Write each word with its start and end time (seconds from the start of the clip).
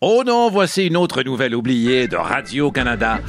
Oh 0.00 0.22
non, 0.26 0.50
voici 0.50 0.86
une 0.86 0.96
autre 0.96 1.22
nouvelle 1.22 1.54
oubliée 1.54 2.08
de 2.08 2.16
Radio-Canada. 2.16 3.20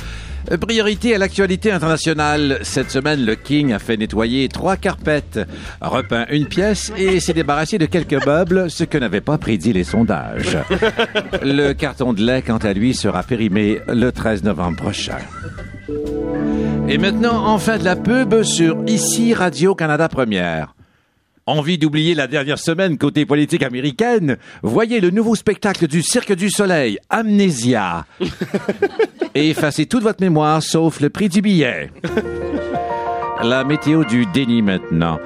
Euh, 0.51 0.57
Priorité 0.57 1.15
à 1.15 1.17
l'actualité 1.17 1.71
internationale. 1.71 2.59
Cette 2.63 2.89
semaine, 2.91 3.23
le 3.25 3.35
King 3.35 3.71
a 3.73 3.79
fait 3.79 3.95
nettoyer 3.95 4.49
trois 4.49 4.75
carpettes, 4.75 5.39
repeint 5.81 6.25
une 6.29 6.47
pièce 6.47 6.91
et 6.97 7.19
s'est 7.19 7.33
débarrassé 7.33 7.77
de 7.77 7.85
quelques 7.85 8.25
meubles, 8.25 8.69
ce 8.69 8.83
que 8.83 8.97
n'avaient 8.97 9.21
pas 9.21 9.37
prédit 9.37 9.71
les 9.73 9.83
sondages. 9.83 10.57
Le 11.43 11.73
carton 11.73 12.13
de 12.13 12.21
lait, 12.21 12.41
quant 12.41 12.57
à 12.57 12.73
lui, 12.73 12.93
sera 12.93 13.23
périmé 13.23 13.79
le 13.87 14.11
13 14.11 14.43
novembre 14.43 14.77
prochain. 14.77 15.19
Et 16.89 16.97
maintenant, 16.97 17.45
enfin 17.47 17.77
de 17.77 17.85
la 17.85 17.95
pub 17.95 18.43
sur 18.43 18.77
Ici 18.87 19.33
Radio-Canada 19.33 20.09
Première. 20.09 20.73
Envie 21.45 21.77
d'oublier 21.77 22.15
la 22.15 22.27
dernière 22.27 22.57
semaine 22.57 22.97
côté 22.97 23.25
politique 23.25 23.63
américaine 23.63 24.37
Voyez 24.61 25.01
le 25.01 25.09
nouveau 25.09 25.35
spectacle 25.35 25.87
du 25.87 26.01
Cirque 26.01 26.33
du 26.33 26.49
Soleil, 26.49 26.99
Amnésia. 27.09 28.05
Et 29.35 29.49
effacez 29.49 29.85
toute 29.85 30.03
votre 30.03 30.21
mémoire 30.21 30.63
sauf 30.63 31.01
le 31.01 31.09
prix 31.09 31.27
du 31.27 31.41
billet. 31.41 31.91
La 33.43 33.65
météo 33.65 34.05
du 34.05 34.25
déni 34.27 34.61
maintenant. 34.61 35.19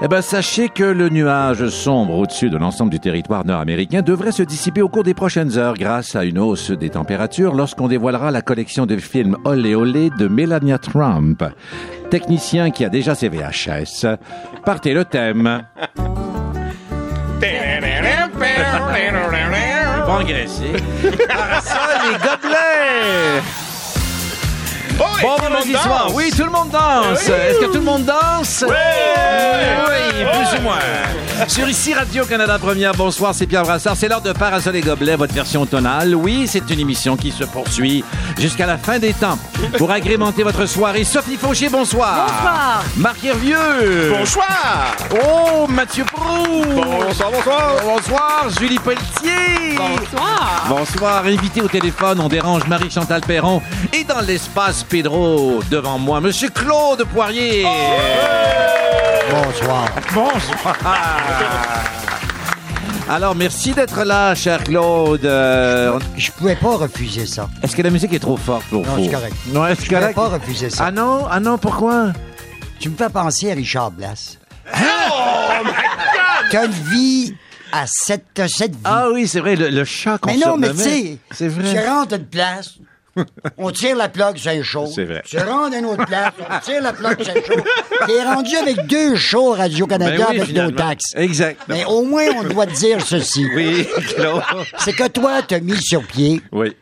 Eh 0.00 0.06
ben, 0.06 0.22
sachez 0.22 0.68
que 0.68 0.84
le 0.84 1.08
nuage 1.08 1.68
sombre 1.70 2.14
au-dessus 2.14 2.50
de 2.50 2.56
l'ensemble 2.56 2.92
du 2.92 3.00
territoire 3.00 3.44
nord-américain 3.44 4.00
devrait 4.00 4.30
se 4.30 4.44
dissiper 4.44 4.80
au 4.80 4.88
cours 4.88 5.02
des 5.02 5.12
prochaines 5.12 5.58
heures 5.58 5.74
grâce 5.74 6.14
à 6.14 6.24
une 6.24 6.38
hausse 6.38 6.70
des 6.70 6.90
températures 6.90 7.52
lorsqu'on 7.52 7.88
dévoilera 7.88 8.30
la 8.30 8.40
collection 8.40 8.86
de 8.86 8.96
films 8.96 9.36
Olé 9.44 9.74
Olé 9.74 10.10
de 10.10 10.28
Melania 10.28 10.78
Trump. 10.78 11.42
Technicien 12.10 12.70
qui 12.70 12.84
a 12.84 12.88
déjà 12.88 13.16
ses 13.16 13.28
VHS. 13.28 14.06
Partez 14.64 14.94
le 14.94 15.04
thème. 15.04 15.62
Pas 20.06 20.20
engraissé. 20.20 20.72
Ah, 21.28 21.60
ça, 21.60 21.80
les 22.04 22.16
gobelets! 22.18 23.67
Oh, 25.00 25.04
Bon 25.22 25.36
vendredi 25.36 25.72
soir. 25.72 26.08
Oui, 26.12 26.30
tout 26.36 26.44
le 26.44 26.50
monde 26.50 26.70
danse. 26.70 27.28
Est-ce 27.28 27.58
que 27.60 27.66
tout 27.66 27.78
le 27.78 27.80
monde 27.80 28.04
danse? 28.04 28.64
Oui! 28.66 28.74
Oui, 29.88 30.24
plus 30.24 30.58
ou 30.58 30.62
moins. 30.62 30.78
Sur 31.46 31.68
ici 31.68 31.94
Radio-Canada 31.94 32.58
Première, 32.58 32.92
bonsoir, 32.94 33.32
c'est 33.32 33.46
Pierre 33.46 33.62
Brassard. 33.62 33.94
C'est 33.96 34.08
l'heure 34.08 34.20
de 34.20 34.32
Parasol 34.32 34.74
et 34.74 34.80
Gobelets, 34.80 35.14
votre 35.16 35.32
version 35.32 35.64
tonale. 35.66 36.14
Oui, 36.14 36.46
c'est 36.48 36.68
une 36.70 36.80
émission 36.80 37.16
qui 37.16 37.30
se 37.30 37.44
poursuit 37.44 38.04
jusqu'à 38.36 38.66
la 38.66 38.76
fin 38.76 38.98
des 38.98 39.12
temps. 39.12 39.38
Pour 39.78 39.90
agrémenter 39.90 40.42
votre 40.42 40.66
soirée, 40.66 41.04
Sophie 41.04 41.36
Fauché, 41.36 41.68
bonsoir. 41.68 42.26
Bonsoir. 42.26 42.82
Marc 42.96 43.24
Hervieux. 43.24 44.14
Bonsoir! 44.18 44.96
Oh, 45.12 45.66
Mathieu 45.68 46.04
Prou. 46.04 46.64
Bonsoir, 46.74 47.30
bonsoir! 47.30 47.72
Bonsoir, 47.84 48.46
Julie 48.58 48.78
Pelletier. 48.78 49.76
Bonsoir. 49.76 50.64
Bonsoir, 50.68 51.24
invité 51.24 51.62
au 51.62 51.68
téléphone, 51.68 52.20
on 52.20 52.28
dérange 52.28 52.66
Marie-Chantal 52.66 53.20
Perron. 53.20 53.62
Et 53.92 54.02
dans 54.04 54.20
l'espace 54.20 54.82
Pedro, 54.88 55.60
devant 55.70 55.98
moi, 55.98 56.20
Monsieur 56.20 56.48
Claude 56.48 57.04
Poirier. 57.04 57.64
Bonsoir. 59.30 59.86
Bonsoir. 60.14 60.76
Alors, 63.10 63.34
merci 63.34 63.72
d'être 63.72 64.02
là, 64.04 64.34
cher 64.34 64.62
Claude. 64.64 65.24
Euh, 65.24 65.98
Je 66.16 66.30
pouvais 66.30 66.56
pas 66.56 66.76
refuser 66.76 67.26
ça. 67.26 67.48
Est-ce 67.62 67.74
que 67.76 67.82
la 67.82 67.90
musique 67.90 68.12
est 68.12 68.18
trop 68.18 68.36
forte 68.36 68.64
pour 68.66 68.84
Non, 68.86 68.94
vous? 68.96 69.04
c'est 69.04 69.10
correct. 69.10 69.36
Non, 69.48 69.66
est-ce 69.66 69.82
Je 69.82 69.86
pouvais 69.88 70.00
correct? 70.00 70.14
pas 70.14 70.28
refuser 70.28 70.70
ça. 70.70 70.86
Ah 70.86 70.90
non? 70.90 71.26
Ah 71.30 71.40
non, 71.40 71.58
pourquoi? 71.58 72.12
Tu 72.80 72.88
me 72.90 72.96
fais 72.96 73.08
penser 73.08 73.50
à 73.50 73.54
Richard 73.54 73.90
Blas. 73.90 74.36
Oh 74.74 75.66
T'as 76.50 76.66
une 76.66 76.72
vie 76.72 77.34
à 77.72 77.84
cette, 77.86 78.24
cette 78.48 78.72
vie. 78.72 78.80
Ah 78.84 79.06
oui, 79.12 79.26
c'est 79.28 79.40
vrai, 79.40 79.56
le, 79.56 79.68
le 79.68 79.84
chat 79.84 80.16
qu'on 80.18 80.30
mais 80.30 80.38
non, 80.38 80.56
mais 80.56 80.70
tu 80.70 80.78
sais, 80.78 81.18
C'est 81.30 81.48
tu 81.48 81.60
vrai. 81.60 81.86
rentres 81.88 82.14
une 82.14 82.24
place, 82.26 82.74
on 83.58 83.70
tire 83.70 83.96
la 83.96 84.08
plug, 84.08 84.36
c'est 84.38 84.62
chaud. 84.62 84.86
C'est 84.94 85.04
vrai. 85.04 85.22
Tu 85.26 85.38
rentres 85.38 85.74
à 85.74 85.78
une 85.78 85.86
autre 85.86 86.06
place, 86.06 86.32
on 86.38 86.58
tire 86.60 86.82
la 86.82 86.92
plug, 86.92 87.16
c'est 87.22 87.46
chaud. 87.46 87.62
T'es 88.06 88.22
rendu 88.22 88.56
avec 88.56 88.86
deux 88.86 89.16
shows 89.16 89.52
Radio-Canada 89.52 90.16
Ben 90.16 90.26
oui, 90.30 90.40
avec 90.40 90.54
nos 90.54 90.70
taxes. 90.70 91.14
Exact. 91.16 91.60
Mais 91.68 91.84
au 91.84 92.02
moins, 92.02 92.26
on 92.38 92.44
doit 92.44 92.66
te 92.66 92.74
dire 92.74 93.00
ceci. 93.00 93.46
Oui. 93.54 93.86
C'est 94.78 94.92
que 94.92 95.08
toi, 95.08 95.42
t'as 95.46 95.60
mis 95.60 95.80
sur 95.80 96.02
pied 96.06 96.40
Oui. 96.52 96.74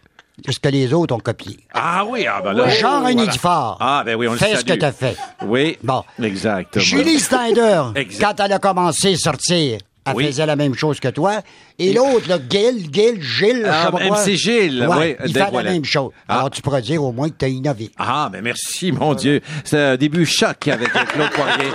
ce 0.48 0.58
que 0.58 0.68
les 0.68 0.92
autres 0.92 1.14
ont 1.14 1.18
copié. 1.20 1.58
Ah 1.72 2.04
oui, 2.06 2.26
ah 2.26 2.40
ben 2.42 2.52
là. 2.52 2.68
Genre 2.68 3.04
un 3.06 3.12
voilà. 3.12 3.76
Ah 3.80 4.02
ben 4.04 4.14
oui, 4.16 4.28
on 4.28 4.32
le 4.32 4.38
Fais 4.38 4.50
ce 4.52 4.56
salue. 4.58 4.66
que 4.68 4.74
t'as 4.74 4.92
fait. 4.92 5.16
Oui. 5.44 5.78
Bon. 5.82 6.02
Exactement. 6.22 6.84
Julie 6.84 7.18
Snyder, 7.20 7.82
Exact. 7.94 8.24
quand 8.38 8.44
elle 8.44 8.52
a 8.52 8.58
commencé 8.58 9.14
à 9.14 9.16
sortir, 9.16 9.78
elle 10.06 10.14
Oui. 10.14 10.26
faisait 10.26 10.46
la 10.46 10.56
même 10.56 10.74
chose 10.74 11.00
que 11.00 11.08
toi. 11.08 11.40
Et 11.78 11.92
l'autre, 11.92 12.26
le 12.28 12.36
Gil, 12.48 12.88
Gil, 12.92 13.22
Gilles, 13.22 13.62
je 13.64 13.70
Ah, 13.70 13.84
sais 13.86 13.92
pas 13.92 14.08
quoi. 14.08 14.16
MC 14.24 14.36
Gilles, 14.36 14.86
Ouais, 14.88 14.96
oui, 14.98 15.16
il 15.26 15.32
des 15.32 15.40
fait 15.40 15.50
voilà. 15.50 15.68
la 15.68 15.74
même 15.74 15.84
chose. 15.84 16.10
Ah. 16.28 16.36
Alors, 16.38 16.50
tu 16.50 16.62
pourras 16.62 16.80
dire 16.80 17.02
au 17.04 17.12
moins 17.12 17.28
que 17.28 17.34
tu 17.38 17.44
as 17.44 17.48
innové. 17.48 17.90
Ah, 17.98 18.28
ben 18.32 18.40
merci, 18.42 18.92
mon 18.92 19.14
Dieu. 19.14 19.40
C'est 19.64 19.78
un 19.78 19.96
début 19.96 20.24
choc 20.26 20.68
avec 20.68 20.88
euh, 20.94 21.04
Claude 21.04 21.30
Poirier. 21.30 21.70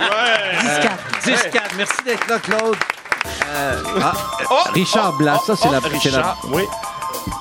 Euh, 0.64 0.80
10-4. 1.24 1.60
Merci 1.76 1.92
d'être 2.04 2.28
là, 2.28 2.38
Claude. 2.38 2.76
Euh, 3.54 3.82
ah, 4.00 4.12
euh, 4.40 4.44
Oh, 4.50 4.54
Richard 4.74 5.12
oh, 5.14 5.18
Blas, 5.18 5.38
ça, 5.46 5.54
c'est 5.56 5.68
oh, 5.68 5.72
la... 5.72 5.80
c'est 5.80 5.88
la- 5.88 5.98
Richard, 6.18 6.38
oui. 6.52 6.62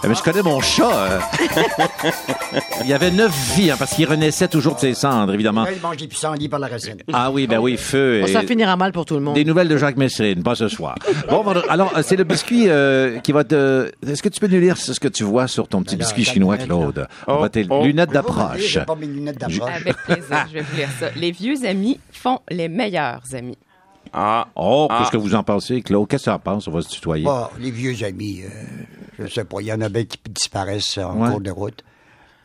Eh, 0.04 0.08
Mais 0.08 0.16
je 0.16 0.22
connais 0.24 0.42
mon 0.42 0.60
chat. 0.62 0.92
euh. 0.94 1.20
Il 2.84 2.90
y 2.90 2.94
avait 2.94 3.12
neuf 3.12 3.32
vies, 3.56 3.72
hein, 3.72 3.76
parce 3.78 3.94
qu'il 3.96 4.08
renaissait 4.08 4.48
toujours 4.48 4.76
de 4.76 4.80
ses 4.80 4.94
cendres, 4.94 5.34
évidemment. 5.34 5.64
Là, 5.64 5.72
il 5.76 5.82
mange 5.82 5.98
des 5.98 6.08
pissenlits 6.08 6.50
par 6.50 6.60
la 6.60 6.68
racine. 6.68 6.98
Ah 7.14 7.32
oui, 7.32 7.48
ben 7.48 7.60
oui, 7.60 7.78
feu. 7.78 8.20
Bon, 8.22 8.28
et- 8.28 8.32
ça 8.34 8.42
finira 8.42 8.76
mal 8.76 8.92
pour 8.92 9.06
tout 9.06 9.16
le 9.16 9.22
monde. 9.22 9.36
Des 9.36 9.46
nouvelles 9.46 9.68
de 9.68 9.78
Jacques 9.78 9.98
Messrine, 9.98 10.44
pas 10.44 10.56
ce 10.56 10.68
soir. 10.68 10.96
Bon, 11.30 11.44
alors, 11.70 11.92
c'est 12.04 12.16
le 12.16 12.24
biscuit 12.24 12.66
euh, 12.68 13.20
qui 13.20 13.32
va 13.32 13.44
te... 13.44 13.92
Est-ce 14.06 14.22
que 14.24 14.30
tu 14.30 14.40
peux 14.40 14.48
nous 14.48 14.60
lire 14.60 14.78
ce 14.78 15.00
que 15.00 15.08
tu 15.08 15.24
vois 15.24 15.48
sur 15.48 15.68
ton 15.68 15.82
petit 15.84 15.96
Alors, 15.96 16.08
biscuit 16.08 16.26
chinois. 16.26 16.58
Claude? 16.58 17.08
On 17.28 17.36
Oh, 17.36 17.40
va 17.42 17.50
tes 17.50 17.64
oh. 17.66 17.68
pas 17.68 17.82
mes 17.82 17.88
lunettes 17.88 18.12
d'approche. 18.12 18.78
Avec 18.78 19.96
plaisir, 20.06 20.46
je 20.50 20.54
vais 20.56 20.62
vous 20.62 20.76
lire 20.78 20.90
ça. 21.00 21.08
Les 21.16 21.32
vieux 21.32 21.66
amis 21.66 22.00
font 22.12 22.40
les 22.50 22.68
meilleurs 22.70 23.22
amis. 23.34 23.58
Ah, 24.14 24.48
Oh, 24.56 24.88
Ah. 24.90 24.98
qu'est-ce 25.00 25.12
que 25.12 25.18
vous 25.18 25.36
en 25.36 25.44
pensez, 25.44 25.82
Claude? 25.82 26.08
Qu'est-ce 26.08 26.26
que 26.26 26.30
tu 26.30 26.34
en 26.36 26.40
penses? 26.40 26.68
On 26.68 26.72
va 26.72 26.82
se 26.82 26.90
tutoyer. 26.90 27.24
Bon, 27.26 27.48
les 27.60 27.72
vieux 27.72 27.96
amis, 28.06 28.42
euh, 28.44 28.48
je 29.20 29.28
sais 29.28 29.44
pas, 29.46 29.58
il 29.62 29.68
y 29.68 29.74
en 29.74 29.82
a 29.82 29.90
bien 29.90 30.04
qui 30.06 30.20
disparaissent 30.30 30.98
en 30.98 31.16
Ouais. 31.18 31.30
cours 31.30 31.42
de 31.42 31.52
route. 31.52 31.84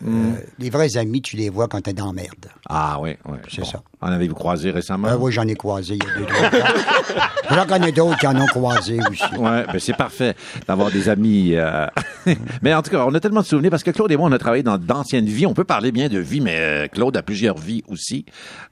Euh, 0.07 0.33
les 0.59 0.69
vrais 0.69 0.99
amis, 0.99 1.23
tu 1.23 1.37
les 1.37 1.49
vois 1.49 1.69
quand 1.69 1.81
t'es 1.81 1.95
dans 1.95 2.09
la 2.09 2.13
merde. 2.13 2.47
Ah 2.69 2.99
oui, 3.01 3.17
oui. 3.25 3.39
C'est 3.51 3.65
ça. 3.65 3.81
En 4.03 4.09
avez-vous 4.13 4.35
croisé 4.35 4.71
récemment? 4.71 5.09
Ah 5.11 5.17
oui, 5.17 5.33
j'en 5.33 5.49
ai 5.49 5.55
croisé 5.55 5.95
il 5.97 6.05
y 6.07 6.11
a 6.11 6.19
deux, 6.19 6.27
trois 6.27 6.47
ans. 6.61 7.27
J'en 7.51 7.67
connais 7.67 7.93
d'autres 7.93 8.19
qui 8.19 8.27
en 8.27 8.39
ont 8.39 8.47
croisé 8.47 8.99
aussi. 9.11 9.35
Ouais, 9.39 9.65
ben 9.73 9.79
c'est 9.79 9.97
parfait 9.97 10.37
d'avoir 10.69 10.91
des 10.91 11.09
amis. 11.09 11.55
euh, 11.55 11.87
mais 12.63 12.75
en 12.75 12.83
tout 12.83 12.91
cas, 12.91 13.05
on 13.07 13.15
a 13.15 13.21
tellement 13.21 13.41
de 13.43 13.47
souvenirs 13.47 13.71
parce 13.71 13.83
que 13.83 13.91
Claude 13.91 14.11
et 14.13 14.17
moi, 14.17 14.29
on 14.29 14.33
a 14.33 14.39
travaillé 14.39 14.63
dans 14.63 14.79
d'anciennes 14.79 15.27
vies. 15.27 15.47
On 15.47 15.55
peut 15.55 15.65
parler 15.65 15.93
bien 15.93 16.09
de 16.09 16.19
vie, 16.19 16.41
mais 16.41 16.57
euh, 16.57 16.87
Claude 16.89 17.17
a 17.17 17.23
plusieurs 17.23 17.57
vies 17.59 17.83
aussi. 17.89 18.25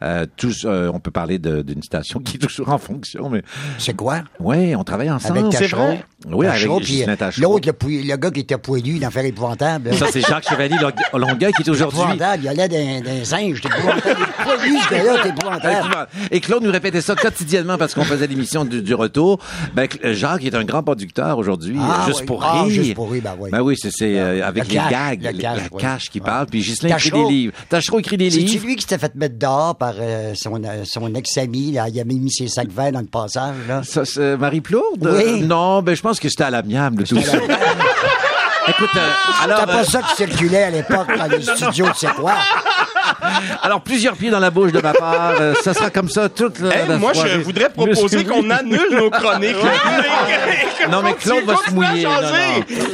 Euh, 0.02 0.26
tous, 0.36 0.64
euh, 0.64 0.90
on 0.92 1.00
peut 1.00 1.10
parler 1.10 1.38
d'une 1.38 1.82
station 1.82 2.20
qui 2.20 2.36
est 2.36 2.40
toujours 2.40 2.70
en 2.70 2.78
fonction, 2.78 3.28
mais 3.30 3.42
C'est 3.78 3.94
quoi? 3.94 4.22
ouais, 4.40 4.74
on 4.76 4.84
travaille 4.84 5.10
ensemble. 5.10 5.38
Avec 5.38 5.52
c'est 5.52 5.58
Tachereau? 5.70 5.94
Oui, 6.30 6.46
Tachereau, 6.46 6.76
avec 6.76 6.84
puis, 6.86 6.96
Justin 6.96 7.12
euh, 7.12 7.16
Tachereau. 7.16 7.52
L'autre, 7.54 7.68
le, 7.86 8.02
le 8.08 8.16
gars 8.16 8.30
qui 8.30 8.40
était 8.40 8.58
poilu, 8.58 8.98
l'affaire 8.98 9.24
épouvantable. 9.24 9.94
Ça, 9.94 10.06
c'est 10.10 10.20
Jacques 10.22 10.48
Chevalier 10.48 10.76
Lo- 10.80 11.18
Longueuil 11.18 11.52
qui 11.52 11.62
est 11.62 11.68
aujourd'hui. 11.68 12.00
épouvantable. 12.00 12.42
Il 12.44 12.48
allait 12.48 12.68
d'un, 12.68 13.00
d'un 13.00 13.24
singe. 13.24 13.60
T'es 13.60 13.68
épouvantable. 13.68 14.26
Poilu, 14.42 14.76
ce 14.78 14.90
gars-là, 14.90 15.22
t'es 15.22 15.28
épouvantable. 15.30 16.08
Et 16.30 16.40
Claude 16.40 16.62
nous 16.62 16.72
répétait 16.72 17.00
ça 17.00 17.14
quotidiennement 17.14 17.78
parce 17.78 17.94
qu'on 17.94 18.04
faisait 18.04 18.26
l'émission 18.26 18.64
du, 18.64 18.82
du 18.82 18.94
retour. 18.94 19.38
Ben, 19.74 19.88
Jacques 20.02 20.44
est 20.44 20.54
un 20.54 20.64
grand 20.64 20.82
producteur 20.82 21.38
aujourd'hui, 21.38 21.76
Ah, 21.80 22.04
juste 22.06 22.20
oui. 22.20 22.26
pour 22.26 22.42
Ah, 22.44 22.62
rire. 22.62 22.70
juste 22.70 22.94
pour 22.94 23.10
rire, 23.10 23.22
ben 23.24 23.34
oui. 23.44 23.50
Ben 23.50 23.60
oui, 23.60 23.76
c'est, 23.80 23.90
c'est 23.92 24.18
euh, 24.18 24.46
avec 24.46 24.64
Le 24.64 24.70
les 24.70 24.74
gags, 24.76 25.22
le 25.22 25.32
cash, 25.38 25.56
la 25.58 25.62
oui. 25.70 25.80
cash 25.82 26.10
qui 26.10 26.20
parle. 26.20 26.46
Puis 26.46 26.60
Ghislain 26.60 26.96
écrit 26.96 27.10
des 27.10 27.24
livres. 27.24 27.52
Tachereau 27.68 27.98
écrit 28.00 28.16
des 28.16 28.30
livres. 28.30 28.66
lui 28.66 28.76
qui 28.76 28.82
s'était 28.82 28.98
fait 28.98 29.14
mettre 29.14 29.38
dehors 29.38 29.76
par 29.76 29.94
euh, 29.98 30.32
son, 30.34 30.62
euh, 30.64 30.82
son 30.84 31.14
ex-ami? 31.14 31.68
Il 31.68 31.78
avait 31.78 32.04
mis 32.04 32.30
ses 32.32 32.48
sacs 32.48 32.70
verts 32.70 32.92
dans 32.92 33.00
le 33.00 33.06
passage. 33.06 33.54
Là. 33.68 33.82
Ça, 33.84 34.04
c'est 34.04 34.36
Marie 34.36 34.60
Plourde? 34.60 34.84
Oui. 35.02 35.42
Euh, 35.42 35.46
Non, 35.46 35.82
ben 35.82 35.94
je 35.94 36.02
pense 36.02 36.18
que 36.18 36.28
c'était 36.28 36.44
à 36.44 36.50
l'amiable 36.50 37.04
tout 37.04 37.20
ça. 37.20 37.38
Écoute, 38.66 38.88
euh, 38.96 39.10
alors, 39.42 39.60
C'était 39.60 39.72
pas 39.72 39.80
euh, 39.80 39.84
ça 39.84 40.00
qui 40.02 40.14
circulait 40.16 40.62
à 40.62 40.70
l'époque 40.70 41.06
dans 41.18 41.26
les 41.26 41.42
studios 41.56 41.84
de 41.86 41.92
C'est 41.96 42.14
quoi? 42.14 42.32
alors 43.62 43.80
plusieurs 43.80 44.14
pieds 44.16 44.30
dans 44.30 44.38
la 44.40 44.50
bouche 44.50 44.72
de 44.72 44.80
ma 44.80 44.92
part. 44.92 45.34
euh, 45.40 45.54
ça 45.62 45.74
sera 45.74 45.90
comme 45.90 46.08
ça 46.08 46.28
toute 46.28 46.58
la, 46.60 46.74
Hey, 46.76 46.88
la 46.88 46.98
moi, 46.98 47.14
soirée. 47.14 47.30
je 47.34 47.38
voudrais 47.40 47.70
proposer 47.70 48.24
qu'on 48.24 48.48
annule 48.50 48.86
nos 48.92 49.10
chroniques. 49.10 49.54
Non, 50.90 51.02
mais 51.02 51.14
Claude 51.14 51.44
va 51.44 51.56
se 51.56 51.70
mouiller. 51.72 52.04
Non, 52.04 52.10
non. 52.10 52.28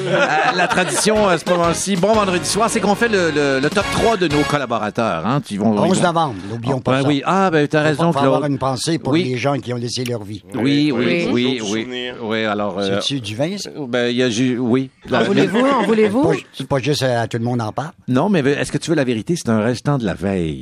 Euh, 0.07 0.27
la 0.57 0.69
tradition 0.69 1.29
à 1.29 1.39
ce 1.39 1.49
moment-ci, 1.49 1.97
bon 1.97 2.13
vendredi 2.13 2.49
soir, 2.49 2.69
c'est 2.71 2.81
qu'on 2.81 2.95
fait 2.95 3.09
le, 3.09 3.31
le- 3.31 3.61
le 3.61 3.71
top 3.71 3.85
3 3.93 4.17
de 4.17 4.29
nos 4.29 4.43
collaborateurs. 4.43 5.27
Hein. 5.27 5.41
Ils 5.51 5.59
vont, 5.59 5.77
11 5.79 5.97
ils 5.99 6.01
vont- 6.01 6.07
novembre, 6.09 6.35
n'oublions 6.51 6.81
pas 6.81 6.93
Ben 6.93 7.03
ça. 7.03 7.09
oui, 7.09 7.23
ah, 7.27 7.51
ben 7.51 7.67
t'as 7.67 7.83
raison, 7.83 8.13
faut 8.13 8.19
avoir 8.21 8.41
Claude. 8.41 8.53
une 8.53 8.59
pensée 8.59 8.99
pour 8.99 9.13
Oui. 9.13 9.25
les 9.25 9.37
gens 9.37 9.59
qui 9.59 9.73
ont 9.73 9.77
laissé 9.77 10.05
leur 10.05 10.23
vie. 10.23 10.43
Oui, 10.55 10.93
oui, 10.93 10.93
Oui. 10.93 11.29
oui, 11.33 11.61
oui. 11.63 11.69
souvenir. 11.69 12.15
Oui, 12.23 12.45
alors. 12.45 12.79
euh, 12.79 12.99
C'est-tu 13.01 13.21
du 13.21 13.35
vin, 13.35 13.57
ça? 13.59 13.71
ben, 13.89 14.09
il 14.11 14.17
y 14.17 14.23
a 14.23 14.31
ju- 14.31 14.59
oui. 14.59 14.91
En 15.13 15.23
voulez-vous? 15.25 15.59
En 15.67 15.83
voulez-vous? 15.87 16.23
Pas- 16.29 16.37
C'est 16.53 16.69
pas 16.69 16.79
juste 16.79 17.03
à 17.03 17.27
tout 17.27 17.39
le 17.39 17.45
monde 17.45 17.61
en 17.61 17.73
parle. 17.73 17.91
Non, 18.09 18.29
mais 18.29 18.41
est-ce 18.41 18.71
que 18.73 18.79
tu 18.79 18.91
veux 18.91 18.97
la 18.97 19.05
vérité? 19.05 19.35
C'est 19.37 19.49
un 19.51 19.61
restant 19.61 19.99
de 19.99 20.05
la 20.05 20.15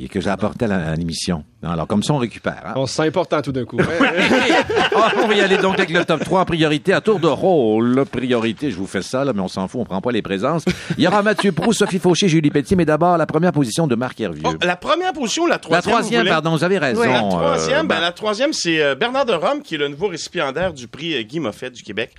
que 0.09 0.21
j'ai 0.21 0.29
apporté 0.29 0.65
à 0.65 0.95
l'émission. 0.95 1.43
Non, 1.61 1.71
alors, 1.71 1.87
comme 1.87 2.03
ça, 2.03 2.13
on 2.13 2.17
récupère. 2.17 2.61
hein. 2.65 2.73
On 2.77 2.85
se 2.87 2.93
sent 2.95 3.07
important 3.07 3.41
tout 3.41 3.51
d'un 3.51 3.65
coup. 3.65 3.77
Ah, 5.01 5.11
on 5.23 5.27
va 5.27 5.33
y 5.35 5.39
aller 5.41 5.57
donc 5.57 5.75
avec 5.75 5.91
le 5.91 6.03
top 6.03 6.23
3 6.25 6.41
en 6.41 6.45
priorité 6.45 6.93
à 6.93 6.99
tour 6.99 7.19
de 7.19 7.27
rôle. 7.27 8.03
Priorité, 8.11 8.69
je 8.71 8.75
vous 8.75 8.87
fais 8.87 9.01
ça, 9.01 9.23
là, 9.23 9.31
mais 9.33 9.39
on 9.39 9.47
s'en 9.47 9.67
fout, 9.67 9.79
on 9.81 9.85
prend 9.85 10.01
pas 10.01 10.11
les 10.11 10.21
présences. 10.21 10.65
Il 10.97 11.03
y 11.03 11.07
aura 11.07 11.21
Mathieu 11.21 11.51
Prou, 11.51 11.71
Sophie 11.73 11.99
Fauché, 11.99 12.27
Julie 12.27 12.49
Pelletier, 12.49 12.75
mais 12.75 12.85
d'abord 12.85 13.17
la 13.17 13.25
première 13.25 13.51
position 13.51 13.87
de 13.87 13.95
Marc 13.95 14.19
Hervieux. 14.19 14.43
Oh, 14.45 14.53
la 14.61 14.75
première 14.75 15.13
position, 15.13 15.45
la 15.45 15.53
la 15.53 15.59
troisième. 15.59 15.83
vous 15.83 15.89
troisième, 15.99 16.19
voulez? 16.21 16.29
pardon, 16.31 16.51
vous 16.51 16.63
avez 16.63 16.77
raison. 16.79 17.01
La 17.03 17.17
euh, 17.23 17.29
troisième, 17.29 17.87
ben, 17.87 17.95
ben, 17.95 18.01
la 18.01 18.11
troisième, 18.11 18.51
c'est 18.51 18.81
euh, 18.81 18.95
Bernard 18.95 19.25
de 19.25 19.33
Rome, 19.33 19.61
qui 19.63 19.75
est 19.75 19.77
le 19.77 19.87
nouveau 19.87 20.07
récipiendaire 20.07 20.73
du 20.73 20.87
prix 20.87 21.15
euh, 21.15 21.21
Guy 21.21 21.39
Moffett 21.39 21.71
du 21.73 21.83
Québec, 21.83 22.11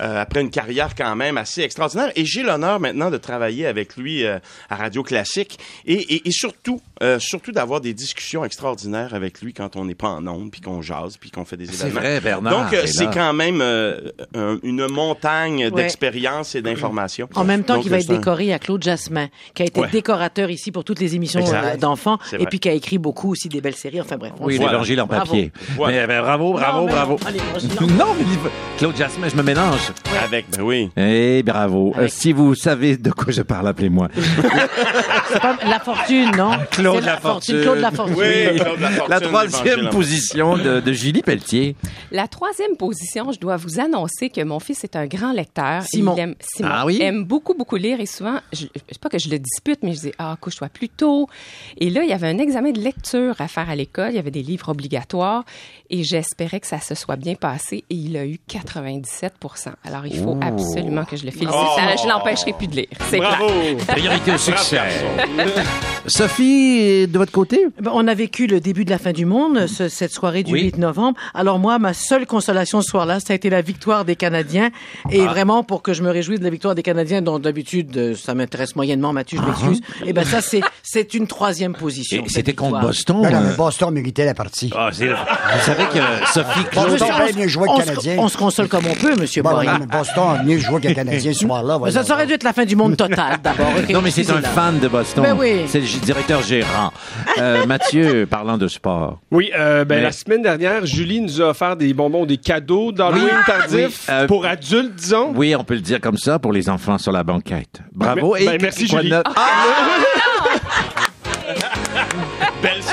euh, 0.00 0.20
après 0.22 0.40
une 0.40 0.50
carrière 0.50 0.94
quand 0.96 1.14
même 1.14 1.36
assez 1.38 1.62
extraordinaire. 1.62 2.10
Et 2.16 2.24
j'ai 2.24 2.42
l'honneur 2.42 2.80
maintenant 2.80 3.10
de 3.10 3.18
travailler 3.18 3.66
avec 3.66 3.96
lui 3.96 4.24
euh, 4.24 4.38
à 4.70 4.76
Radio 4.76 5.02
Classique 5.02 5.58
et, 5.86 5.94
et, 5.94 6.28
et 6.28 6.32
surtout, 6.32 6.80
euh, 7.02 7.18
surtout 7.18 7.52
d'avoir 7.52 7.80
des 7.80 7.94
discussions 7.94 8.44
extraordinaires 8.44 8.83
avec 8.92 9.40
lui 9.40 9.52
quand 9.54 9.76
on 9.76 9.84
n'est 9.84 9.94
pas 9.94 10.08
en 10.08 10.26
ondes, 10.26 10.50
puis 10.50 10.60
qu'on 10.60 10.82
jase, 10.82 11.16
puis 11.16 11.30
qu'on 11.30 11.44
fait 11.44 11.56
des 11.56 11.66
C'est 11.66 11.86
événements. 11.86 12.00
vrai, 12.00 12.20
Bernard. 12.20 12.64
Donc, 12.64 12.74
euh, 12.74 12.82
est 12.82 12.86
c'est 12.86 13.06
quand 13.10 13.32
même 13.32 13.60
euh, 13.62 14.10
un- 14.34 14.58
une 14.62 14.86
montagne 14.88 15.70
d'expérience 15.70 16.54
et 16.54 16.62
d'informations. 16.62 17.28
En 17.34 17.44
même 17.44 17.62
temps 17.64 17.80
qu'il 17.80 17.90
va 17.90 17.98
être 17.98 18.06
c'est 18.06 18.12
un- 18.12 18.16
décoré 18.18 18.52
à 18.52 18.58
Claude 18.58 18.82
Jasmin, 18.82 19.28
qui 19.54 19.62
a 19.62 19.66
été 19.66 19.80
Ouais. 19.80 19.88
décorateur 19.90 20.50
ici 20.50 20.70
pour 20.72 20.84
toutes 20.84 21.00
les 21.00 21.14
émissions 21.14 21.44
euh, 21.46 21.76
d'enfants, 21.76 22.18
C'est 22.30 22.40
et 22.42 22.46
puis 22.46 22.58
qui 22.60 22.68
a 22.68 22.72
écrit 22.72 22.98
beaucoup 22.98 23.30
aussi 23.30 23.48
des 23.48 23.60
belles 23.60 23.74
séries. 23.76 24.00
Enfin 24.00 24.16
bref. 24.16 24.32
on 24.40 24.46
Oui. 24.46 24.56
Voilà. 24.56 24.72
l'évangile 24.72 25.00
en 25.00 25.06
Bravo. 25.06 25.24
papier. 25.26 25.52
Voilà. 25.76 26.00
Mais, 26.00 26.06
ben, 26.06 26.22
bravo, 26.22 26.52
bravo, 26.52 26.78
Non, 26.80 26.86
mais 26.86 26.92
bravo. 26.92 27.12
non. 27.20 27.26
Allez, 27.26 27.38
vas-y, 27.52 27.66
non. 27.88 27.94
Non, 28.06 28.14
mais 28.18 28.24
il- 28.24 28.78
Claude 28.78 28.96
Jasmin, 28.96 29.28
je 29.28 29.36
me 29.36 29.42
mélange. 29.42 29.92
Avec, 30.24 30.46
ben 30.50 30.62
oui. 30.62 30.90
Eh, 30.96 31.42
bravo. 31.44 31.92
Avec- 31.94 32.10
Euh, 32.10 32.12
si 32.14 32.32
vous 32.32 32.54
savez 32.54 32.96
de 32.96 33.10
quoi 33.10 33.32
je 33.32 33.42
parle, 33.42 33.68
appelez-moi. 33.68 34.08
C'est 35.32 35.40
pas 35.40 35.56
la 35.66 35.80
fortune, 35.80 36.30
non? 36.36 36.50
Claude 36.70 37.00
C'est 37.00 37.06
La 37.06 37.16
Fortune. 37.18 37.60
Claude 37.62 37.78
La 37.78 37.90
Fortune. 37.90 38.14
Oui, 38.18 38.60
La 39.08 39.20
troisième 39.20 39.90
position 39.90 40.56
de, 40.56 40.80
de 40.80 40.92
Julie 40.92 41.22
Pelletier. 41.22 41.76
La 42.10 42.28
troisième 42.28 42.76
position, 42.76 43.32
je 43.32 43.38
dois 43.38 43.56
vous 43.56 43.80
annoncer 43.80 44.28
que 44.30 44.42
mon 44.42 44.60
fils 44.60 44.84
est 44.84 44.96
un 44.96 45.06
grand 45.06 45.32
lecteur. 45.32 45.82
Simon. 45.82 46.14
Il 46.16 46.20
aime, 46.20 46.34
Simon 46.40 46.68
Ah 46.72 46.86
oui? 46.86 46.98
aime 47.00 47.24
beaucoup, 47.24 47.54
beaucoup 47.54 47.76
lire 47.76 48.00
et 48.00 48.06
souvent, 48.06 48.38
je, 48.52 48.66
c'est 48.88 48.98
pas 49.00 49.08
que 49.08 49.18
je 49.18 49.28
le 49.28 49.38
dispute, 49.38 49.80
mais 49.82 49.92
je 49.94 50.00
dis, 50.00 50.12
ah, 50.18 50.36
couche-toi 50.40 50.68
plus 50.68 50.88
tôt. 50.88 51.28
Et 51.78 51.90
là, 51.90 52.02
il 52.02 52.08
y 52.08 52.12
avait 52.12 52.28
un 52.28 52.38
examen 52.38 52.70
de 52.72 52.80
lecture 52.80 53.34
à 53.40 53.48
faire 53.48 53.68
à 53.68 53.76
l'école. 53.76 54.10
Il 54.10 54.16
y 54.16 54.18
avait 54.18 54.30
des 54.30 54.42
livres 54.42 54.68
obligatoires 54.68 55.44
et 55.90 56.02
j'espérais 56.04 56.60
que 56.60 56.66
ça 56.66 56.80
se 56.80 56.94
soit 56.94 57.16
bien 57.16 57.34
passé 57.34 57.84
et 57.90 57.94
il 57.94 58.16
a 58.16 58.26
eu 58.26 58.38
97 58.48 59.34
Alors, 59.84 60.06
il 60.06 60.18
faut 60.18 60.38
absolument 60.42 61.04
que 61.04 61.16
je 61.16 61.24
le 61.24 61.30
félicite. 61.30 61.52
Oh! 61.52 61.76
Je 62.02 62.08
l'empêcherai 62.08 62.52
plus 62.52 62.66
de 62.68 62.76
lire. 62.76 62.88
C'est 63.10 63.18
Bravo! 63.18 63.46
Priorité 63.88 64.32
au 64.32 64.38
succès. 64.38 64.80
Sophie, 66.06 67.06
de 67.08 67.18
votre 67.18 67.32
côté? 67.32 67.66
Ben, 67.80 67.90
on 67.94 68.06
a 68.06 68.14
vécu 68.14 68.46
le 68.46 68.60
début 68.64 68.84
de 68.84 68.90
la 68.90 68.98
fin 68.98 69.12
du 69.12 69.26
monde, 69.26 69.66
ce- 69.66 69.88
cette 69.88 70.12
soirée 70.12 70.42
du 70.42 70.52
Oui. 70.52 70.62
8 70.62 70.78
novembre. 70.78 71.16
Alors 71.34 71.58
moi, 71.58 71.78
ma 71.78 71.92
seule 71.94 72.26
consolation 72.26 72.80
ce 72.82 72.88
soir-là, 72.90 73.20
ça 73.20 73.32
a 73.32 73.36
été 73.36 73.50
la 73.50 73.60
victoire 73.62 74.04
des 74.04 74.16
Canadiens. 74.16 74.70
Et 75.10 75.20
Ah. 75.22 75.26
vraiment, 75.28 75.62
pour 75.62 75.82
que 75.82 75.92
je 75.92 76.02
me 76.02 76.10
réjouisse 76.10 76.38
de 76.40 76.44
la 76.44 76.50
victoire 76.50 76.74
des 76.74 76.82
Canadiens, 76.82 77.22
dont 77.22 77.38
d'habitude, 77.38 77.96
euh, 77.96 78.14
ça 78.16 78.34
m'intéresse 78.34 78.74
moyennement, 78.74 79.12
Mathieu, 79.12 79.38
je 79.40 79.46
m'excuse. 79.46 79.80
Et 80.06 80.12
ben 80.12 80.24
ça, 80.24 80.40
c'est 80.40 80.62
c'est 80.82 81.14
une 81.14 81.26
troisième 81.26 81.74
position. 81.74 82.24
C'était 82.26 82.54
contre. 82.54 82.80
Boston. 82.80 83.20
Ben 83.22 83.30
non, 83.30 83.38
euh, 83.38 83.50
mais 83.50 83.56
Boston 83.56 83.92
méritait 83.92 84.24
la 84.24 84.34
partie. 84.34 84.70
ah, 84.76 84.88
c'est- 84.92 85.06
vous 85.08 85.60
savez 85.62 85.84
que 85.84 85.98
Sophie 86.32 86.64
Claude... 86.70 86.88
Boston 86.90 86.92
Monsieur, 86.92 87.04
a 87.06 87.14
on 87.14 87.24
bien 87.26 87.48
se- 87.48 87.58
on 87.58 87.76
se- 87.76 87.80
le 87.80 87.84
Canadien. 87.86 88.16
On 88.18 88.28
se 88.28 88.36
console 88.38 88.68
comme 88.68 88.84
on 88.90 88.94
peut, 88.94 89.14
Monsieur 89.20 89.42
Bon, 89.42 89.50
non, 89.50 89.78
mais 89.80 89.86
Boston 89.86 90.24
a 90.38 90.42
mieux 90.42 90.58
joué 90.58 90.80
que 90.80 90.88
le 90.88 90.94
Canadien 91.04 91.32
ce 91.32 91.40
soir-là. 91.40 91.78
Ça, 91.90 92.14
aurait 92.14 92.26
dû 92.26 92.32
être 92.32 92.42
la 92.44 92.52
fin 92.54 92.64
du 92.64 92.76
monde 92.76 92.96
total, 92.96 93.38
d'abord. 93.42 93.68
Ok, 93.78 93.90
Non, 93.90 94.00
mais 94.02 94.10
c'est 94.10 94.30
un 94.30 94.40
fan 94.40 94.78
de 94.78 94.88
Boston. 94.88 95.22
Ben 95.22 95.36
oui. 95.38 95.62
C'est 95.66 95.80
le 95.80 95.86
directeur 96.04 96.42
gérant. 96.42 96.92
Euh, 97.38 97.66
Mathieu, 97.66 98.26
parlant 98.28 98.53
de 98.58 98.68
sport. 98.68 99.20
Oui, 99.30 99.50
euh, 99.56 99.84
ben, 99.84 99.96
Mais- 99.96 100.02
la 100.02 100.12
semaine 100.12 100.42
dernière, 100.42 100.84
Julie 100.86 101.20
nous 101.20 101.40
a 101.40 101.50
offert 101.50 101.76
des 101.76 101.92
bonbons, 101.94 102.26
des 102.26 102.36
cadeaux 102.38 102.92
d'Halloween 102.92 103.24
Oui. 103.24 103.44
tardif 103.46 104.06
Oui, 104.08 104.14
euh, 104.14 104.26
pour 104.26 104.46
adultes, 104.46 104.94
disons. 104.94 105.32
Oui, 105.34 105.54
on 105.56 105.64
peut 105.64 105.74
le 105.74 105.80
dire 105.80 106.00
comme 106.00 106.16
ça 106.16 106.38
pour 106.38 106.52
les 106.52 106.68
enfants 106.68 106.98
sur 106.98 107.12
la 107.12 107.22
banquette. 107.24 107.80
Bravo. 107.92 108.34
Ben, 108.38 108.46
ben, 108.46 108.58
merci, 108.62 108.86
quoi 108.88 108.98
de 108.98 109.04
Julie. 109.04 109.14
neuf? 109.14 109.22
Belle 109.24 110.60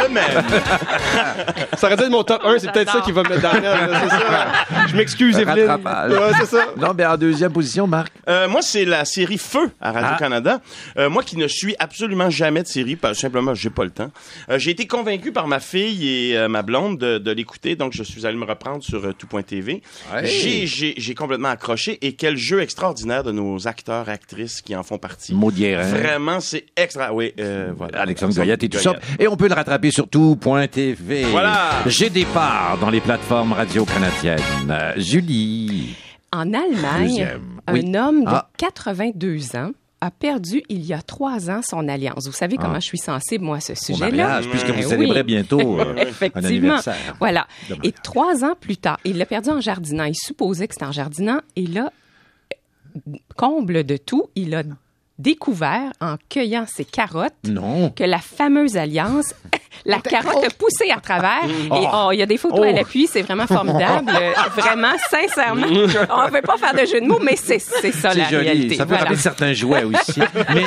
semaine! 0.03 0.43
ça 1.77 1.87
aurait 1.87 1.97
dû 1.97 2.03
être 2.03 2.09
mon 2.09 2.23
top 2.23 2.41
1, 2.43 2.59
c'est 2.59 2.71
peut-être 2.71 2.91
ça 2.91 3.01
qui 3.01 3.11
va 3.11 3.23
me 3.23 3.29
mettre 3.29 3.41
c'est 3.41 4.09
ça. 4.09 4.47
Je 4.87 4.95
m'excuse, 4.95 5.37
Evelyne. 5.37 5.67
Rattrapage. 5.67 6.11
Ouais, 6.11 6.31
c'est 6.39 6.45
ça. 6.45 6.65
Non, 6.77 6.93
mais 6.95 7.05
en 7.05 7.17
deuxième 7.17 7.51
position, 7.51 7.87
Marc? 7.87 8.11
Euh, 8.27 8.47
moi, 8.47 8.61
c'est 8.61 8.85
la 8.85 9.05
série 9.05 9.37
Feu 9.37 9.71
à 9.79 9.91
Radio-Canada. 9.91 10.61
Euh, 10.97 11.09
moi 11.09 11.23
qui 11.23 11.37
ne 11.37 11.47
suis 11.47 11.75
absolument 11.79 12.29
jamais 12.29 12.63
de 12.63 12.67
série, 12.67 12.95
parce 12.95 13.15
que 13.17 13.21
simplement, 13.21 13.53
j'ai 13.53 13.69
pas 13.69 13.83
le 13.83 13.91
temps. 13.91 14.11
Euh, 14.49 14.59
j'ai 14.59 14.71
été 14.71 14.87
convaincu 14.87 15.31
par 15.31 15.47
ma 15.47 15.59
fille 15.59 16.07
et 16.31 16.37
euh, 16.37 16.47
ma 16.47 16.61
blonde 16.61 16.97
de, 16.97 17.17
de 17.17 17.31
l'écouter, 17.31 17.75
donc 17.75 17.93
je 17.93 18.03
suis 18.03 18.25
allé 18.25 18.37
me 18.37 18.45
reprendre 18.45 18.83
sur 18.83 19.03
euh, 19.05 19.13
tout.tv. 19.13 19.81
Ouais. 20.13 20.25
J'ai, 20.25 20.65
j'ai, 20.65 20.93
j'ai 20.97 21.15
complètement 21.15 21.49
accroché 21.49 21.97
et 22.01 22.13
quel 22.13 22.37
jeu 22.37 22.61
extraordinaire 22.61 23.23
de 23.23 23.31
nos 23.31 23.67
acteurs, 23.67 24.09
actrices 24.09 24.61
qui 24.61 24.75
en 24.75 24.83
font 24.83 24.97
partie. 24.97 25.33
Maudière. 25.33 25.83
Vraiment, 25.83 26.39
c'est 26.39 26.65
extra. 26.75 27.13
Oui, 27.13 27.33
euh, 27.39 27.71
voilà. 27.75 28.01
Alexandre 28.01 28.33
Goyette 28.33 28.63
et 28.63 28.69
tout 28.69 28.79
ça. 28.79 28.95
Et 29.19 29.27
on 29.27 29.35
peut 29.35 29.47
le 29.47 29.53
rattraper 29.53 29.90
sur 29.91 30.07
tout.tv. 30.09 31.23
Voilà. 31.25 31.69
J'ai 31.85 32.09
des 32.09 32.25
parts 32.25 32.77
dans 32.79 32.89
les 32.89 33.01
plateformes 33.01 33.53
radio-canadiennes. 33.53 34.39
Euh, 34.69 34.93
Julie. 34.97 35.95
En 36.31 36.53
Allemagne, 36.53 37.07
Deuxième. 37.09 37.41
un 37.67 37.73
Oui. 37.73 37.95
homme 37.97 38.23
de 38.23 38.29
Ah. 38.29 38.49
82 38.57 39.55
ans 39.55 39.71
a 39.99 40.09
perdu 40.09 40.63
il 40.69 40.83
y 40.83 40.93
a 40.93 41.01
trois 41.01 41.49
ans 41.51 41.59
son 41.63 41.87
alliance. 41.87 42.25
Vous 42.25 42.31
savez 42.31 42.55
comment 42.57 42.75
Ah. 42.75 42.79
je 42.79 42.85
suis 42.87 42.97
sensible, 42.97 43.43
moi, 43.43 43.57
à 43.57 43.59
ce 43.59 43.75
sujet-là. 43.75 44.41
puisque 44.49 44.69
vous 44.69 44.81
célébrez 44.89 45.19
oui. 45.19 45.23
bientôt 45.25 45.79
euh, 45.79 45.93
un 45.97 45.97
Effectivement. 45.97 46.47
anniversaire. 46.47 47.15
Voilà. 47.19 47.47
Et 47.83 47.91
trois 47.91 48.43
ans 48.45 48.55
plus 48.59 48.77
tard, 48.77 48.97
il 49.03 49.17
l'a 49.17 49.25
perdu 49.25 49.49
en 49.49 49.59
jardinant. 49.61 50.05
Il 50.05 50.15
supposait 50.15 50.67
que 50.67 50.73
c'était 50.73 50.85
en 50.85 50.91
jardinant. 50.93 51.41
Et 51.55 51.67
là, 51.67 51.91
comble 53.35 53.83
de 53.83 53.97
tout, 53.97 54.29
il 54.35 54.55
a 54.55 54.63
découvert 55.19 55.91
en 56.01 56.15
cueillant 56.29 56.65
ses 56.67 56.85
carottes 56.85 57.33
Non. 57.43 57.89
que 57.91 58.03
la 58.03 58.17
fameuse 58.19 58.75
alliance, 58.77 59.35
la 59.85 59.99
carotte 59.99 60.43
a 60.45 60.49
poussé 60.49 60.91
à 60.95 60.99
travers. 60.99 61.43
Et 61.45 61.87
oh, 61.93 62.09
il 62.11 62.19
y 62.19 62.21
a 62.21 62.25
des 62.25 62.37
photos 62.37 62.59
Oh. 62.61 62.63
à 62.63 62.71
l'appui, 62.71 63.07
c'est 63.07 63.21
vraiment 63.21 63.47
formidable. 63.47 64.11
Euh, 64.21 64.31
vraiment, 64.61 64.91
sincèrement, 65.09 65.65
on 65.69 66.27
ne 66.27 66.31
veut 66.31 66.41
pas 66.41 66.57
faire 66.57 66.73
de 66.73 66.85
jeu 66.85 66.99
de 67.01 67.05
mots, 67.07 67.19
mais 67.23 67.35
c'est 67.35 67.59
c'est 67.59 67.91
ça 67.91 68.09
la 68.13 68.25
C'est 68.25 68.31
joli. 68.31 68.45
réalité. 68.45 68.75
Ça 68.75 68.83
peut 68.85 68.89
Voilà. 68.89 69.03
rappeler 69.03 69.17
certains 69.17 69.53
jouets 69.53 69.83
aussi. 69.83 70.19
mais 70.53 70.63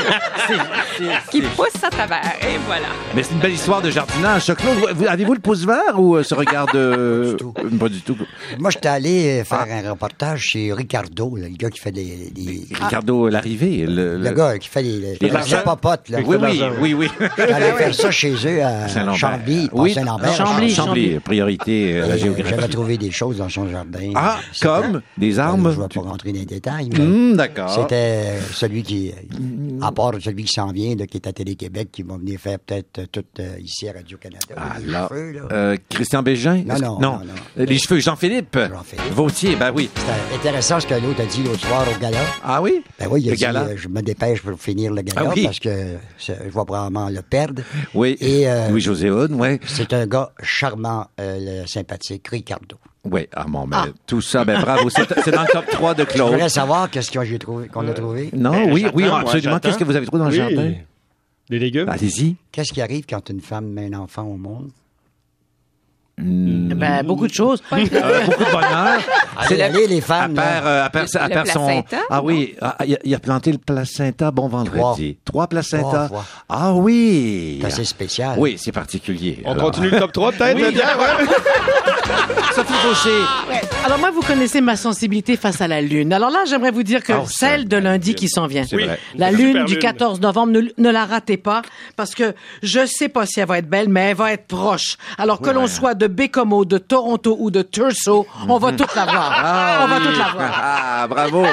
Qui 1.31 1.43
pousse 1.43 1.83
à 1.83 1.91
travers. 1.91 2.23
Et 2.43 2.59
voilà. 2.67 2.87
mais 3.15 3.23
c'est 3.23 3.33
une 3.35 3.41
belle 3.41 3.53
histoire 3.53 3.83
de 3.83 3.91
jardinage. 3.91 4.47
Claude, 4.55 4.95
vous- 4.95 5.07
avez-vous 5.07 5.35
le 5.35 5.41
pouce 5.41 5.65
vert 5.65 5.99
ou 5.99 6.17
euh, 6.17 6.23
ce 6.23 6.35
regard 6.35 6.67
de... 6.73 7.29
du 7.31 7.37
tout. 7.37 7.53
Pas 7.79 7.89
du 7.89 8.01
tout. 8.01 8.17
Moi, 8.59 8.71
j'étais 8.71 8.89
allé 8.89 9.41
euh, 9.41 9.45
faire 9.45 9.67
Ah. 9.71 9.75
un 9.87 9.91
reportage 9.91 10.41
chez 10.41 10.73
Ricardo, 10.73 11.37
là, 11.37 11.49
le 11.49 11.57
gars 11.57 11.71
qui 11.71 11.81
fait 11.81 11.93
des... 11.93 12.31
des- 12.33 12.67
Ricardo 12.75 13.29
l'arrivée. 13.29 13.85
Le, 13.87 14.17
le 14.19 14.31
gars 14.33 14.59
qui 14.59 14.69
fait 14.69 14.83
les, 14.83 14.99
les, 15.21 15.31
là. 16.11 16.21
Oui, 16.25 16.37
oui, 16.41 16.95
oui, 16.95 16.95
oui. 17.21 17.27
J'allais 17.37 17.73
faire 17.73 17.95
ça 17.95 18.11
chez 18.11 18.33
eux 18.47 18.63
à 18.63 18.89
Saint-Lambert. 18.95 19.17
Chambly, 19.19 19.69
pas 19.69 19.77
Oui, 19.77 19.93
Saint-Lambert. 19.95 20.35
Chambly, 20.35 20.71
Chambly, 20.75 21.21
priorité 21.21 22.01
à 22.01 22.07
la 22.07 22.07
Et, 22.09 22.11
euh, 22.13 22.19
géographie. 22.19 22.51
J'avais 22.51 22.69
trouvé 22.69 22.97
des 22.99 23.11
choses 23.11 23.37
dans 23.39 23.49
son 23.49 23.69
jardin. 23.69 24.13
Ah, 24.15 24.39
comme 24.63 25.03
des 25.19 25.39
Euh, 25.39 25.43
armes. 25.43 25.71
Je 25.73 25.79
ne 25.79 25.83
vais 25.83 25.89
pas 25.89 26.01
rentrer 26.01 26.33
dans 26.33 26.39
les 26.39 26.45
détails, 26.47 26.91
Hum, 26.99 27.37
D'accord. 27.37 27.71
c'était 27.71 27.95
euh, 27.95 28.41
celui 28.53 28.83
qui, 28.83 29.11
euh, 29.11 29.81
à 29.83 29.93
part 29.93 30.13
celui 30.21 30.45
qui 30.45 30.53
s'en 30.53 30.69
vient, 30.73 30.95
là, 30.97 31.07
qui 31.07 31.17
est 31.19 31.27
à 31.27 31.33
Télé-Québec, 31.33 31.89
qui 31.93 32.03
va 32.03 32.17
venir 32.17 32.39
faire 32.41 32.59
peut-être 32.59 32.99
euh, 33.01 33.07
tout 33.11 33.25
euh, 33.41 33.57
ici 33.61 33.89
à 33.89 33.93
Radio-Canada. 33.93 34.45
Ah, 34.57 34.75
là. 34.87 35.09
cheveux, 35.09 35.33
là. 35.33 35.41
Euh, 35.53 35.77
Christian 35.89 36.23
Bégin? 36.23 36.63
Non, 36.67 36.75
non, 36.79 36.99
non, 37.01 37.01
non. 37.01 37.19
Euh, 37.59 37.65
Les 37.67 37.79
cheveux, 37.79 38.01
Jean-Philippe? 38.01 38.57
Jean-Philippe. 38.59 39.13
Vautier, 39.13 39.57
ben 39.57 39.73
oui. 39.75 39.91
C'était 39.95 40.37
intéressant 40.49 40.81
ce 40.81 40.87
que 40.87 40.95
l'autre 40.95 41.21
a 41.23 41.27
dit 41.27 41.43
l'autre 41.43 41.67
soir 41.67 41.85
au 41.95 42.01
gala. 42.01 42.19
Ah 42.45 42.61
oui? 42.63 42.83
Ben 42.99 43.09
oui, 43.11 43.23
il 43.23 43.29
a 43.29 43.31
Le 43.33 43.37
dit, 43.37 43.43
gala? 43.43 43.61
euh, 43.65 43.75
je 43.77 43.89
me 43.89 44.01
dépêche 44.03 44.41
pour 44.43 44.59
finir 44.59 44.93
le 44.93 45.03
gala 45.03 45.23
Ah 45.29 45.33
oui. 45.35 45.45
parce 45.45 45.59
que 45.59 45.69
c'est- 46.19 46.37
je 46.39 46.45
vais 46.45 46.51
probablement 46.51 47.09
le 47.09 47.23
perdre. 47.23 47.63
Oui. 47.95 48.17
Et 48.21 48.49
euh, 48.49 48.69
Louis-José 48.89 49.11
oui. 49.11 49.59
c'est 49.67 49.93
un 49.93 50.07
gars 50.07 50.31
charmant, 50.43 51.07
euh, 51.21 51.65
sympathique, 51.67 52.29
Ricardo. 52.29 52.77
Oui, 53.05 53.27
ah 53.35 53.45
bon, 53.47 53.67
ben, 53.67 53.93
tout 54.07 54.21
ça, 54.23 54.45
ben 54.45 54.61
bravo. 54.61 54.89
C'est 54.89 55.31
dans 55.31 55.43
le 55.43 55.53
top 55.53 55.67
3 55.71 55.95
de 55.95 56.05
Je 56.05 56.09
Claude. 56.09 56.33
voudrais 56.33 56.49
savoir 56.49 56.89
qu'est-ce 56.91 57.11
que 57.11 57.23
j'ai 57.25 57.39
trouvé, 57.39 57.69
qu'on 57.69 57.87
a 57.87 57.93
trouvé. 57.93 58.31
Non, 58.33 58.53
Ben, 58.53 58.73
oui, 58.73 58.87
oui, 58.95 59.05
absolument. 59.05 59.59
Qu'est-ce 59.59 59.77
que 59.79 59.85
vous 59.85 59.95
avez 59.97 60.07
trouvé 60.07 60.23
dans 60.23 60.29
le 60.31 60.35
jardin? 60.35 60.73
Des 61.51 61.59
légumes? 61.59 61.89
Allez-y. 61.89 62.37
Qu'est-ce 62.51 62.73
qui 62.73 62.81
arrive 62.81 63.05
quand 63.07 63.29
une 63.29 63.41
femme 63.41 63.67
met 63.67 63.87
un 63.95 63.99
enfant 63.99 64.23
au 64.23 64.37
monde? 64.39 64.71
Ben, 66.17 67.03
beaucoup 67.05 67.27
de 67.27 67.33
choses. 67.35 67.61
Euh, 67.73 68.25
beaucoup 68.27 68.45
de 68.45 68.51
bonheur. 68.53 68.99
Allez, 69.37 69.63
allez, 69.63 69.87
les 69.89 69.99
À 69.99 70.03
femmes. 70.03 70.35
là. 70.37 70.43
part, 70.43 70.67
euh, 70.67 70.85
à 70.85 70.91
part, 70.91 71.05
Le- 71.13 71.21
à 71.21 71.29
le 71.29 71.35
part 71.35 71.47
son. 71.49 71.67
placenta, 71.67 71.97
Ah 72.09 72.23
oui, 72.23 72.55
ah, 72.63 72.77
il 72.87 72.95
a, 72.95 72.99
il 73.05 73.15
a 73.15 73.19
planté 73.19 73.51
le 73.51 73.59
placenta 73.59 74.31
bon 74.31 74.47
vendredi. 74.49 75.17
Trois, 75.25 75.49
placentas. 75.49 76.07
Trois 76.07 76.09
fois. 76.09 76.25
Ah 76.49 76.73
oui. 76.73 77.59
C'est 77.61 77.67
assez 77.67 77.85
spécial. 77.85 78.37
Oui, 78.39 78.57
c'est 78.59 78.71
particulier. 78.73 79.43
On 79.45 79.53
Alors, 79.53 79.65
continue 79.65 79.91
le 79.91 79.99
top 79.99 80.13
3 80.13 80.33
peut-être, 80.33 80.57
Oui. 80.57 80.77
Sophie 82.55 82.73
Fauché. 82.75 83.11
Alors 83.85 83.99
moi, 83.99 84.11
vous 84.13 84.21
connaissez 84.23 84.61
ma 84.61 84.77
sensibilité 84.77 85.37
face 85.37 85.61
à 85.61 85.67
la 85.69 85.81
Lune. 85.81 86.13
Alors 86.13 86.31
là, 86.31 86.45
j'aimerais 86.47 86.71
vous 86.71 86.83
dire 86.85 87.03
que 87.03 87.13
Oh, 87.13 87.25
celle 87.29 87.67
de 87.67 87.77
lundi 87.77 88.15
qui 88.15 88.29
s'en 88.29 88.47
vient, 88.47 88.65
C'est 88.65 88.77
vrai. 88.77 88.99
la 89.17 89.31
Lune 89.33 89.65
du 89.65 89.75
lune. 89.75 89.83
14 89.83 90.21
novembre, 90.21 90.53
ne, 90.53 90.61
ne 90.79 90.91
la 90.91 91.05
ratez 91.05 91.37
pas 91.37 91.63
parce 91.97 92.15
que 92.15 92.35
je 92.63 92.87
sais 92.87 93.09
pas 93.09 93.27
si 93.27 93.41
elle 93.41 93.49
va 93.49 93.59
être 93.59 93.69
belle, 93.69 93.89
mais 93.89 94.11
elle 94.11 94.17
va 94.17 94.33
être 94.33 94.47
proche. 94.47 94.97
Alors 95.19 95.41
que 95.41 95.51
l'on 95.51 95.67
soit 95.67 95.95
de 95.95 96.04
Bécomo, 96.09 96.65
de 96.65 96.79
Toronto 96.79 97.37
ou 97.39 97.51
de 97.51 97.63
Turso, 97.63 98.27
on 98.49 98.59
va 98.59 98.73
toute 98.73 98.95
la 98.95 99.05
voir. 99.05 99.33
Ah, 99.45 99.81
on 99.85 99.89
va 99.89 99.97
oui. 99.99 100.03
toute 100.07 100.19
la 100.19 100.33
voir. 100.33 100.61
Ah, 100.63 101.07
bravo. 101.09 101.45
Et 101.45 101.47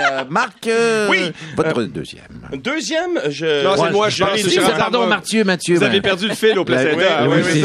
euh, 0.00 0.24
Marc, 0.30 0.66
euh, 0.66 1.08
Oui. 1.10 1.32
votre 1.56 1.82
deuxième. 1.84 2.24
Deuxième, 2.54 3.20
je. 3.28 3.64
Non, 3.64 3.72
c'est 3.76 3.90
moi, 3.92 4.08
je 4.08 4.24
je 4.36 4.50
Charles 4.50 4.76
Pardon. 4.76 5.06
Mathieu, 5.06 5.44
Mathieu. 5.44 5.76
Vous 5.76 5.82
avez 5.82 6.00
ben, 6.00 6.10
perdu 6.10 6.28
le 6.28 6.34
fil 6.34 6.58
au 6.58 6.64
placenta. 6.64 7.28
oui, 7.28 7.38
oui. 7.44 7.62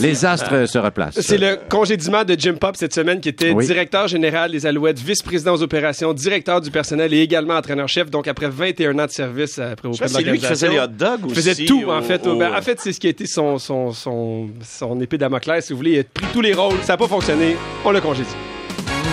Les 0.00 0.24
astres 0.24 0.66
se 0.66 0.78
replacent. 0.78 1.20
C'est 1.20 1.38
le 1.38 1.58
congédiement 1.68 2.24
de 2.24 2.34
Jim 2.38 2.54
Pop 2.60 2.76
cette 2.76 2.94
semaine, 2.94 3.20
qui 3.20 3.28
était 3.28 3.50
Oui. 3.52 3.66
directeur 3.66 4.08
général 4.08 4.50
des 4.52 4.66
Alouettes, 4.66 4.98
vice-président 4.98 5.54
aux 5.54 5.62
opérations, 5.62 6.12
directeur 6.12 6.60
du 6.60 6.70
personnel 6.70 7.12
et 7.14 7.20
également 7.20 7.54
entraîneur-chef. 7.54 8.10
Donc, 8.10 8.28
après 8.28 8.48
21 8.48 8.98
ans 8.98 9.06
de 9.06 9.10
service 9.10 9.58
après 9.58 9.88
Je 9.88 9.94
auprès 9.94 10.06
de 10.06 10.10
c'est 10.10 10.22
lui 10.22 10.38
qui 10.38 10.46
faisait 10.46 10.68
les 10.68 10.78
hot 10.78 10.86
dogs 10.88 11.20
Il 11.20 11.26
aussi. 11.26 11.34
faisait 11.36 11.64
tout, 11.64 11.84
en 11.90 12.02
fait. 12.02 12.26
au- 12.26 12.36
Ben, 12.36 12.52
en 12.56 12.62
fait, 12.62 12.80
c'est 12.80 12.92
ce 12.92 13.00
qui 13.00 13.06
a 13.06 13.10
été 13.10 13.26
son, 13.26 13.58
son, 13.58 13.92
son, 13.92 14.48
son 14.62 15.00
épée 15.00 15.18
Damoclès, 15.40 15.64
si 15.64 15.72
vous 15.72 15.78
voulez. 15.78 15.92
Il 15.92 15.98
a 16.00 16.04
pris 16.04 16.26
tous 16.32 16.40
les 16.40 16.54
rôles. 16.54 16.78
Ça 16.82 16.92
n'a 16.92 16.96
pas 16.96 17.08
fonctionné. 17.08 17.56
On 17.84 17.90
l'a 17.90 18.00
congédié. 18.00 18.32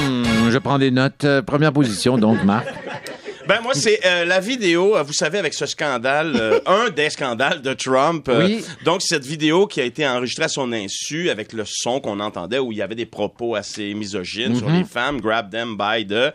Hmm, 0.07 0.49
je 0.49 0.57
prends 0.57 0.77
des 0.77 0.91
notes. 0.91 1.23
Euh, 1.23 1.41
première 1.41 1.73
position, 1.73 2.17
donc, 2.17 2.43
Marc. 2.43 2.67
Ben 3.47 3.61
moi 3.63 3.73
c'est 3.73 3.99
euh, 4.05 4.25
la 4.25 4.41
vidéo, 4.41 4.97
euh, 4.97 5.03
vous 5.03 5.13
savez 5.13 5.37
avec 5.39 5.53
ce 5.53 5.65
scandale, 5.65 6.33
euh, 6.35 6.59
un 6.65 6.89
des 6.89 7.09
scandales 7.09 7.61
de 7.61 7.73
Trump. 7.73 8.27
euh, 8.27 8.45
Oui. 8.45 8.65
Donc 8.83 9.01
cette 9.01 9.25
vidéo 9.25 9.67
qui 9.67 9.79
a 9.79 9.85
été 9.85 10.05
enregistrée 10.05 10.45
à 10.45 10.49
son 10.49 10.73
insu 10.73 11.29
avec 11.29 11.53
le 11.53 11.63
son 11.65 12.01
qu'on 12.01 12.19
entendait 12.19 12.59
où 12.59 12.73
il 12.73 12.77
y 12.79 12.81
avait 12.81 12.95
des 12.95 13.05
propos 13.05 13.55
assez 13.55 13.93
misogynes 13.93 14.57
sur 14.57 14.69
les 14.69 14.83
femmes, 14.83 15.21
grab 15.21 15.49
them 15.49 15.77
by 15.77 16.05
the. 16.05 16.33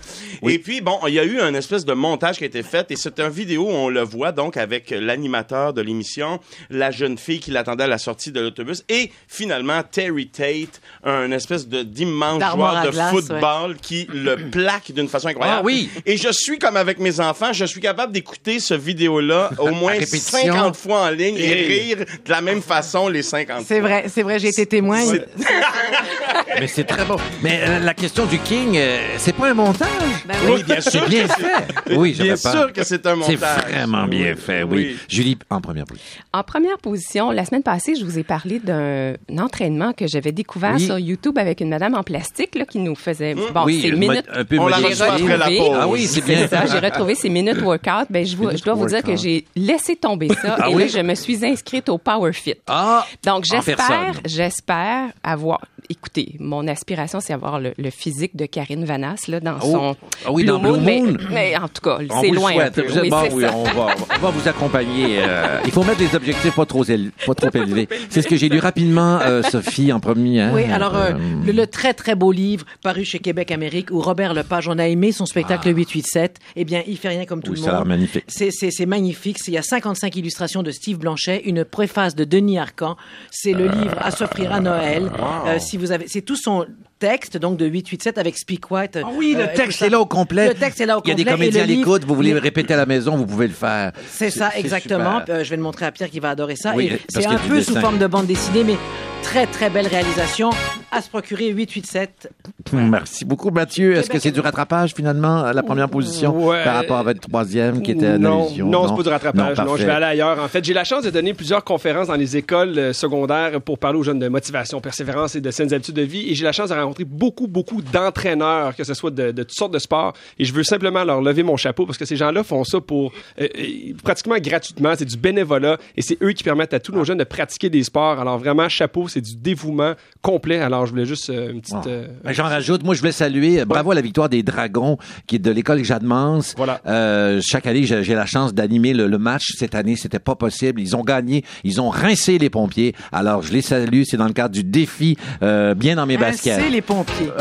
Et 0.49 0.59
puis 0.59 0.81
bon, 0.81 0.99
il 1.07 1.13
y 1.13 1.19
a 1.19 1.25
eu 1.25 1.39
un 1.41 1.53
espèce 1.53 1.85
de 1.85 1.93
montage 1.93 2.39
qui 2.39 2.45
a 2.45 2.47
été 2.47 2.63
fait 2.63 2.91
et 2.91 2.97
c'est 2.97 3.21
une 3.21 3.29
vidéo 3.29 3.65
où 3.65 3.71
on 3.73 3.89
le 3.91 4.01
voit 4.03 4.33
donc 4.33 4.57
avec 4.57 4.89
l'animateur 4.91 5.75
de 5.75 5.83
l'émission, 5.83 6.41
la 6.71 6.91
jeune 6.91 7.19
fille 7.19 7.41
qui 7.41 7.51
l'attendait 7.51 7.85
à 7.85 7.89
la 7.89 7.99
sortie 7.99 8.33
de 8.33 8.41
l'autobus 8.41 8.85
et 8.89 9.13
finalement 9.29 9.83
Terry 9.83 10.29
Tate, 10.29 10.81
un 11.05 11.31
espèce 11.31 11.69
de 11.69 11.83
d'immense 11.83 12.43
joueur 12.55 12.85
de 12.87 12.91
glace, 12.91 13.11
football 13.11 13.77
qui 13.83 14.09
le 14.13 14.37
plaque 14.51 14.93
d'une 14.93 15.09
façon 15.09 15.29
incroyable. 15.29 15.59
Ah 15.61 15.65
oui. 15.67 15.91
Et 16.07 16.17
je 16.17 16.29
suis 16.33 16.59
comme 16.59 16.77
avec 16.79 17.02
mes 17.03 17.21
enfants, 17.21 17.53
je 17.53 17.65
suis 17.65 17.81
capable 17.81 18.13
d'écouter 18.13 18.61
ce 18.61 18.75
vidéo-là 18.75 19.51
au 19.59 19.71
moins 19.73 19.93
répétition. 19.93 20.39
50 20.55 20.77
fois 20.77 21.03
en 21.03 21.11
ligne 21.11 21.37
et 21.37 21.53
rire 21.53 21.97
de 21.99 22.31
la 22.31 22.41
même 22.41 22.63
façon 22.63 23.09
les 23.09 23.23
50 23.23 23.65
C'est 23.67 23.81
fois. 23.81 23.89
vrai, 23.89 24.05
c'est 24.09 24.23
vrai, 24.23 24.39
j'ai 24.39 24.49
été 24.49 24.67
témoin. 24.67 25.01
C'est- 25.05 25.27
Mais 26.61 26.67
c'est 26.67 26.85
très 26.85 27.05
bon. 27.05 27.17
Mais 27.43 27.61
euh, 27.63 27.79
la 27.81 27.95
question 27.95 28.27
du 28.27 28.39
King, 28.39 28.77
euh, 28.77 28.99
c'est 29.19 29.35
pas 29.35 29.51
un 29.51 29.55
montage? 29.55 29.89
Ben 30.27 30.35
Oui, 30.47 30.63
bien 30.63 30.81
sûr. 30.81 31.03
C'est 31.03 31.09
bien 31.09 31.27
fait. 31.29 31.53
Oui, 31.97 32.13
Bien 32.13 32.37
sûr 32.37 32.73
que 32.73 32.85
c'est 32.85 33.07
un 33.07 33.17
C'est 33.23 33.33
montage. 33.33 33.65
vraiment 33.69 34.07
bien 34.07 34.35
fait, 34.37 34.63
oui. 34.63 34.73
Oui. 34.93 34.97
Julie, 35.09 35.39
en 35.51 35.61
première 35.61 35.85
position. 35.85 36.23
En 36.33 36.43
première 36.43 36.79
position, 36.79 37.31
la 37.31 37.45
semaine 37.45 37.63
passée, 37.63 37.95
je 37.99 38.05
vous 38.05 38.19
ai 38.19 38.23
parlé 38.23 38.59
d'un 38.61 39.15
entraînement 39.39 39.93
que 39.93 40.07
j'avais 40.07 40.33
découvert 40.33 40.75
Oui. 40.75 40.87
sur 40.87 40.99
YouTube 40.99 41.37
avec 41.39 41.61
une 41.61 41.69
madame 41.71 41.95
en 41.95 42.03
plastique 42.03 42.55
là, 42.55 42.65
qui 42.65 42.79
nous 42.79 42.95
faisait 42.95 43.35
bon, 43.35 43.65
oui, 43.65 43.81
ces 43.83 43.89
le 43.89 43.97
minutes. 43.97 44.25
mode- 44.29 44.39
un 44.39 44.45
peu 44.45 44.59
On 44.59 44.67
la 44.69 44.79
modifié. 44.79 45.05
reçoit 45.05 45.15
après 45.15 45.37
la 45.39 45.47
pause. 45.47 45.77
Ah 45.81 45.89
oui, 45.89 46.07
c'est 46.07 46.25
bien. 46.25 46.39
C'est 46.39 46.49
ça, 46.49 46.65
j'ai 46.71 46.81
retrouvé 46.93 47.15
ces 47.15 47.29
minutes 47.29 47.61
workout. 47.63 48.07
Ben, 48.11 48.25
je, 48.27 48.37
vous- 48.37 48.45
Minute 48.45 48.59
je 48.59 48.65
dois 48.65 48.75
vous 48.75 48.87
dire 48.87 49.03
que 49.03 49.17
j'ai 49.17 49.45
laissé 49.57 49.97
tomber 49.97 50.29
ça 50.29 50.57
Ah 50.61 50.69
et 50.71 50.75
oui? 50.75 50.83
là, 50.83 50.89
je 50.89 50.99
me 51.01 51.15
suis 51.15 51.45
inscrite 51.45 51.89
au 51.89 51.99
Power 51.99 52.33
Fit. 52.33 52.55
Ah, 52.67 53.05
Donc, 53.25 53.45
j'espère, 53.45 54.21
j'espère 54.25 55.09
avoir. 55.23 55.61
Écoutez, 55.93 56.37
mon 56.41 56.67
aspiration, 56.69 57.21
c'est 57.21 57.35
avoir 57.35 57.61
le, 57.61 57.75
le 57.77 57.91
physique 57.91 58.35
de 58.35 58.47
Karine 58.47 58.85
Vanasse 58.87 59.29
là, 59.29 59.41
dans 59.41 59.57
Oh. 59.63 59.71
son. 59.73 59.97
Ah 60.27 60.33
oui, 60.33 60.45
dans 60.45 60.59
Blue 60.59 60.81
mais, 60.81 61.01
Moon. 61.01 61.17
mais 61.31 61.55
en 61.57 61.69
tout 61.69 61.83
cas, 61.83 61.99
On 62.11 62.23
c'est 62.23 62.31
loin. 62.31 62.51
un 62.51 62.55
souhaite. 62.55 62.75
peu. 62.75 62.83
Vous 62.87 62.97
êtes 62.97 63.03
Oui, 63.03 63.11
bon, 63.11 63.23
oui, 63.33 63.45
on 63.55 63.63
va, 63.65 63.95
on 64.17 64.19
va 64.23 64.31
vous 64.31 64.49
accompagner. 64.49 65.19
euh, 65.19 65.59
il 65.67 65.71
faut 65.71 65.85
mettre 65.85 65.99
des 65.99 66.15
objectifs 66.17 66.55
pas 66.55 66.65
trop, 66.65 66.83
éle- 66.85 67.11
pas 67.27 67.35
trop 67.35 67.51
élevés. 67.55 67.89
C'est 68.09 68.23
ce 68.23 68.29
que 68.29 68.37
j'ai 68.37 68.49
lu 68.49 68.59
rapidement, 68.59 69.19
euh, 69.21 69.43
Sophie, 69.51 69.93
en 69.93 70.01
premier. 70.01 70.41
hein. 70.41 70.53
Oui, 70.55 70.65
alors 70.65 70.97
euh, 70.97 71.13
Euh, 71.13 71.19
le, 71.45 71.53
le 71.53 71.67
très 71.67 71.93
très 71.93 72.15
beau 72.15 72.33
livre 72.33 72.65
paru 72.83 73.05
chez 73.05 73.19
Québec 73.19 73.51
Amérique 73.51 73.91
où 73.91 74.01
Robert 74.01 74.33
Lepage, 74.33 74.69
on 74.69 74.79
a 74.79 74.87
aimé 74.89 75.13
son 75.13 75.27
spectacle 75.27 75.69
887. 75.77 76.39
Eh 76.57 76.65
bien, 76.65 76.83
il 76.87 76.97
fait 76.97 77.09
rien 77.09 77.27
comme 77.27 77.43
tout 77.43 77.53
Ah. 77.53 77.55
Oui, 77.55 77.61
le 77.61 77.65
ça 77.65 77.71
a 77.71 77.79
monde. 77.81 77.89
l'air 77.89 77.97
magnifique. 77.99 78.25
C'est 78.29 78.51
c'est 78.51 78.71
c'est 78.71 78.87
magnifique. 78.87 79.37
Il 79.49 79.55
y 79.55 79.59
a 79.59 79.63
55 79.63 80.17
illustrations 80.17 80.63
de 80.63 80.71
Steve 80.71 80.99
Blanchet, 80.99 81.43
une 81.45 81.65
préface 81.65 82.15
de 82.15 82.25
Denis 82.25 82.59
Arcan. 82.59 82.97
C'est 83.31 83.53
le 83.53 83.67
livre 83.67 83.97
à 84.01 84.11
s'offrir 84.11 84.53
à 84.53 84.61
Noël. 84.61 85.11
Euh, 85.47 85.59
si 85.59 85.77
vous 85.77 85.82
avez, 85.91 86.07
c'est 86.07 86.23
tout 86.23 86.37
son 86.37 86.67
texte 87.03 87.37
donc 87.37 87.57
de 87.57 87.67
887 87.67 88.17
avec 88.19 88.39
Speak 88.39 88.71
White. 88.71 88.99
Ah 89.03 89.09
oui, 89.17 89.35
le 89.37 89.45
Euh, 89.45 89.55
texte 89.57 89.83
est 89.83 89.89
là 89.91 89.99
au 89.99 90.07
complet. 90.07 90.47
Le 90.49 90.55
texte 90.55 90.81
est 90.81 90.87
là 90.87 90.99
au 90.99 91.03
Il 91.05 91.09
y 91.09 91.13
a 91.13 91.15
des 91.17 91.25
comédiens 91.25 91.65
à 91.65 91.67
l'écoute, 91.67 92.05
vous 92.05 92.15
voulez 92.15 92.33
le- 92.33 92.39
répéter 92.39 92.75
à 92.75 92.77
la 92.77 92.87
maison, 92.87 93.17
vous 93.17 93.27
pouvez 93.27 93.49
le 93.49 93.53
faire. 93.53 93.91
C'est 94.09 94.31
ça, 94.31 94.51
exactement. 94.57 95.21
Euh, 95.29 95.43
je 95.43 95.51
vais 95.51 95.57
le 95.57 95.63
montrer 95.63 95.85
à 95.87 95.91
Pierre 95.91 96.11
qui 96.11 96.21
va 96.21 96.31
adorer 96.31 96.55
ça. 96.57 96.73
Oui, 96.77 96.93
c'est 97.09 97.27
un 97.27 97.39
peu 97.39 97.61
sous 97.61 97.75
forme 97.77 97.99
de 97.99 98.07
bande 98.07 98.27
dessinée, 98.27 98.63
mais 98.65 98.77
très 99.23 99.47
très 99.47 99.69
belle 99.69 99.87
réalisation. 99.89 100.51
À 100.95 101.01
se 101.01 101.09
procurer 101.09 101.49
887. 101.49 102.29
Merci 102.75 103.25
beaucoup, 103.25 103.51
Mathieu. 103.51 103.95
Est-ce 103.97 104.11
que 104.11 104.19
c'est 104.19 104.31
du 104.31 104.41
rattrapage, 104.41 104.93
finalement, 104.95 105.43
à 105.43 105.53
la 105.55 105.63
première 105.63 105.89
position, 105.89 106.49
Ouais. 106.49 106.63
par 106.65 106.75
rapport 106.75 106.99
à 106.99 107.03
votre 107.03 107.21
troisième, 107.21 107.81
qui 107.83 107.93
était 107.93 108.17
une 108.17 108.19
non, 108.19 108.45
allusion? 108.47 108.69
non, 108.69 108.89
c'est 108.89 108.97
pas 108.97 109.03
du 109.03 109.09
rattrapage. 109.09 109.57
Non, 109.59 109.77
je 109.77 109.87
vais 109.87 109.91
aller 109.93 110.05
ailleurs. 110.05 110.39
En 110.43 110.49
fait, 110.49 110.63
j'ai 110.65 110.75
la 110.75 110.85
chance 110.85 111.03
de 111.05 111.11
donner 111.11 111.33
plusieurs 111.33 111.65
conférences 111.65 112.09
dans 112.09 112.15
les 112.15 112.37
écoles 112.37 112.79
euh, 112.79 112.93
secondaires 112.93 113.59
pour 113.63 113.79
parler 113.79 113.99
aux 113.99 114.03
jeunes 114.03 114.19
de 114.19 114.29
motivation, 114.29 114.81
persévérance 114.83 115.35
et 115.35 115.41
de 115.41 115.51
saines 115.51 115.73
habitudes 115.73 115.95
de 115.95 116.03
vie. 116.03 116.31
Et 116.31 116.35
j'ai 116.35 116.45
la 116.45 116.53
chance 116.53 116.69
de 116.69 116.75
rencontrer 116.93 117.05
beaucoup, 117.05 117.47
beaucoup 117.49 117.81
d'entraîneurs, 117.83 118.77
que 118.77 118.85
ce 118.85 118.95
soit 118.95 119.11
de, 119.11 119.31
de 119.33 119.43
toutes 119.43 119.57
sortes 119.57 119.73
de 119.73 119.79
sports. 119.79 120.13
Et 120.39 120.45
je 120.45 120.53
veux 120.53 120.63
simplement 120.65 121.05
leur 121.05 121.21
lever 121.23 121.43
mon 121.43 121.57
chapeau 121.57 121.87
parce 121.87 121.99
que 121.99 122.05
ces 122.05 122.17
gens-là 122.17 122.43
font 122.45 122.65
ça 122.65 122.81
pour 122.81 123.13
euh, 123.41 123.49
euh, 123.59 123.65
pratiquement 124.05 124.37
gratuitement. 124.39 124.93
C'est 124.99 125.05
du 125.05 125.17
bénévolat 125.17 125.79
et 125.97 126.03
c'est 126.03 126.23
eux 126.23 126.33
qui 126.33 126.43
permettent 126.45 126.75
à 126.75 126.81
tous 126.81 126.93
nos 126.93 127.05
jeunes 127.05 127.19
de 127.19 127.25
pratiquer 127.25 127.71
des 127.71 127.83
sports. 127.85 128.21
Alors 128.21 128.39
vraiment, 128.39 128.69
chapeau, 128.69 129.09
c'est 129.09 129.21
du 129.21 129.37
dévouement 129.37 129.95
complet. 130.21 130.59
Alors 130.59 130.87
je 130.87 130.93
voulais 130.93 131.07
juste 131.07 131.31
euh, 131.31 131.53
une 131.53 131.61
petite. 131.61 131.87
euh, 131.87 132.07
Ben, 132.25 132.33
J'en 132.33 132.45
rajoute. 132.45 132.83
Moi, 132.85 132.95
je 132.95 133.01
voulais 133.01 133.13
saluer. 133.13 133.61
euh, 133.61 133.65
Bravo 133.65 133.93
à 133.93 133.95
la 133.95 134.01
victoire 134.01 134.29
des 134.29 134.43
Dragons, 134.43 134.99
qui 135.27 135.37
est 135.37 135.39
de 135.39 135.51
l'école 135.51 135.83
Jadmans. 135.85 136.41
Voilà. 136.57 136.81
Euh, 136.87 137.41
chaque 137.43 137.67
année, 137.67 137.85
j'ai 137.85 138.03
j'ai 138.03 138.15
la 138.15 138.27
chance 138.27 138.53
d'animer 138.53 138.93
le, 138.95 139.07
le 139.07 139.19
match. 139.19 139.53
Cette 139.57 139.75
année, 139.75 139.97
c'était 139.97 140.19
pas 140.19 140.35
possible. 140.35 140.81
Ils 140.81 140.97
ont 140.97 141.03
gagné. 141.03 141.45
Ils 141.65 141.81
ont 141.81 141.89
rincé 141.89 142.39
les 142.39 142.51
pompiers. 142.51 142.95
Alors, 143.13 143.43
je 143.43 143.53
les 143.53 143.63
salue. 143.63 144.03
C'est 144.05 144.17
dans 144.17 144.27
le 144.27 144.33
cadre 144.33 144.53
du 144.55 144.65
défi, 144.65 145.17
euh, 145.43 145.75
bien 145.75 145.97
dans 145.97 146.07
mes 146.07 146.17
baskets. 146.19 146.59
Les 146.73 146.81
pompiers. 146.81 147.31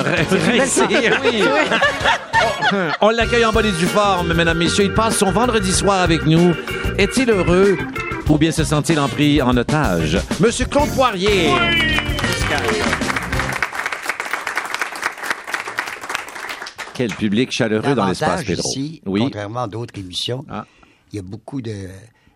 Oui. 1.24 1.44
On 3.02 3.10
l'accueille 3.10 3.44
en 3.46 3.52
bonne 3.52 3.66
et 3.66 3.72
due 3.72 3.86
forme, 3.86 4.34
mesdames, 4.34 4.58
messieurs. 4.58 4.86
Il 4.86 4.94
passe 4.94 5.18
son 5.18 5.32
vendredi 5.32 5.72
soir 5.72 6.02
avec 6.02 6.26
nous. 6.26 6.54
Est-il 6.98 7.30
heureux 7.30 7.78
ou 8.30 8.38
bien 8.38 8.52
se 8.52 8.64
sent-il 8.64 9.00
en 9.00 9.08
pris 9.10 9.42
en 9.42 9.56
otage? 9.58 10.18
Monsieur 10.40 10.66
Claude 10.66 10.90
Poirier. 10.96 11.50
Quel 16.94 17.14
public 17.16 17.52
chaleureux 17.52 17.96
dans 17.96 18.08
l'espace, 18.08 18.44
Pedro. 18.44 18.70
ici, 18.70 19.02
oui. 19.06 19.22
contrairement 19.22 19.64
à 19.64 19.68
d'autres 19.68 19.98
émissions, 19.98 20.46
Ah. 20.50 20.66
il 21.12 21.16
y 21.16 21.20
a 21.20 21.22
beaucoup 21.24 21.62
de... 21.62 21.74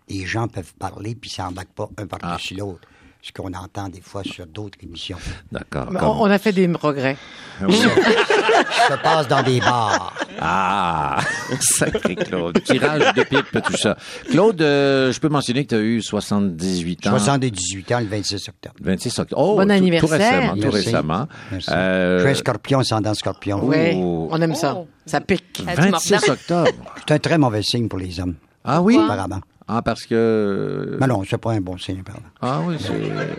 Les 0.08 0.24
gens 0.24 0.46
peuvent 0.48 0.72
parler 0.78 1.14
puis 1.14 1.28
ça 1.30 1.44
n'embarque 1.44 1.68
pas 1.74 1.88
un 1.98 2.06
par-dessus 2.06 2.54
Ah. 2.56 2.60
l'autre. 2.60 2.88
Ce 3.26 3.32
qu'on 3.32 3.52
entend 3.54 3.88
des 3.88 4.00
fois 4.00 4.22
sur 4.22 4.46
d'autres 4.46 4.78
émissions. 4.84 5.16
D'accord. 5.50 5.86
Comme- 5.86 5.96
On, 6.00 6.22
on 6.22 6.30
a 6.30 6.38
fait 6.38 6.52
des 6.52 6.70
regrets. 6.80 7.16
Ça 7.58 7.66
se 8.96 9.02
passe 9.02 9.26
dans 9.26 9.42
des 9.42 9.58
bars. 9.58 10.14
Ah, 10.40 11.18
sacré 11.60 12.14
Claude. 12.14 12.62
Tirage 12.62 13.14
de 13.14 13.22
pipe, 13.24 13.60
tout 13.64 13.76
ça. 13.76 13.96
Claude, 14.30 14.62
euh, 14.62 15.10
je 15.12 15.18
peux 15.18 15.28
mentionner 15.28 15.64
que 15.64 15.70
tu 15.70 15.74
as 15.74 15.80
eu 15.80 16.02
78 16.02 17.06
ans. 17.08 17.10
78 17.18 17.92
ans 17.92 17.98
le 18.00 18.06
26 18.06 18.48
octobre. 18.48 18.74
26 18.80 19.18
octobre. 19.18 19.42
Oh, 19.42 19.56
Bon 19.56 19.62
tout- 19.62 19.66
Tout, 19.66 19.72
anniversaire. 19.72 20.18
récemment. 20.20 20.52
Tout 20.54 20.60
Merci. 20.62 20.76
récemment. 20.86 21.28
Merci. 21.50 21.70
Euh, 21.72 22.18
Je 22.18 22.22
suis 22.22 22.30
un 22.30 22.34
scorpion, 22.34 22.78
ascendant 22.78 23.14
scorpion. 23.14 23.60
Oui, 23.64 23.76
Oh. 23.96 24.28
on 24.30 24.40
aime 24.40 24.54
ça. 24.54 24.76
Ça 25.04 25.20
pique. 25.20 25.64
Ah, 25.66 25.74
du 25.74 25.90
26 25.90 26.12
mordant. 26.12 26.32
octobre. 26.32 26.94
C'est 27.08 27.14
un 27.14 27.18
très 27.18 27.38
mauvais 27.38 27.62
signe 27.62 27.88
pour 27.88 27.98
les 27.98 28.20
hommes, 28.20 28.36
Ah 28.64 28.80
oui? 28.80 28.96
apparemment. 29.02 29.40
Ah, 29.68 29.82
parce 29.82 30.04
que... 30.06 30.96
Mais 31.00 31.06
non, 31.08 31.22
c'est 31.28 31.38
pas 31.38 31.52
un 31.52 31.60
bon 31.60 31.76
signe, 31.76 32.02
pardon. 32.04 32.22
Ah 32.40 32.60
oui, 32.66 32.76
c'est... 32.78 32.92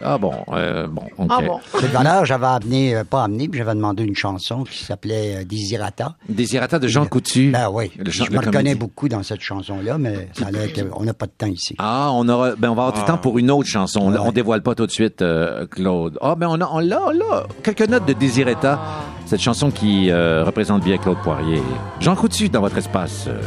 Ah 0.04 0.18
bon, 0.18 0.34
euh, 0.52 0.86
bon. 0.88 1.04
Ah 1.30 1.40
bon. 1.42 1.60
Cette 1.80 1.92
valeur, 1.92 2.26
j'avais 2.26 2.46
amené, 2.48 2.96
euh, 2.98 3.04
pas 3.06 3.24
amené, 3.24 3.48
mais 3.50 3.58
j'avais 3.58 3.76
demandé 3.76 4.04
une 4.04 4.16
chanson 4.16 4.64
qui 4.66 4.84
s'appelait 4.84 5.38
euh, 5.38 5.44
Désirata. 5.46 6.16
Désirata 6.28 6.80
de 6.80 6.88
Jean 6.90 7.06
Coutu. 7.06 7.52
Ben 7.52 7.70
oui, 7.72 7.92
Le 7.98 8.12
je 8.12 8.26
le 8.26 8.30
me 8.32 8.40
reconnais 8.40 8.76
beaucoup 8.76 9.08
dans 9.08 9.24
cette 9.24 9.40
chanson-là, 9.40 9.98
mais 9.98 10.28
ça 10.34 10.48
a 10.48 10.52
l'air 10.52 10.68
qu'on 10.74 11.04
n'a 11.04 11.14
pas 11.14 11.28
de 11.28 11.32
temps 11.38 11.48
ici. 11.48 11.76
Ah, 11.80 12.10
on 12.14 12.28
aura, 12.28 12.56
ben 12.58 12.70
on 12.72 12.76
va 12.76 12.88
avoir 12.88 12.94
du 13.00 13.06
temps 13.06 13.18
pour 13.18 13.38
une 13.40 13.50
autre 13.50 13.70
chanson. 13.70 14.10
Là, 14.10 14.22
Ouais. 14.22 14.28
On 14.28 14.32
dévoile 14.34 14.64
pas 14.64 14.76
tout 14.76 14.86
de 14.86 14.92
suite, 14.92 15.22
euh, 15.22 15.66
Claude. 15.68 16.18
Ah, 16.22 16.36
ben 16.36 16.48
on 16.50 16.60
a, 16.60 16.68
on 16.72 16.80
l'a, 16.80 17.02
on 17.08 17.12
l'a. 17.12 17.46
Quelques 17.64 17.88
notes 17.88 18.06
de 18.06 18.14
Désiretta. 18.14 18.80
Cette 19.28 19.40
chanson 19.42 19.72
qui 19.72 20.10
euh, 20.12 20.44
représente 20.44 20.84
bien 20.84 20.98
Claude 20.98 21.20
Poirier. 21.24 21.62
Jean 22.00 22.16
Coutu 22.16 22.50
dans 22.50 22.62
votre 22.62 22.78
espace 22.78 23.26
euh, 23.28 23.40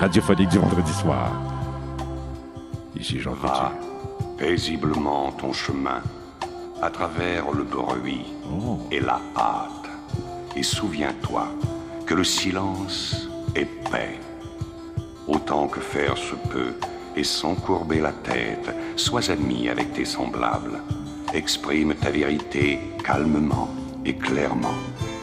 radiophonique 0.00 0.48
du 0.48 0.58
vendredi 0.58 0.92
soir. 0.92 1.30
Ici 2.98 3.18
Jean 3.20 3.32
Coutu. 3.34 3.46
Va 3.46 3.72
paisiblement 4.38 5.32
ton 5.32 5.52
chemin 5.52 6.02
à 6.82 6.90
travers 6.90 7.50
le 7.52 7.64
bruit 7.64 8.26
et 8.90 9.00
la 9.00 9.20
hâte. 9.36 9.88
Et 10.56 10.62
souviens-toi 10.62 11.46
que 12.06 12.14
le 12.14 12.24
silence 12.24 13.28
est 13.54 13.68
paix. 13.90 14.18
Autant 15.26 15.66
que 15.68 15.80
faire 15.80 16.16
se 16.16 16.34
peut, 16.50 16.74
et 17.16 17.24
sans 17.24 17.54
courber 17.54 18.00
la 18.00 18.12
tête, 18.12 18.68
sois 18.96 19.30
ami 19.30 19.68
avec 19.68 19.92
tes 19.94 20.04
semblables. 20.04 20.78
Exprime 21.34 21.94
ta 21.94 22.10
vérité 22.10 22.78
calmement 23.04 23.68
et 24.04 24.14
clairement. 24.14 24.74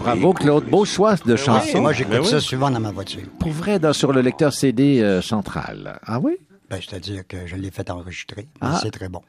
Bravo 0.02 0.34
Claude, 0.34 0.66
beau 0.70 0.84
choix 0.84 1.16
de 1.26 1.36
chanson. 1.38 1.82
Moi, 1.82 1.94
j'écoute 1.94 2.12
ben 2.14 2.22
oui. 2.22 2.28
ça 2.28 2.42
souvent 2.42 2.70
dans 2.70 2.80
ma 2.82 2.92
voiture. 2.92 3.22
Pour 3.40 3.52
vrai, 3.52 3.80
dans- 3.80 3.94
sur 3.94 4.12
le 4.12 4.20
lecteur 4.22 4.52
CD 4.52 5.00
euh, 5.02 5.22
central. 5.22 6.00
Ah 6.06 6.20
oui? 6.20 6.34
Ben, 6.76 6.82
c'est-à-dire 6.82 7.28
que 7.28 7.46
je 7.46 7.56
l'ai 7.56 7.72
fait 7.72 7.90
enregistrer. 7.92 8.48
mais 8.62 8.68
Ah. 8.72 8.80
C'est 8.82 8.92
très 8.92 9.10
bon. 9.10 9.22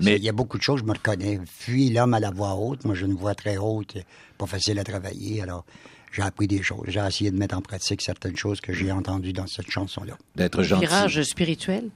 Mais- 0.00 0.16
il 0.16 0.22
y 0.24 0.28
a 0.28 0.32
beaucoup 0.32 0.58
de 0.58 0.62
choses, 0.62 0.80
je 0.80 0.84
me 0.84 0.92
reconnais. 0.92 1.40
Fuis 1.46 1.90
l'homme 1.90 2.14
à 2.14 2.20
la 2.20 2.30
voix 2.30 2.54
haute. 2.54 2.84
Moi, 2.84 2.94
j'ai 2.94 3.06
une 3.06 3.14
voix 3.14 3.34
très 3.34 3.56
haute, 3.56 3.96
pas 4.38 4.46
facile 4.46 4.78
à 4.78 4.84
travailler. 4.84 5.40
Alors, 5.42 5.64
j'ai 6.12 6.22
appris 6.22 6.46
des 6.46 6.62
choses. 6.62 6.84
J'ai 6.88 7.00
essayé 7.00 7.30
de 7.30 7.36
mettre 7.38 7.56
en 7.56 7.62
pratique 7.62 8.02
certaines 8.02 8.36
choses 8.36 8.60
que 8.60 8.72
j'ai 8.72 8.92
entendues 8.92 9.32
dans 9.32 9.46
cette 9.46 9.70
chanson-là. 9.70 10.14
D'être 10.36 10.62
gentil. 10.62 10.86
Virage 10.86 11.22
spirituel. 11.22 11.88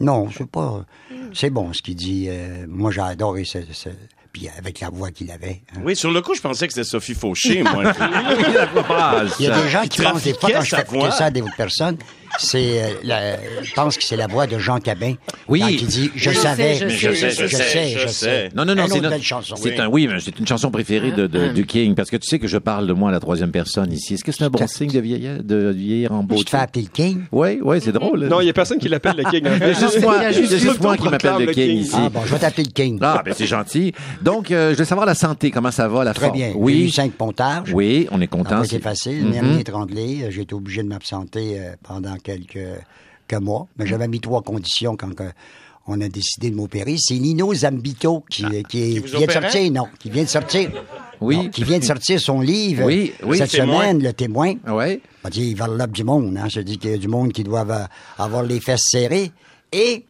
Non, 0.00 0.30
c'est 0.30 0.48
pas. 0.48 0.84
C'est 1.32 1.50
bon 1.50 1.72
ce 1.72 1.80
qu'il 1.82 1.96
dit. 1.96 2.26
Euh, 2.28 2.66
moi, 2.68 2.90
j'ai 2.90 3.00
adoré 3.00 3.44
ce, 3.44 3.58
ce- 3.72 3.88
Puis 4.32 4.48
avec 4.48 4.78
la 4.80 4.90
voix 4.90 5.10
qu'il 5.10 5.30
avait. 5.30 5.62
hein. 5.74 5.80
Oui, 5.84 5.96
sur 5.96 6.10
le 6.12 6.20
coup, 6.20 6.34
je 6.34 6.40
pensais 6.40 6.66
que 6.68 6.72
c'était 6.74 6.84
Sophie 6.88 7.14
Fauché, 7.14 7.62
moi. 7.62 7.82
Il 9.40 9.46
y 9.46 9.48
a 9.48 9.62
des 9.62 9.68
gens 9.68 9.82
qui 9.82 9.88
Qui 9.88 10.02
pensent 10.02 10.22
des 10.22 10.34
fois, 10.34 10.50
quand 10.52 10.60
je 10.62 10.76
fais 10.76 11.10
ça 11.12 11.24
à 11.26 11.30
des 11.30 11.40
autres 11.42 11.56
personnes, 11.56 11.96
c'est, 12.38 12.82
euh, 12.82 12.88
la- 13.04 13.34
ils 13.62 13.72
pensent 13.74 13.96
que 13.96 14.04
c'est 14.04 14.16
la 14.16 14.26
voix 14.26 14.46
de 14.46 14.58
Jean 14.58 14.78
Cabin. 14.78 15.14
Oui. 15.48 15.60
Quand 15.60 15.68
il 15.68 15.86
dit 15.86 16.10
Je, 16.14 16.30
Je 16.30 16.38
savais, 16.38 16.74
sais, 16.74 16.88
je 16.88 17.10
je, 17.10 17.14
sais, 17.14 17.30
sais, 17.30 17.48
je 17.48 17.56
sais, 17.56 17.88
je 17.98 18.08
sais. 18.08 18.48
Non, 18.54 18.64
non, 18.64 18.74
non, 18.74 18.84
Une 18.86 18.90
c'est 18.90 19.00
belle 19.00 19.22
chanson. 19.22 19.56
C'est 19.56 19.70
Oui. 19.70 19.80
un 19.80 19.88
oui, 19.88 20.06
mais 20.08 20.20
c'est 20.20 20.38
une 20.38 20.46
chanson 20.46 20.70
préférée 20.70 21.10
de, 21.12 21.26
de- 21.26 21.48
du 21.48 21.64
King 21.66 21.94
parce 21.94 22.10
que 22.10 22.16
tu 22.16 22.28
sais 22.28 22.38
que 22.38 22.46
je 22.48 22.58
parle 22.58 22.86
de 22.86 22.92
moi 22.92 23.08
à 23.08 23.12
la 23.12 23.20
troisième 23.20 23.50
personne 23.50 23.92
ici. 23.92 24.14
Est-ce 24.14 24.24
que 24.24 24.32
c'est 24.32 24.44
un 24.44 24.50
bon 24.50 24.66
signe 24.66 24.90
de 24.90 25.00
vieillir, 25.00 25.42
de 25.42 25.70
vieillir 25.74 26.12
en 26.12 26.20
Tu 26.20 26.26
beauté? 26.26 26.44
te 26.44 26.50
fais 26.50 26.56
appeler 26.58 26.82
le 26.84 26.90
King? 26.90 27.22
Oui, 27.32 27.58
oui, 27.62 27.80
c'est 27.82 27.92
drôle. 27.92 28.26
Non, 28.26 28.40
il 28.40 28.44
n'y 28.44 28.50
a 28.50 28.54
personne 28.54 28.78
qui 28.78 28.88
l'appelle 28.88 29.16
le 29.16 29.24
King. 29.30 29.42
Il 29.58 29.66
y 29.66 29.70
a 29.70 29.72
juste 29.72 30.00
moi, 30.00 30.30
juste 30.30 30.80
moi 30.80 30.96
qui 30.96 31.08
m'appelle 31.08 31.46
le 31.46 31.52
King 31.52 31.78
ici. 31.78 31.92
Ah 31.94 32.08
bon, 32.08 32.20
je 32.24 32.32
vais 32.32 32.38
t'appeler 32.38 32.64
le 32.64 32.70
King. 32.72 32.98
Ah, 33.02 33.22
ben 33.24 33.34
c'est 33.36 33.46
gentil. 33.46 33.92
Donc, 34.22 34.50
euh, 34.50 34.72
je 34.72 34.78
veux 34.78 34.84
savoir 34.84 35.06
la 35.06 35.14
santé, 35.14 35.50
comment 35.50 35.70
ça 35.70 35.88
va, 35.88 36.04
la 36.04 36.14
Très 36.14 36.30
bien. 36.30 36.48
J'ai 36.48 36.52
eu 36.52 36.56
Oui, 36.58 36.90
cinq 36.90 37.12
pontages. 37.12 37.72
oui, 37.72 38.06
on 38.10 38.20
est 38.20 38.26
content. 38.26 38.62
c'est- 38.64 38.78
facile. 38.78 39.24
Mhm. 39.24 39.60
J'ai 40.30 40.40
été 40.42 40.54
obligé 40.54 40.82
de 40.82 40.88
m'absenter 40.88 41.58
euh, 41.58 41.74
pendant 41.82 42.16
quelques, 42.22 42.58
quelques 43.26 43.42
mois. 43.42 43.68
Mais 43.78 43.86
j'avais 43.86 44.08
mis 44.08 44.20
trois 44.20 44.42
conditions 44.42 44.96
quand 44.96 45.14
que 45.14 45.24
on 45.90 46.00
a 46.02 46.08
décidé 46.10 46.50
de 46.50 46.54
m'opérer. 46.54 46.96
C'est 46.98 47.18
Nino 47.18 47.54
Zambito 47.54 48.22
qui, 48.28 48.44
qui, 48.68 48.96
est- 48.96 49.00
Qui 49.02 49.16
vient 49.16 49.26
de 49.26 49.32
sortir. 49.32 49.72
Non, 49.72 49.88
qui 49.98 50.10
vient 50.10 50.24
de 50.24 50.28
sortir. 50.28 50.70
Oui. 51.20 51.36
Non, 51.36 51.48
qui 51.48 51.64
vient 51.64 51.78
de 51.78 51.84
sortir 51.84 52.20
son 52.20 52.42
livre 52.42 52.84
Oui, 52.84 53.14
oui. 53.24 53.38
cette 53.38 53.50
semaine, 53.50 54.02
Le 54.02 54.12
Témoin. 54.12 54.54
Ouais. 54.66 55.00
On 55.24 55.28
dit, 55.30 55.48
il 55.48 55.56
varlope 55.56 55.92
du 55.92 56.04
monde. 56.04 56.36
Hein. 56.36 56.48
Je 56.50 56.60
dis 56.60 56.76
qu'il 56.76 56.90
y 56.90 56.94
a 56.94 56.98
du 56.98 57.08
monde 57.08 57.32
qui 57.32 57.42
doit 57.42 57.64
avoir, 58.18 58.42
les 58.42 58.60
fesses 58.60 58.84
serrées. 58.90 59.32
Et 59.72 60.04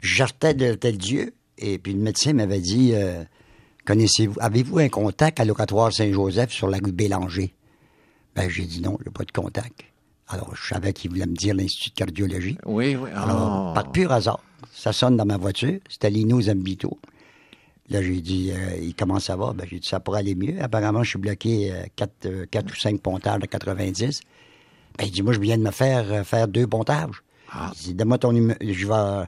je 0.00 0.16
sortais 0.16 0.54
de 0.54 0.72
tel 0.74 0.96
Dieu. 0.96 1.34
Et 1.58 1.76
puis 1.78 1.92
le 1.92 2.00
médecin 2.00 2.32
m'avait 2.32 2.60
dit, 2.60 2.92
euh, 2.94 3.22
connaissez-vous, 3.84 4.36
avez-vous 4.40 4.78
un 4.78 4.88
contact 4.88 5.40
à 5.40 5.44
l'oratoire 5.44 5.92
Saint-Joseph 5.92 6.50
sur 6.52 6.68
la 6.68 6.78
rue 6.82 6.92
Bélanger? 6.92 7.52
Ben, 8.34 8.48
j'ai 8.48 8.64
dit 8.64 8.80
non, 8.80 8.98
j'ai 9.04 9.10
pas 9.10 9.24
de 9.24 9.30
contact. 9.32 9.82
Alors, 10.32 10.54
je 10.54 10.66
savais 10.74 10.92
qu'il 10.92 11.10
voulait 11.10 11.26
me 11.26 11.34
dire 11.34 11.54
l'Institut 11.54 11.90
de 11.90 11.94
cardiologie. 11.94 12.58
Oui, 12.64 12.96
oui. 12.96 13.10
Alors, 13.14 13.68
Oh. 13.70 13.74
par 13.74 13.92
pur 13.92 14.10
hasard, 14.12 14.40
ça 14.72 14.92
sonne 14.92 15.16
dans 15.16 15.26
ma 15.26 15.36
voiture. 15.36 15.78
C'était 15.88 16.10
Lino 16.10 16.40
Zambito. 16.40 16.98
Là, 17.90 18.00
j'ai 18.02 18.20
dit, 18.20 18.50
euh, 18.52 18.76
il 18.80 18.94
commence 18.94 19.28
à 19.28 19.36
voir. 19.36 19.52
Ben, 19.54 19.66
j'ai 19.68 19.78
dit, 19.78 19.86
ça 19.88 20.00
pourrait 20.00 20.20
aller 20.20 20.34
mieux. 20.34 20.54
Apparemment, 20.62 21.02
je 21.02 21.10
suis 21.10 21.18
bloqué 21.18 21.72
4, 21.96 22.26
ou 22.70 22.74
5 22.74 23.00
pontages 23.00 23.40
de 23.40 23.46
90. 23.46 24.20
Ben, 24.98 25.04
il 25.04 25.10
dit, 25.10 25.22
moi, 25.22 25.32
je 25.34 25.40
viens 25.40 25.58
de 25.58 25.62
me 25.62 25.70
faire 25.70 26.04
euh, 26.10 26.24
faire 26.24 26.48
deux 26.48 26.66
pontages. 26.66 27.22
Il 27.74 27.88
dit, 27.88 27.94
donne-moi 27.94 28.18
ton 28.18 28.32
numéro. 28.32 28.58
Je 28.62 28.86
vais, 28.86 29.26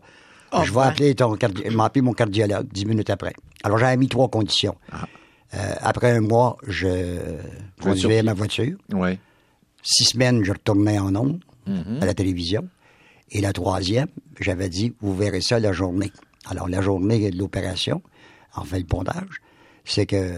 je 0.65 0.73
vais 0.73 0.81
appeler 0.81 1.15
ton 1.15 1.37
cardi- 1.37 1.65
mon 2.01 2.13
cardiologue 2.15 2.67
dix 2.73 2.87
minutes 2.87 3.11
après. 3.11 3.35
Alors, 3.65 3.77
j'avais 3.77 3.99
mis 3.99 4.09
trois 4.09 4.29
conditions. 4.29 4.77
Euh, 5.55 5.59
après 5.83 6.13
un 6.13 6.21
mois, 6.23 6.57
je 6.67 6.87
conduisais 7.83 8.23
ma 8.23 8.33
voiture. 8.33 8.77
Oui. 8.93 9.19
Six 9.85 10.05
semaines, 10.07 10.43
je 10.45 10.53
retournais 10.53 10.99
en 10.99 11.14
ondes 11.14 11.41
à 12.00 12.07
la 12.07 12.14
télévision. 12.14 12.67
Et 13.31 13.41
la 13.41 13.53
troisième, 13.53 14.09
j'avais 14.41 14.69
dit, 14.69 14.95
vous 15.00 15.14
verrez 15.14 15.41
ça 15.41 15.59
la 15.59 15.73
journée. 15.73 16.11
Alors, 16.47 16.68
la 16.68 16.81
journée 16.83 17.31
de 17.31 17.38
l'opération, 17.38 18.03
en 18.55 18.64
fait 18.64 18.79
le 18.79 18.85
pondage, 18.85 19.40
c'est 19.85 20.07
que 20.07 20.35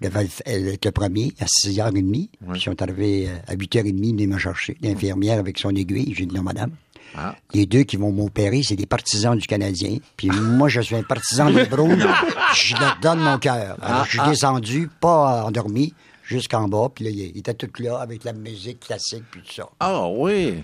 je 0.00 0.08
devais 0.08 0.28
être 0.46 0.84
le 0.84 0.90
premier 0.90 1.32
à 1.40 1.44
6h30. 1.46 2.10
Puis 2.10 2.30
ils 2.54 2.60
sont 2.60 2.80
arrivés 2.82 3.28
euh, 3.28 3.36
à 3.52 3.54
8h30, 3.54 4.16
ils 4.18 4.28
me 4.28 4.38
chercher. 4.38 4.76
L'infirmière 4.82 5.38
avec 5.38 5.58
son 5.58 5.70
aiguille, 5.70 6.12
j'ai 6.14 6.26
dit 6.26 6.34
non, 6.34 6.42
madame. 6.42 6.72
Ah. 7.14 7.34
Les 7.52 7.66
deux 7.66 7.82
qui 7.82 7.96
vont 7.96 8.10
m'opérer, 8.10 8.62
c'est 8.62 8.76
des 8.76 8.86
partisans 8.86 9.36
du 9.36 9.46
Canadien. 9.46 9.98
Puis 10.16 10.28
moi, 10.30 10.68
je 10.68 10.80
suis 10.80 10.96
un 10.96 11.02
partisan 11.02 11.50
des 11.50 11.64
Browns. 11.70 12.06
je 12.54 12.74
leur 12.76 12.98
donne 13.02 13.20
mon 13.20 13.38
cœur. 13.38 13.76
Alors, 13.82 14.04
je 14.06 14.18
suis 14.18 14.28
descendu, 14.28 14.88
pas 15.00 15.44
endormi, 15.44 15.92
jusqu'en 16.22 16.68
bas. 16.68 16.88
Puis 16.94 17.04
là, 17.04 17.10
il 17.10 17.36
était 17.38 17.54
tout 17.54 17.70
là 17.82 17.98
avec 17.98 18.24
la 18.24 18.32
musique 18.32 18.80
classique, 18.80 19.24
puis 19.30 19.42
tout 19.42 19.52
ça. 19.52 19.68
Ah, 19.80 20.06
oui. 20.08 20.62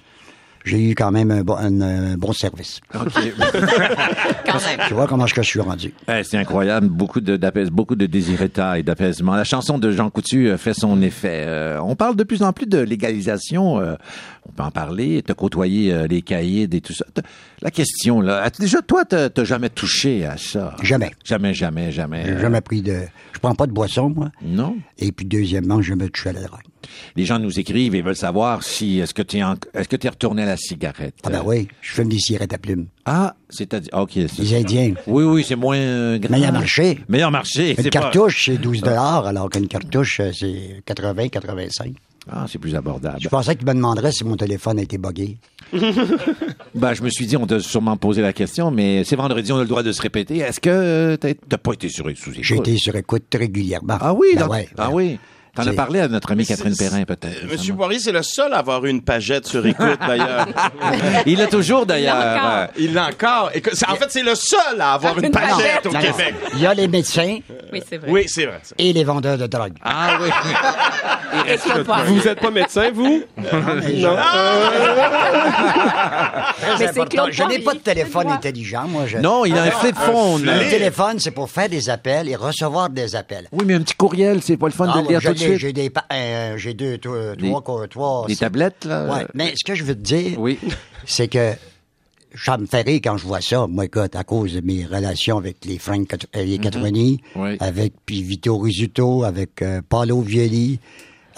J'ai 0.65 0.91
eu 0.91 0.95
quand 0.95 1.11
même 1.11 1.31
un 1.31 1.43
bon, 1.43 1.57
un, 1.57 2.17
bon 2.17 2.33
service. 2.33 2.81
OK. 2.95 3.13
Tu 4.89 4.95
vois 4.95 5.07
comment 5.07 5.27
je 5.27 5.41
suis 5.43 5.61
rendu. 5.61 5.95
Eh, 6.09 6.25
c'est 6.25 6.37
incroyable, 6.37 6.89
beaucoup 6.89 7.21
de 7.21 7.39
beaucoup 7.71 7.95
de 7.97 8.07
désireta 8.07 8.79
et 8.79 8.83
d'apaisement. 8.83 9.35
La 9.35 9.45
chanson 9.45 9.79
de 9.79 9.91
Jean 9.93 10.11
Coutu 10.11 10.49
euh, 10.49 10.57
fait 10.59 10.75
son 10.75 11.01
effet. 11.01 11.45
Euh, 11.47 11.81
on 11.83 11.95
parle 11.97 12.17
de 12.17 12.25
plus 12.25 12.43
en 12.43 12.53
plus 12.53 12.67
de 12.67 12.79
légalisation. 12.79 13.81
euh, 13.81 13.95
on 14.49 14.53
peut 14.53 14.63
en 14.63 14.71
parler. 14.71 15.23
T'as 15.25 15.35
côtoyé 15.35 15.93
euh, 15.93 16.07
les 16.07 16.23
cahiers 16.23 16.69
et 16.71 16.81
tout 16.81 16.93
ça. 16.93 17.05
La 17.63 17.71
question 17.71 18.21
là, 18.21 18.49
déjà 18.59 18.81
toi 18.83 19.05
t'as 19.05 19.45
jamais 19.45 19.69
touché 19.71 20.25
à 20.25 20.37
ça? 20.37 20.75
Jamais. 20.83 21.11
Jamais, 21.25 21.55
jamais, 21.55 21.93
jamais. 21.93 22.25
J'ai 22.27 22.39
jamais 22.41 22.61
pris 22.61 22.83
de. 22.83 23.03
Je 23.33 23.39
prends 23.41 23.55
pas 23.55 23.67
de 23.67 23.73
boisson, 23.73 24.11
moi. 24.11 24.31
Non. 24.43 24.77
Et 24.99 25.13
puis, 25.13 25.25
deuxièmement, 25.25 25.81
je 25.81 25.95
me 25.95 26.09
touche 26.09 26.27
à 26.27 26.33
la 26.33 26.41
drogue. 26.43 26.61
Les 27.15 27.25
gens 27.25 27.39
nous 27.39 27.61
écrivent 27.61 27.95
et 27.95 28.03
veulent 28.03 28.17
savoir 28.17 28.63
si 28.65 28.99
est-ce 28.99 29.15
que 29.15 29.23
tu 29.23 29.37
es 29.39 29.43
en- 29.45 29.55
est-ce 29.75 29.89
que 29.89 29.95
tu 29.97 30.07
es 30.07 30.11
retourné 30.11 30.43
à 30.43 30.47
la 30.47 30.57
cigarette? 30.57 31.15
Ah, 31.25 31.31
ben 31.31 31.43
oui, 31.45 31.69
je 31.81 31.93
fume 31.93 32.09
des 32.09 32.19
cigarettes 32.19 32.53
à 32.55 32.59
plumes. 32.59 32.87
Ah, 33.05 33.37
c'est-à-dire 33.49 33.91
ok. 33.93 34.11
c'est 34.15 34.39
Les. 34.43 34.55
Indiens. 34.57 34.95
Oui, 35.07 35.23
oui, 35.25 35.45
c'est 35.47 35.55
moins 35.57 36.19
grave. 36.19 36.33
Meilleur 36.33 36.53
marché. 36.53 36.99
Meilleur 37.09 37.31
marché. 37.31 37.71
Une 37.71 37.85
pas- 37.85 37.91
cartouche, 37.91 38.47
c'est 38.47 38.59
12 38.59 38.83
alors 39.27 39.51
qu'une 39.51 39.69
cartouche, 39.69 40.21
euh, 40.21 40.31
c'est 40.33 40.83
80, 40.85 41.29
85. 41.29 41.95
Ah, 42.31 42.45
c'est 42.47 42.59
plus 42.59 42.75
abordable. 42.75 43.17
Je 43.21 43.29
pensais 43.29 43.55
que 43.55 43.61
tu 43.61 43.67
me 43.67 43.73
demanderais 43.75 44.13
si 44.13 44.25
mon 44.25 44.37
téléphone 44.37 44.79
a 44.79 44.83
été 44.83 44.99
buggé. 44.99 45.39
Ben, 46.75 46.95
je 46.95 47.03
me 47.03 47.09
suis 47.09 47.27
dit, 47.27 47.37
on 47.37 47.47
t'a 47.47 47.59
sûrement 47.61 47.97
posé 47.97 48.23
la 48.23 48.33
question, 48.33 48.71
mais 48.71 49.03
c'est 49.03 49.17
vendredi, 49.17 49.51
on 49.53 49.57
a 49.57 49.63
le 49.63 49.67
droit 49.67 49.83
de 49.83 49.91
se 49.91 50.01
répéter. 50.03 50.39
Est-ce 50.39 50.61
que 50.61 51.17
t'as 51.17 51.33
t'as 51.49 51.59
pas 51.59 51.73
été 51.73 51.89
sur 51.89 52.09
écoute? 52.09 52.35
J'ai 52.41 52.57
été 52.57 52.77
sur 52.77 52.95
écoute 52.95 53.25
régulièrement. 53.35 53.99
Ah 54.01 54.13
oui, 54.15 54.29
Ben 54.35 54.41
dans- 54.43 54.49
ouais, 54.49 54.69
ah 54.79 54.87
ben, 54.89 54.91
oui. 54.93 55.19
T'en 55.55 55.67
as 55.67 55.73
parlé 55.73 55.99
à 55.99 56.07
notre 56.07 56.31
amie 56.31 56.47
Catherine 56.47 56.77
Perrin, 56.77 57.03
peut-être. 57.05 57.51
Monsieur. 57.51 57.75
Poirier, 57.75 57.99
c'est 57.99 58.13
le 58.13 58.23
seul 58.23 58.53
à 58.53 58.59
avoir 58.59 58.85
eu 58.85 58.91
une 58.91 59.03
pagette 59.03 59.45
sur 59.47 59.67
écoute, 59.67 59.99
d'ailleurs. 60.07 60.47
Il 61.27 61.39
l'a 61.39 61.49
toujours, 61.49 61.81
Il 61.81 61.89
l'a 61.89 61.95
d'ailleurs. 61.97 62.37
encore. 62.37 62.75
Il 62.79 62.95
l'a 62.95 63.07
encore. 63.09 63.51
En 63.89 63.95
fait, 63.97 64.07
c'est 64.11 64.23
le 64.23 64.37
seul 64.37 64.81
à 64.81 64.93
avoir 64.93 65.19
une 65.19 65.25
Une 65.25 65.31
pagette 65.33 65.57
pagette. 65.57 65.87
au 65.87 65.89
Non, 65.93 65.99
non. 65.99 66.01
Québec. 66.01 66.35
Il 66.55 66.61
y 66.61 66.67
a 66.67 66.75
les 66.75 66.87
médecins 66.87 67.39
Oui, 67.73 67.83
c'est 67.89 67.97
vrai. 67.97 68.11
Oui, 68.11 68.25
c'est 68.29 68.47
vrai. 68.47 68.61
et 68.79 68.93
les 68.93 69.03
vendeurs 69.03 69.37
de 69.37 69.47
drogue. 69.49 69.73
Ah 69.83 70.19
oui. 70.23 70.29
Il 71.35 71.41
reste 71.51 71.67
Écoute 71.67 71.79
le- 71.79 71.85
pas. 71.85 72.03
Vous 72.05 72.27
êtes 72.29 72.41
pas 72.41 72.51
médecin, 72.51 72.91
vous? 72.93 73.23
non. 73.37 73.45
Très 76.59 76.79
Mais 76.79 76.79
c'est 76.79 76.89
important. 76.89 77.05
Claude 77.25 77.33
Je 77.33 77.43
n'ai 77.45 77.59
pas 77.61 77.75
de 77.75 77.79
téléphone 77.81 78.29
intelligent, 78.29 78.87
moi. 78.89 79.07
Je... 79.07 79.19
Non, 79.19 79.45
il 79.45 79.57
a 79.57 79.65
un 79.65 79.71
flip 79.71 79.97
phone. 79.97 80.43
Le 80.45 80.71
téléphone, 80.71 81.19
c'est 81.19 81.31
pour 81.31 81.51
faire 81.51 81.69
des 81.69 81.89
appels 81.91 82.29
et 82.29 82.37
recevoir 82.37 82.91
des 82.91 83.15
appels. 83.17 83.49
Oui, 83.53 83.65
mais 83.67 83.75
un 83.75 83.81
petit 83.81 83.95
courriel, 83.95 84.43
c'est 84.43 84.57
pas 84.57 84.67
le 84.67 84.73
fun 84.73 84.87
de 84.95 85.01
le 85.03 85.09
lire 85.09 85.21
je 85.21 85.29
tout 85.29 85.35
de 85.35 85.39
l'ai, 85.41 85.47
suite. 85.47 85.59
J'ai 85.59 85.73
des, 85.73 85.91
pa- 85.91 86.05
euh, 86.13 86.57
j'ai 86.57 86.75
deux, 86.75 86.99
trois, 86.99 87.35
Des- 87.37 87.49
trois, 87.51 87.87
trois- 87.89 88.27
Des 88.27 88.37
tablettes, 88.37 88.85
là? 88.85 89.05
Ouais. 89.07 89.27
Mais 89.35 89.53
ce 89.57 89.65
que 89.65 89.75
je 89.75 89.85
veux 89.85 89.95
te 89.95 90.01
dire, 90.03 90.39
Oui. 90.39 90.59
c'est 91.05 91.29
que 91.29 91.53
ça 92.35 92.59
me 92.59 92.67
fait 92.67 92.83
rire 92.83 93.01
quand 93.03 93.17
je 93.17 93.27
vois 93.27 93.41
ça. 93.41 93.67
Moi, 93.67 93.87
écoute, 93.87 94.15
à 94.15 94.25
cause 94.25 94.55
de 94.55 94.61
mes 94.61 94.85
relations 94.85 95.39
avec 95.39 95.65
les 95.65 95.79
Frank 95.79 96.07
euh, 96.37 96.45
les 96.45 96.59
Catroni, 96.59 97.21
Oui. 97.37 97.57
avec 97.61 97.95
puis 98.05 98.23
Vito 98.23 98.59
Rizzuto, 98.59 99.25
avec 99.25 99.63
euh, 99.63 99.81
Paolo 99.89 100.21
Violi, 100.21 100.79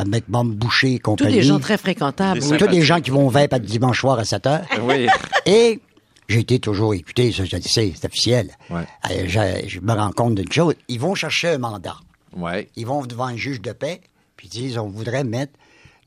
Boucher 0.04 0.94
et 0.94 0.98
Tous 0.98 1.10
compagnie. 1.10 1.34
des 1.34 1.42
gens 1.42 1.58
très 1.60 1.78
fréquentables. 1.78 2.40
Des 2.40 2.50
oui. 2.52 2.58
Tous 2.58 2.66
des 2.66 2.82
gens 2.82 3.00
qui 3.00 3.10
vont 3.10 3.26
au 3.26 3.30
vape 3.30 3.52
à 3.52 3.58
dimanche 3.58 4.00
soir 4.00 4.18
à 4.18 4.24
7 4.24 4.46
heures. 4.46 4.66
Oui. 4.82 5.06
Et 5.46 5.80
j'ai 6.28 6.40
été 6.40 6.58
toujours 6.60 6.94
écouté, 6.94 7.32
ça 7.32 7.44
je 7.44 7.56
le 7.56 7.62
sais, 7.62 7.92
c'est 7.94 8.06
officiel. 8.06 8.50
Ouais. 8.70 8.86
Euh, 9.10 9.24
je, 9.26 9.68
je 9.68 9.80
me 9.80 9.92
rends 9.92 10.12
compte 10.12 10.34
d'une 10.36 10.50
chose. 10.52 10.74
Ils 10.88 11.00
vont 11.00 11.14
chercher 11.14 11.48
un 11.48 11.58
mandat. 11.58 11.96
Ouais. 12.36 12.68
Ils 12.76 12.86
vont 12.86 13.04
devant 13.04 13.24
un 13.26 13.36
juge 13.36 13.60
de 13.60 13.72
paix, 13.72 14.00
puis 14.36 14.46
ils 14.48 14.50
disent 14.50 14.78
on 14.78 14.88
voudrait 14.88 15.24
mettre 15.24 15.52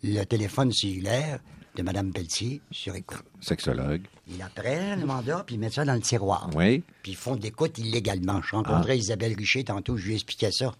le 0.04 0.24
téléphone 0.24 0.72
cellulaire 0.72 1.40
de 1.76 1.82
Mme 1.82 2.12
Pelletier 2.14 2.62
sur 2.72 2.96
écoute. 2.96 3.24
Sexologue. 3.42 4.02
Ils 4.30 4.38
la 4.38 4.48
prennent, 4.48 5.02
le 5.02 5.06
mandat, 5.06 5.44
puis 5.46 5.56
ils 5.56 5.58
mettent 5.60 5.74
ça 5.74 5.84
dans 5.86 5.96
le 5.96 6.02
tiroir. 6.02 6.50
Oui. 6.56 6.84
Puis 7.02 7.14
ils 7.14 7.18
font 7.18 7.36
de 7.36 7.42
l'écoute 7.42 7.78
illégalement. 7.78 8.42
Je 8.42 8.56
rencontrais 8.56 8.98
Isabelle 8.98 9.34
Richer 9.38 9.64
tantôt, 9.64 9.98
je 9.98 10.06
lui 10.08 10.14
expliquais 10.14 10.52
ça. 10.52 10.74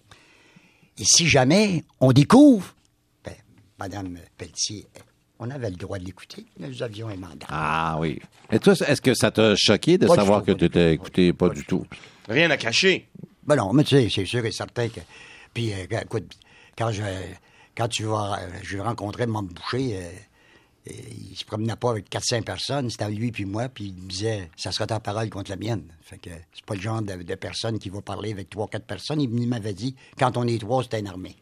Et 0.98 1.04
si 1.04 1.26
jamais 1.28 1.84
on 2.00 2.12
découvre, 2.12 2.74
Mme 3.78 4.18
Pelletier, 4.36 4.86
on 5.38 5.50
avait 5.50 5.70
le 5.70 5.76
droit 5.76 5.98
de 5.98 6.04
l'écouter, 6.04 6.46
nous 6.58 6.82
avions 6.82 7.08
un 7.08 7.16
mandat. 7.16 7.46
Ah 7.48 7.96
oui. 7.98 8.20
Et 8.52 8.58
toi, 8.58 8.74
est-ce 8.74 9.00
que 9.00 9.14
ça 9.14 9.30
t'a 9.30 9.54
choqué 9.56 9.98
de 9.98 10.06
Pas 10.06 10.14
savoir 10.14 10.40
tout, 10.40 10.46
que 10.46 10.58
tu 10.58 10.64
étais 10.66 10.94
écouté? 10.94 11.32
Pas, 11.32 11.48
pas 11.48 11.54
du 11.54 11.64
tout. 11.64 11.84
Rien 12.28 12.50
à 12.50 12.56
cacher. 12.56 13.08
Ben 13.42 13.56
non, 13.56 13.72
mais 13.72 13.84
tu 13.84 13.96
sais, 13.96 14.08
c'est 14.08 14.24
sûr 14.24 14.44
et 14.44 14.52
certain 14.52 14.88
que. 14.88 15.00
Puis, 15.52 15.72
euh, 15.72 16.00
écoute, 16.02 16.32
quand 16.78 16.90
je, 16.90 17.02
quand 17.76 17.88
tu 17.88 18.04
vas, 18.04 18.38
euh, 18.40 18.48
je 18.62 18.78
rencontrais 18.78 19.26
Mme 19.26 19.48
Boucher, 19.48 19.98
euh, 19.98 20.10
il 20.86 21.36
se 21.36 21.44
promenait 21.44 21.76
pas 21.76 21.90
avec 21.90 22.08
400 22.08 22.42
personnes, 22.42 22.90
c'était 22.90 23.08
lui 23.10 23.32
puis 23.32 23.44
moi, 23.44 23.68
puis 23.68 23.86
il 23.86 24.02
me 24.02 24.08
disait, 24.08 24.50
ça 24.56 24.70
sera 24.70 24.86
ta 24.86 25.00
parole 25.00 25.30
contre 25.30 25.50
la 25.50 25.56
mienne. 25.56 25.84
Fait 26.02 26.18
que 26.18 26.30
c'est 26.52 26.64
pas 26.64 26.74
le 26.74 26.80
genre 26.80 27.02
de, 27.02 27.22
de 27.22 27.34
personne 27.34 27.78
qui 27.78 27.88
va 27.90 28.02
parler 28.02 28.32
avec 28.32 28.50
trois, 28.50 28.68
quatre 28.68 28.86
personnes. 28.86 29.20
Il 29.20 29.48
m'avait 29.48 29.72
dit, 29.72 29.94
quand 30.18 30.36
on 30.36 30.46
est 30.46 30.58
trois, 30.60 30.82
c'est 30.82 31.00
une 31.00 31.06
armée. 31.08 31.36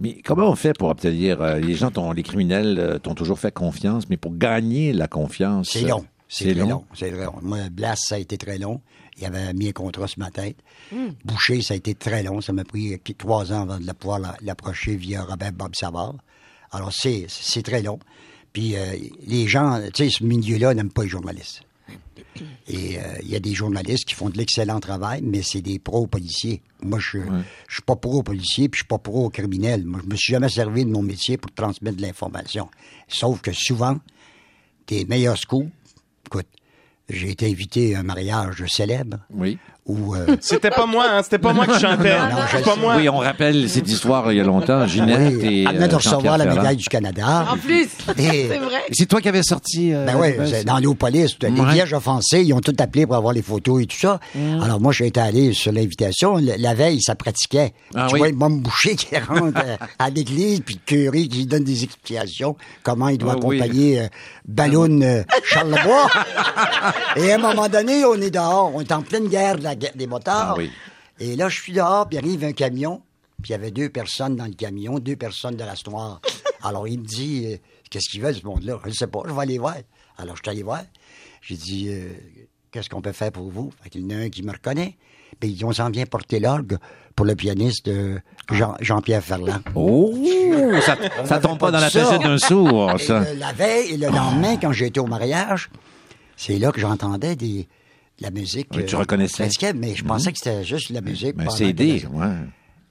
Mais 0.00 0.20
comment 0.24 0.50
on 0.50 0.56
fait 0.56 0.76
pour 0.76 0.88
obtenir... 0.88 1.40
euh, 1.40 1.58
les 1.58 1.74
gens, 1.74 1.90
t'ont- 1.90 2.12
les 2.12 2.22
criminels 2.22 2.78
euh, 2.78 2.98
t'ont 2.98 3.14
toujours 3.14 3.38
fait 3.38 3.52
confiance, 3.52 4.08
mais 4.10 4.16
pour 4.16 4.36
gagner 4.36 4.92
la 4.92 5.08
confiance... 5.08 5.70
C'est 5.72 5.82
long. 5.82 6.04
C'est 6.28 6.44
très 6.54 6.64
long? 6.70 6.84
C'est 6.94 7.10
long. 7.12 7.34
Moi, 7.42 7.58
Blas, 7.70 7.94
ça 7.96 8.16
a 8.16 8.18
été 8.18 8.36
très 8.36 8.58
long. 8.58 8.80
Il 9.16 9.24
avait 9.24 9.54
mis 9.54 9.68
un 9.68 9.72
contrat 9.72 10.06
sur 10.08 10.18
ma 10.18 10.30
tête. 10.30 10.56
Boucher, 11.24 11.62
ça 11.62 11.74
a 11.74 11.76
été 11.78 11.94
très 11.94 12.22
long. 12.22 12.40
Ça 12.40 12.52
m'a 12.52 12.64
pris 12.64 12.92
euh, 12.94 12.98
trois 13.16 13.52
ans 13.52 13.62
avant 13.62 13.78
de 13.78 13.92
pouvoir 13.92 14.18
la- 14.18 14.36
l'approcher 14.42 14.96
via 14.96 15.22
Robert 15.22 15.52
Bob 15.52 15.74
Savard. 15.74 16.16
Alors, 16.72 16.92
c'est 16.92 17.24
c'est 17.28 17.62
très 17.62 17.80
long. 17.80 17.98
Puis, 18.52 18.76
euh, 18.76 18.94
les 19.26 19.46
gens, 19.46 19.80
tu 19.94 20.04
sais, 20.04 20.10
ce 20.18 20.24
milieu-là 20.24 20.74
n'aime 20.74 20.90
pas 20.90 21.04
les 21.04 21.08
journalistes. 21.08 21.62
Et 22.68 22.98
euh, 22.98 23.02
il 23.22 23.28
y 23.28 23.36
a 23.36 23.40
des 23.40 23.54
journalistes 23.54 24.04
qui 24.04 24.14
font 24.14 24.28
de 24.28 24.36
l'excellent 24.36 24.80
travail, 24.80 25.20
mais 25.22 25.42
c'est 25.42 25.62
des 25.62 25.78
pro-policiers. 25.78 26.62
Moi, 26.82 26.98
je 26.98 27.18
je 27.68 27.74
suis 27.74 27.82
pas 27.82 27.96
pro-policier, 27.96 28.68
puis 28.68 28.78
je 28.78 28.82
suis 28.82 28.88
pas 28.88 28.98
pro-criminel. 28.98 29.84
Moi, 29.84 30.00
je 30.02 30.08
me 30.08 30.16
suis 30.16 30.32
jamais 30.32 30.48
servi 30.48 30.84
de 30.84 30.90
mon 30.90 31.02
métier 31.02 31.36
pour 31.36 31.52
transmettre 31.52 31.96
de 31.96 32.02
l'information. 32.02 32.68
Sauf 33.08 33.40
que 33.40 33.52
souvent, 33.52 33.98
tes 34.86 35.04
meilleurs 35.04 35.38
scoops, 35.38 35.70
écoute, 36.26 36.46
j'ai 37.08 37.30
été 37.30 37.50
invité 37.50 37.94
à 37.94 38.00
un 38.00 38.02
mariage 38.02 38.64
célèbre 38.66 39.18
Oui. 39.30 39.58
Où... 39.86 40.14
euh, 40.14 40.26
C'était 40.40 40.70
pas 40.70 40.86
moi, 40.86 41.04
hein. 41.10 41.22
C'était 41.22 41.38
pas 41.38 41.52
moi 41.52 41.66
qui 41.66 41.78
chantais. 41.80 42.16
Non, 42.18 42.62
pas 42.64 42.76
moi. 42.76 42.94
Oui, 42.96 43.08
on 43.08 43.18
rappelle 43.18 43.68
cette 43.68 43.88
histoire 43.88 44.30
il 44.32 44.38
y 44.38 44.40
a 44.40 44.44
longtemps. 44.44 44.86
Ginette 44.86 45.34
oui, 45.36 45.44
et... 45.46 45.62
elle 45.64 45.76
venait 45.76 45.88
de 45.88 45.94
euh, 45.94 45.96
recevoir 45.96 46.38
la 46.38 46.46
médaille 46.46 46.76
du 46.76 46.84
Canada. 46.88 47.46
En 47.52 47.56
plus, 47.56 47.88
c'est 48.16 48.46
vrai. 48.58 48.82
C'est 48.92 49.06
toi 49.06 49.20
qui 49.20 49.28
avais 49.28 49.42
sorti... 49.42 49.92
euh, 49.94 50.04
Ben 50.06 50.16
oui, 50.18 50.34
c'est 50.46 50.64
dans 50.64 50.78
Léopolis, 50.78 51.36
les 51.42 51.48
Ouais. 51.60 51.72
vierges 51.72 51.92
offensées, 51.94 52.42
ils 52.42 52.52
ont 52.52 52.60
tout 52.60 52.74
appelé 52.78 53.06
pour 53.06 53.16
avoir 53.16 53.32
les 53.32 53.42
photos 53.42 53.82
et 53.82 53.86
tout 53.86 53.96
ça. 53.96 54.20
Alors 54.62 54.80
moi, 54.80 54.92
j'ai 54.92 55.06
été 55.06 55.20
allé 55.20 55.52
sur 55.52 55.72
l'invitation. 55.72 56.36
La 56.58 56.74
veille, 56.74 57.00
ça 57.00 57.14
pratiquait. 57.14 57.72
Ah 57.94 58.06
tu 58.08 58.14
oui. 58.14 58.18
vois 58.20 58.28
le 58.28 58.34
môme 58.36 58.60
boucher 58.60 58.96
qui 58.96 59.16
rentre 59.28 59.60
euh, 59.64 59.76
à 59.98 60.10
l'église, 60.10 60.60
puis 60.64 60.74
le 60.74 60.80
curé 60.86 61.28
qui 61.28 61.46
donne 61.46 61.64
des 61.64 61.84
explications 61.84 62.56
comment 62.82 63.08
il 63.08 63.18
doit 63.18 63.34
Ah 63.36 63.40
oui. 63.44 63.60
accompagner 63.60 64.00
euh, 64.00 64.06
Balloon 64.46 65.00
euh, 65.02 65.22
Charles 65.44 65.70
Lebois. 65.70 66.08
et 67.16 67.32
à 67.32 67.36
un 67.36 67.38
moment 67.38 67.68
donné, 67.68 68.04
on 68.04 68.14
est 68.14 68.30
dehors. 68.30 68.72
On 68.74 68.80
est 68.80 68.92
en 68.92 69.02
pleine 69.02 69.28
guerre 69.28 69.56
de 69.58 69.64
la 69.64 69.75
guerre 69.76 69.94
des 69.96 70.06
motards. 70.06 70.52
Ah 70.52 70.54
oui. 70.58 70.70
Et 71.18 71.36
là, 71.36 71.48
je 71.48 71.60
suis 71.60 71.72
dehors, 71.72 72.08
puis 72.08 72.18
arrive 72.18 72.44
un 72.44 72.52
camion, 72.52 73.00
puis 73.42 73.50
il 73.50 73.52
y 73.52 73.54
avait 73.54 73.70
deux 73.70 73.88
personnes 73.88 74.36
dans 74.36 74.44
le 74.46 74.52
camion, 74.54 74.98
deux 74.98 75.16
personnes 75.16 75.56
de 75.56 75.64
la 75.64 75.74
noire. 75.86 76.20
Alors, 76.62 76.86
il 76.88 76.98
me 77.00 77.04
dit, 77.04 77.44
euh, 77.46 77.56
qu'est-ce 77.90 78.08
qu'ils 78.10 78.20
veulent, 78.22 78.34
ce 78.34 78.44
monde-là? 78.44 78.78
Je 78.84 78.88
ne 78.88 78.94
sais 78.94 79.06
pas, 79.06 79.20
je 79.26 79.32
vais 79.32 79.40
aller 79.40 79.58
voir. 79.58 79.76
Alors, 80.18 80.36
je 80.36 80.42
suis 80.42 80.50
allé 80.50 80.62
voir. 80.62 80.82
J'ai 81.42 81.54
dit, 81.56 81.88
euh, 81.90 82.08
qu'est-ce 82.72 82.88
qu'on 82.90 83.00
peut 83.02 83.12
faire 83.12 83.30
pour 83.32 83.48
vous? 83.50 83.72
Fait 83.82 83.88
qu'il 83.90 84.02
y 84.02 84.04
en 84.06 84.18
a 84.18 84.22
un 84.24 84.28
qui 84.30 84.42
me 84.42 84.50
reconnaît. 84.52 84.96
Puis 85.40 85.50
il 85.50 85.56
dit, 85.56 85.64
on 85.64 85.72
s'en 85.72 85.90
vient 85.90 86.06
porter 86.06 86.40
l'orgue 86.40 86.78
pour 87.14 87.24
le 87.26 87.34
pianiste 87.34 87.88
Jean- 88.50 88.76
Jean-Pierre 88.80 89.22
Ferland. 89.22 89.60
Oh, 89.74 90.14
ça, 90.84 90.96
ça 91.24 91.38
tombe 91.38 91.58
pas 91.58 91.70
dans 91.70 91.80
la 91.80 91.90
tête 91.90 92.20
d'un 92.22 92.38
sourd, 92.38 92.92
Et 92.92 92.98
ça. 92.98 93.20
le- 93.20 93.38
la 93.38 93.52
veille 93.52 93.92
et 93.94 93.96
le 93.96 94.08
lendemain, 94.08 94.56
quand 94.56 94.72
été 94.86 95.00
au 95.00 95.06
mariage, 95.06 95.70
c'est 96.36 96.58
là 96.58 96.72
que 96.72 96.80
j'entendais 96.80 97.36
des, 97.36 97.62
de 97.62 97.66
la 98.20 98.30
musique. 98.30 98.68
Oui, 98.74 98.84
tu 98.86 98.94
euh, 98.94 98.98
reconnaissais. 98.98 99.48
mais 99.74 99.94
je 99.94 100.04
pensais 100.04 100.32
que 100.32 100.38
c'était 100.38 100.64
juste 100.64 100.90
la 100.90 101.00
musique. 101.00 101.36
Pendant 101.36 101.50
CD, 101.50 102.04
ouais. 102.12 102.26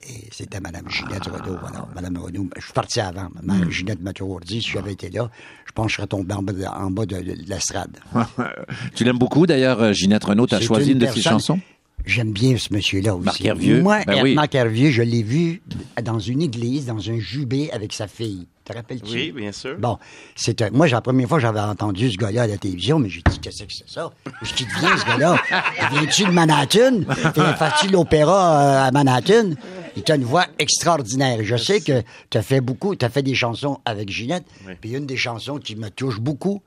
et 0.08 0.28
c'était 0.30 0.60
Mme 0.60 0.88
Ginette 0.88 1.24
Renaud. 1.26 1.58
Alors, 1.66 1.88
Mme 1.94 2.18
Renaud, 2.18 2.48
je 2.56 2.62
suis 2.64 2.72
parti 2.72 3.00
avant. 3.00 3.28
Mme 3.42 3.70
Ginette 3.70 4.00
m'a 4.00 4.12
toujours 4.12 4.40
dit, 4.40 4.62
si 4.62 4.70
j'avais 4.70 4.92
été 4.92 5.10
là, 5.10 5.30
je 5.66 5.72
pense 5.72 5.86
que 5.86 5.90
je 5.92 5.96
serais 5.96 6.06
tombé 6.06 6.34
en 6.34 6.42
bas 6.42 6.52
de, 6.52 6.64
en 6.64 6.90
bas 6.90 7.06
de- 7.06 7.16
de 7.20 7.34
l'estrade. 7.48 7.98
tu 8.94 9.04
l'aimes 9.04 9.18
beaucoup, 9.18 9.46
d'ailleurs, 9.46 9.80
euh, 9.82 9.92
Ginette 9.92 10.24
Renaud. 10.24 10.46
Tu 10.46 10.54
as 10.54 10.60
choisi 10.60 10.92
une 10.92 10.98
de 10.98 11.06
ses 11.06 11.22
chansons? 11.22 11.60
J'aime 12.06 12.30
bien 12.32 12.56
ce 12.56 12.72
monsieur-là 12.72 13.16
aussi. 13.16 13.24
Marc 13.24 13.44
Hervieux. 13.44 13.82
Moi, 13.82 14.00
Ben 14.06 14.22
oui. 14.22 14.34
Marc 14.34 14.54
Hervieux, 14.54 14.90
je 14.90 15.02
l'ai 15.02 15.22
vu 15.24 15.60
dans 16.02 16.20
une 16.20 16.40
église, 16.40 16.86
dans 16.86 16.98
un 17.10 17.18
jubé 17.18 17.68
avec 17.72 17.92
sa 17.92 18.06
fille. 18.06 18.46
Te 18.64 18.72
rappelles-tu? 18.72 19.12
Oui, 19.12 19.32
bien 19.32 19.50
sûr. 19.52 19.76
Bon, 19.78 19.98
c'est 20.36 20.62
un- 20.62 20.70
moi, 20.70 20.86
la 20.88 21.00
première 21.00 21.28
fois 21.28 21.38
que 21.38 21.42
j'avais 21.42 21.60
entendu 21.60 22.10
ce 22.10 22.16
gars-là 22.16 22.42
à 22.42 22.46
la 22.46 22.58
télévision, 22.58 22.98
mais 23.00 23.08
j'ai 23.08 23.22
dit, 23.28 23.38
qu'est-ce 23.40 23.64
que 23.64 23.72
c'est 23.72 23.88
ça? 23.88 24.10
Je 24.42 24.52
qui 24.54 24.64
devient, 24.64 24.98
ce 24.98 25.04
gars-là? 25.06 25.36
Viens-tu 25.92 26.24
de 26.26 26.30
Manhattan? 26.30 27.00
Fais-tu 27.34 27.88
l'opéra 27.92 28.60
euh, 28.84 28.88
à 28.88 28.90
Manhattan? 28.92 29.50
Il 29.96 30.02
a 30.10 30.14
une 30.16 30.24
voix 30.24 30.46
extraordinaire. 30.58 31.38
Je 31.42 31.56
sais 31.56 31.80
que 31.80 32.02
tu 32.30 32.38
as 32.38 32.42
fait 32.42 32.60
beaucoup, 32.60 32.94
tu 32.96 33.04
as 33.04 33.08
fait 33.10 33.22
des 33.22 33.34
chansons 33.34 33.78
avec 33.84 34.10
Ginette, 34.10 34.44
puis 34.80 34.92
une 34.92 35.06
des 35.06 35.16
chansons 35.16 35.58
qui 35.58 35.74
me 35.76 35.88
touche 35.90 36.20
beaucoup, 36.20 36.60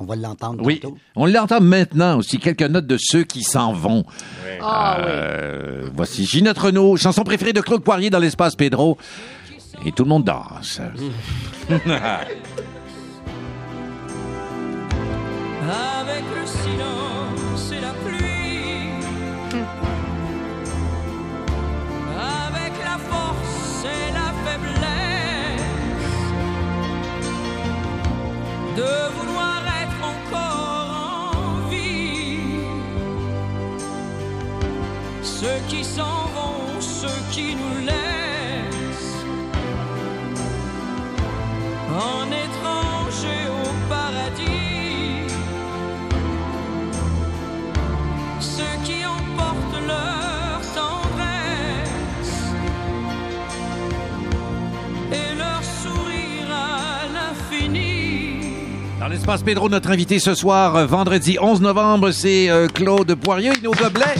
on 0.00 0.04
va 0.04 0.16
l'entendre 0.16 0.64
Oui. 0.64 0.80
tantôt. 0.80 0.96
On 1.16 1.26
l'entend 1.26 1.60
maintenant 1.60 2.18
aussi. 2.18 2.38
Quelques 2.38 2.62
notes 2.62 2.86
de 2.86 2.96
ceux 3.00 3.24
qui 3.24 3.42
s'en 3.42 3.72
vont. 3.72 4.04
Ah 4.60 4.96
oui. 4.98 5.04
Euh, 5.08 5.88
Voici 5.94 6.24
Ginette 6.26 6.58
Renaud, 6.58 6.96
chanson 6.96 7.24
préférée 7.24 7.52
de 7.52 7.60
Claude 7.60 7.82
Poirier 7.82 8.10
dans 8.10 8.18
l'espace 8.18 8.54
Pedro. 8.56 8.96
Et 9.84 9.92
tout 9.92 10.04
le 10.04 10.08
monde 10.08 10.24
danse. 10.24 10.80
avec 15.62 16.24
le 16.34 16.46
silence 16.46 17.72
et 17.72 17.80
la 17.80 17.92
pluie, 17.92 18.90
avec 22.16 22.72
la 22.82 22.98
force 22.98 23.84
et 23.84 24.12
la 24.12 24.32
faiblesse 24.44 25.62
de 28.76 28.90
vouloir 29.18 29.37
Ceux 35.40 35.60
qui 35.68 35.84
s'en 35.84 36.26
vont, 36.34 36.80
ceux 36.80 37.06
qui 37.30 37.54
nous 37.54 37.86
laissent 37.86 39.14
en 41.94 42.26
étranger 42.26 43.42
au 43.48 43.88
paradis. 43.88 45.32
Ceux 48.40 48.64
qui 48.82 49.06
emportent 49.06 49.80
leur 49.86 50.60
tendresse 50.74 52.42
et 55.12 55.38
leur 55.38 55.62
sourire 55.62 56.50
à 56.50 57.06
l'infini. 57.14 58.40
Dans 58.98 59.06
l'espace 59.06 59.44
Pedro, 59.44 59.68
notre 59.68 59.92
invité 59.92 60.18
ce 60.18 60.34
soir, 60.34 60.74
euh, 60.74 60.86
vendredi 60.86 61.38
11 61.40 61.60
novembre, 61.60 62.10
c'est 62.10 62.50
euh, 62.50 62.66
Claude 62.66 63.14
Poirier. 63.14 63.52
Nos 63.62 63.70
gobelets 63.70 64.16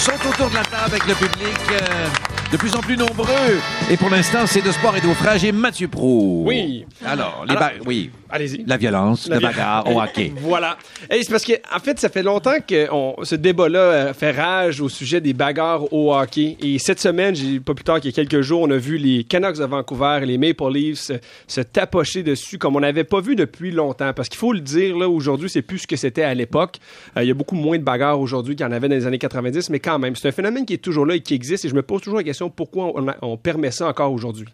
sont 0.00 0.12
autour 0.26 0.48
de 0.48 0.54
la 0.54 0.64
table 0.64 0.84
avec 0.86 1.06
le 1.06 1.14
public. 1.14 2.29
De 2.52 2.56
plus 2.56 2.74
en 2.74 2.80
plus 2.80 2.96
nombreux. 2.96 3.60
Et 3.90 3.96
pour 3.96 4.10
l'instant, 4.10 4.46
c'est 4.46 4.62
de 4.64 4.72
sport 4.72 4.96
et 4.96 5.00
d'eau 5.00 5.10
et 5.44 5.52
Mathieu 5.52 5.86
Pro. 5.88 6.42
Oui. 6.46 6.84
Alors, 7.04 7.44
les 7.48 7.54
Alors- 7.54 7.70
oui. 7.86 8.10
Allez-y. 8.32 8.62
La 8.64 8.76
violence, 8.76 9.26
La 9.28 9.36
le 9.36 9.42
bagarre 9.42 9.88
au 9.92 10.00
hockey. 10.00 10.32
Voilà. 10.40 10.76
Et 11.10 11.20
c'est 11.24 11.32
parce 11.32 11.44
que, 11.44 11.54
en 11.74 11.80
fait, 11.80 11.98
ça 11.98 12.08
fait 12.08 12.22
longtemps 12.22 12.58
que 12.64 12.86
on- 12.92 13.16
ce 13.24 13.34
débat-là 13.34 13.78
euh, 13.80 14.14
fait 14.14 14.30
rage 14.30 14.80
au 14.80 14.88
sujet 14.88 15.20
des 15.20 15.32
bagarres 15.32 15.92
au 15.92 16.14
hockey. 16.14 16.56
Et 16.62 16.78
cette 16.78 17.00
semaine, 17.00 17.34
j'ai 17.34 17.58
pas 17.58 17.74
plus 17.74 17.82
tard 17.82 18.00
qu'il 18.00 18.12
y 18.12 18.14
a 18.14 18.14
quelques 18.14 18.40
jours, 18.42 18.60
on 18.62 18.70
a 18.70 18.76
vu 18.76 18.98
les 18.98 19.24
Canucks 19.24 19.58
de 19.58 19.64
Vancouver 19.64 20.20
et 20.22 20.26
les 20.26 20.38
Maple 20.38 20.70
Leafs 20.72 20.98
se, 21.00 21.12
se 21.48 21.60
tapocher 21.60 22.22
dessus 22.22 22.56
comme 22.56 22.76
on 22.76 22.80
n'avait 22.80 23.02
pas 23.02 23.20
vu 23.20 23.34
depuis 23.34 23.72
longtemps. 23.72 24.12
Parce 24.14 24.28
qu'il 24.28 24.38
faut 24.38 24.52
le 24.52 24.60
dire, 24.60 24.96
là, 24.96 25.08
aujourd'hui, 25.08 25.50
c'est 25.50 25.62
plus 25.62 25.78
ce 25.80 25.86
que 25.88 25.96
c'était 25.96 26.22
à 26.22 26.32
l'époque. 26.34 26.76
Euh, 27.16 27.24
il 27.24 27.26
y 27.28 27.32
a 27.32 27.34
beaucoup 27.34 27.56
moins 27.56 27.78
de 27.78 27.82
bagarres 27.84 28.20
aujourd'hui 28.20 28.54
qu'il 28.54 28.64
y 28.64 28.68
en 28.68 28.72
avait 28.72 28.88
dans 28.88 28.94
les 28.94 29.06
années 29.08 29.18
90, 29.18 29.70
mais 29.70 29.80
quand 29.80 29.98
même, 29.98 30.14
c'est 30.14 30.28
un 30.28 30.32
phénomène 30.32 30.66
qui 30.66 30.74
est 30.74 30.78
toujours 30.78 31.04
là 31.04 31.16
et 31.16 31.20
qui 31.20 31.34
existe. 31.34 31.64
Et 31.64 31.68
je 31.68 31.74
me 31.74 31.82
pose 31.82 32.00
toujours 32.00 32.18
la 32.18 32.24
question 32.24 32.39
pourquoi 32.48 32.92
on, 33.22 33.36
permet 33.36 33.70
ça 33.70 33.88
encore 33.88 34.12
aujourd'hui. 34.12 34.46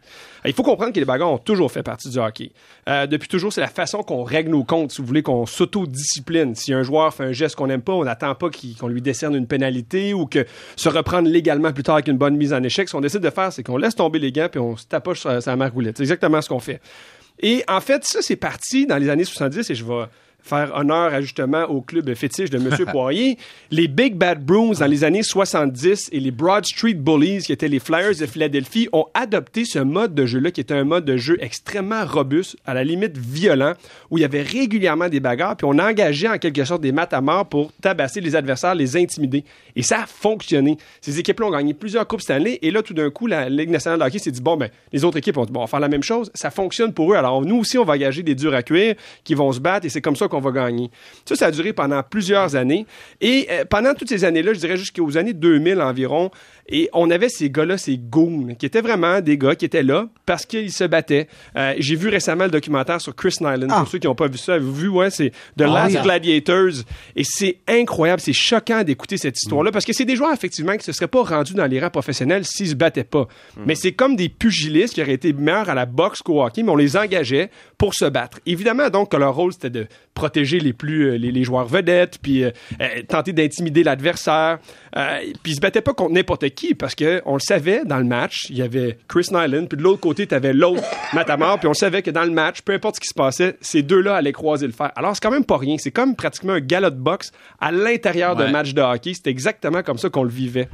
Il 0.44 0.52
faut 0.52 0.62
comprendre 0.62 0.92
que 0.92 0.98
les 0.98 1.04
bagarres 1.04 1.32
ont 1.32 1.38
toujours 1.38 1.70
fait 1.70 1.82
partie 1.82 2.08
du 2.08 2.18
hockey. 2.18 2.52
Euh, 2.88 3.06
depuis 3.06 3.28
toujours, 3.28 3.52
c'est 3.52 3.60
la 3.60 3.68
façon 3.68 4.02
qu'on 4.02 4.24
règle 4.24 4.50
nos 4.50 4.64
comptes, 4.64 4.92
si 4.92 5.00
vous 5.00 5.06
voulez, 5.06 5.22
qu'on 5.22 5.46
s'auto-discipline. 5.46 6.54
Si 6.54 6.72
un 6.72 6.82
joueur 6.82 7.12
fait 7.14 7.24
un 7.24 7.32
geste 7.32 7.56
qu'on 7.56 7.66
n'aime 7.66 7.82
pas, 7.82 7.92
on 7.92 8.04
n'attend 8.04 8.34
pas 8.34 8.48
qu'on 8.78 8.88
lui 8.88 9.02
décerne 9.02 9.34
une 9.34 9.46
pénalité 9.46 10.14
ou 10.14 10.26
que 10.26 10.46
se 10.76 10.88
reprendre 10.88 11.28
légalement 11.28 11.72
plus 11.72 11.82
tard 11.82 11.96
avec 11.96 12.08
une 12.08 12.18
bonne 12.18 12.36
mise 12.36 12.52
en 12.52 12.62
échec. 12.62 12.88
Ce 12.88 12.92
qu'on 12.92 13.00
décide 13.00 13.20
de 13.20 13.30
faire, 13.30 13.52
c'est 13.52 13.62
qu'on 13.62 13.76
laisse 13.76 13.94
tomber 13.94 14.18
les 14.18 14.32
gants 14.32 14.48
puis 14.50 14.60
on 14.60 14.76
se 14.76 14.86
tapoche 14.86 15.20
sur 15.20 15.42
sa 15.42 15.56
margoulette. 15.56 15.98
C'est 15.98 16.04
exactement 16.04 16.40
ce 16.40 16.48
qu'on 16.48 16.60
fait. 16.60 16.80
Et 17.40 17.62
en 17.68 17.80
fait, 17.80 18.04
ça, 18.04 18.20
c'est 18.22 18.36
parti 18.36 18.86
dans 18.86 18.96
les 18.96 19.08
années 19.08 19.24
70 19.24 19.70
et 19.70 19.74
je 19.74 19.84
vais 19.84 20.06
faire 20.46 20.72
honneur 20.74 21.12
à, 21.12 21.20
justement 21.20 21.64
au 21.64 21.80
club 21.80 22.12
fétiche 22.14 22.50
de 22.50 22.58
M. 22.58 22.70
Poirier. 22.90 23.38
Les 23.70 23.88
Big 23.88 24.14
Bad 24.14 24.44
Bruins 24.44 24.78
dans 24.78 24.86
les 24.86 25.04
années 25.04 25.22
70 25.22 26.10
et 26.12 26.20
les 26.20 26.30
Broad 26.30 26.64
Street 26.64 26.94
Bullies, 26.94 27.42
qui 27.44 27.52
étaient 27.52 27.68
les 27.68 27.78
Flyers 27.78 28.16
de 28.18 28.26
Philadelphie, 28.26 28.88
ont 28.92 29.06
adopté 29.14 29.64
ce 29.64 29.78
mode 29.78 30.14
de 30.14 30.26
jeu-là, 30.26 30.50
qui 30.50 30.60
était 30.60 30.74
un 30.74 30.84
mode 30.84 31.04
de 31.04 31.16
jeu 31.16 31.36
extrêmement 31.40 32.04
robuste, 32.04 32.56
à 32.64 32.74
la 32.74 32.84
limite 32.84 33.16
violent, 33.16 33.74
où 34.10 34.18
il 34.18 34.22
y 34.22 34.24
avait 34.24 34.42
régulièrement 34.42 35.08
des 35.08 35.20
bagarres, 35.20 35.56
puis 35.56 35.66
on 35.66 35.78
engageait 35.78 36.28
en 36.28 36.38
quelque 36.38 36.64
sorte 36.64 36.82
des 36.82 36.92
maths 36.92 37.12
à 37.12 37.20
mort 37.20 37.46
pour 37.46 37.72
tabasser 37.80 38.20
les 38.20 38.36
adversaires, 38.36 38.74
les 38.74 38.96
intimider. 38.96 39.44
Et 39.74 39.82
ça 39.82 40.02
a 40.02 40.06
fonctionné. 40.06 40.76
Ces 41.00 41.18
équipes-là 41.18 41.46
ont 41.46 41.50
gagné 41.50 41.74
plusieurs 41.74 42.06
Coupes 42.06 42.20
Stanley, 42.20 42.58
et 42.62 42.70
là, 42.70 42.82
tout 42.82 42.94
d'un 42.94 43.10
coup, 43.10 43.26
la 43.26 43.48
Ligue 43.48 43.70
nationale 43.70 43.98
de 43.98 44.04
hockey 44.04 44.18
s'est 44.18 44.30
dit, 44.30 44.40
bon, 44.40 44.56
ben, 44.56 44.70
les 44.92 45.04
autres 45.04 45.18
équipes 45.18 45.38
ont 45.38 45.44
dit, 45.44 45.52
bon, 45.52 45.60
on 45.60 45.64
va 45.64 45.68
faire 45.68 45.80
la 45.80 45.88
même 45.88 46.02
chose. 46.02 46.30
Ça 46.34 46.50
fonctionne 46.50 46.92
pour 46.92 47.12
eux. 47.12 47.16
Alors, 47.16 47.42
nous 47.42 47.56
aussi, 47.56 47.78
on 47.78 47.84
va 47.84 47.94
engager 47.94 48.22
des 48.22 48.34
durs 48.34 48.54
à 48.54 48.62
cuire 48.62 48.94
qui 49.24 49.34
vont 49.34 49.52
se 49.52 49.60
battre, 49.60 49.86
et 49.86 49.88
c'est 49.88 50.00
comme 50.00 50.16
ça 50.16 50.28
qu'on 50.28 50.35
va 50.40 50.50
gagner. 50.50 50.90
Ça, 51.24 51.36
ça 51.36 51.46
a 51.46 51.50
duré 51.50 51.72
pendant 51.72 52.02
plusieurs 52.02 52.56
années. 52.56 52.86
Et 53.20 53.46
euh, 53.50 53.64
pendant 53.64 53.94
toutes 53.94 54.08
ces 54.08 54.24
années-là, 54.24 54.52
je 54.54 54.58
dirais 54.58 54.76
jusqu'aux 54.76 55.16
années 55.16 55.32
2000 55.32 55.80
environ, 55.80 56.30
et 56.68 56.88
on 56.92 57.10
avait 57.10 57.28
ces 57.28 57.48
gars-là, 57.50 57.78
ces 57.78 57.96
goons, 57.96 58.54
qui 58.58 58.66
étaient 58.66 58.80
vraiment 58.80 59.20
des 59.20 59.38
gars 59.38 59.54
qui 59.54 59.64
étaient 59.64 59.82
là 59.84 60.08
parce 60.24 60.44
qu'ils 60.46 60.72
se 60.72 60.84
battaient. 60.84 61.28
Euh, 61.56 61.74
J'ai 61.78 61.94
vu 61.94 62.08
récemment 62.08 62.44
le 62.44 62.50
documentaire 62.50 63.00
sur 63.00 63.14
Chris 63.14 63.36
Nyland. 63.40 63.68
Ah. 63.70 63.80
Pour 63.80 63.88
ceux 63.88 63.98
qui 63.98 64.06
n'ont 64.06 64.14
pas 64.16 64.26
vu 64.26 64.38
ça, 64.38 64.54
avez-vous 64.54 64.74
vu? 64.74 64.88
Ouais, 64.88 65.10
c'est 65.10 65.30
The 65.56 65.62
Ah 65.62 65.66
Last 65.66 65.96
oui. 65.96 66.02
Gladiators. 66.02 66.82
Et 67.14 67.22
c'est 67.24 67.58
incroyable, 67.68 68.20
c'est 68.20 68.32
choquant 68.32 68.82
d'écouter 68.82 69.16
cette 69.16 69.36
histoire-là 69.40 69.70
parce 69.70 69.84
que 69.84 69.92
c'est 69.92 70.04
des 70.04 70.16
joueurs, 70.16 70.32
effectivement, 70.32 70.76
qui 70.76 70.84
se 70.84 70.92
seraient 70.92 71.06
pas 71.06 71.22
rendus 71.22 71.54
dans 71.54 71.66
les 71.66 71.78
rangs 71.80 71.90
professionnels 71.90 72.44
s'ils 72.44 72.70
se 72.70 72.74
battaient 72.74 73.04
pas. 73.04 73.28
Mais 73.64 73.74
c'est 73.76 73.92
comme 73.92 74.16
des 74.16 74.28
pugilistes 74.28 74.94
qui 74.94 75.02
auraient 75.02 75.12
été 75.12 75.32
meilleurs 75.32 75.68
à 75.70 75.74
la 75.74 75.86
boxe 75.86 76.20
qu'au 76.22 76.42
hockey, 76.42 76.62
mais 76.64 76.70
on 76.70 76.76
les 76.76 76.96
engageait 76.96 77.50
pour 77.78 77.94
se 77.94 78.04
battre. 78.06 78.40
Évidemment, 78.46 78.90
donc, 78.90 79.10
que 79.12 79.16
leur 79.16 79.34
rôle, 79.34 79.52
c'était 79.52 79.70
de 79.70 79.86
protéger 80.26 80.58
les 80.58 80.72
plus, 80.72 81.12
euh, 81.12 81.18
les, 81.18 81.30
les 81.30 81.44
joueurs 81.44 81.66
vedettes, 81.66 82.18
puis 82.20 82.42
euh, 82.42 82.50
euh, 82.80 83.02
tenter 83.08 83.32
d'intimider 83.32 83.84
l'adversaire. 83.84 84.58
Euh, 84.96 85.18
puis 85.40 85.52
ils 85.52 85.54
se 85.54 85.60
battaient 85.60 85.80
pas 85.80 85.94
contre 85.94 86.12
n'importe 86.12 86.48
qui 86.50 86.74
parce 86.74 86.96
que 86.96 87.22
on 87.26 87.34
le 87.34 87.40
savait 87.40 87.84
dans 87.84 87.98
le 87.98 88.04
match, 88.04 88.46
il 88.50 88.56
y 88.56 88.62
avait 88.62 88.98
Chris 89.08 89.28
Nyland, 89.30 89.66
puis 89.66 89.78
de 89.78 89.82
l'autre 89.82 90.00
côté, 90.00 90.26
tu 90.26 90.34
avais 90.34 90.52
l'autre 90.52 90.82
Matamor, 91.12 91.60
puis 91.60 91.68
on 91.68 91.74
savait 91.74 92.02
que 92.02 92.10
dans 92.10 92.24
le 92.24 92.32
match, 92.32 92.62
peu 92.62 92.72
importe 92.72 92.96
ce 92.96 93.00
qui 93.00 93.06
se 93.06 93.14
passait, 93.14 93.56
ces 93.60 93.82
deux-là 93.82 94.16
allaient 94.16 94.32
croiser 94.32 94.66
le 94.66 94.72
fer. 94.72 94.90
Alors 94.96 95.14
c'est 95.14 95.22
quand 95.22 95.30
même 95.30 95.44
pas 95.44 95.58
rien, 95.58 95.76
c'est 95.78 95.92
comme 95.92 96.16
pratiquement 96.16 96.54
un 96.54 96.60
galop 96.60 96.90
de 96.90 96.96
boxe 96.96 97.30
à 97.60 97.70
l'intérieur 97.70 98.34
d'un 98.34 98.50
match 98.50 98.74
de 98.74 98.82
hockey, 98.82 99.12
c'est 99.14 99.30
exactement 99.30 99.84
comme 99.84 99.98
ça 99.98 100.08
qu'on 100.08 100.24
le 100.24 100.30
vivait. 100.30 100.68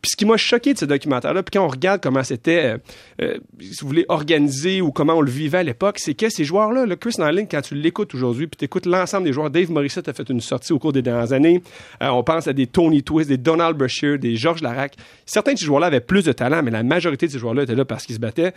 Puis 0.00 0.12
ce 0.12 0.16
qui 0.16 0.26
m'a 0.26 0.36
choqué 0.36 0.74
de 0.74 0.78
ce 0.78 0.84
documentaire-là, 0.84 1.42
puis 1.42 1.58
quand 1.58 1.64
on 1.64 1.68
regarde 1.68 2.00
comment 2.00 2.22
c'était, 2.22 2.64
euh, 2.64 2.78
euh, 3.20 3.38
si 3.60 3.80
vous 3.80 3.88
voulez, 3.88 4.04
organisé 4.08 4.80
ou 4.80 4.92
comment 4.92 5.14
on 5.14 5.20
le 5.20 5.30
vivait 5.30 5.58
à 5.58 5.62
l'époque, 5.64 5.98
c'est 5.98 6.14
que 6.14 6.28
ces 6.28 6.44
joueurs-là, 6.44 6.86
le 6.86 6.94
Chris 6.94 7.14
Nyland, 7.18 7.46
quand 7.50 7.62
tu 7.62 7.74
l'écoutes 7.74 8.14
aujourd'hui, 8.14 8.46
puis 8.46 8.56
tu 8.56 8.64
écoutes 8.64 8.86
l'ensemble 8.86 9.24
des 9.24 9.32
joueurs, 9.32 9.50
Dave 9.50 9.72
Morissette 9.72 10.08
a 10.08 10.12
fait 10.12 10.28
une 10.28 10.40
sortie 10.40 10.72
au 10.72 10.78
cours 10.78 10.92
des 10.92 11.02
dernières 11.02 11.32
années. 11.32 11.62
Euh, 12.00 12.10
on 12.10 12.22
pense 12.22 12.46
à 12.46 12.52
des 12.52 12.68
Tony 12.68 13.02
Twist, 13.02 13.28
des 13.28 13.38
Donald 13.38 13.76
Brashear, 13.76 14.18
des 14.18 14.36
Georges 14.36 14.62
Larac. 14.62 14.94
Certains 15.26 15.54
de 15.54 15.58
ces 15.58 15.66
joueurs-là 15.66 15.88
avaient 15.88 16.00
plus 16.00 16.24
de 16.24 16.32
talent, 16.32 16.62
mais 16.62 16.70
la 16.70 16.84
majorité 16.84 17.26
de 17.26 17.32
ces 17.32 17.38
joueurs-là 17.38 17.64
étaient 17.64 17.74
là 17.74 17.84
parce 17.84 18.06
qu'ils 18.06 18.14
se 18.14 18.20
battaient. 18.20 18.52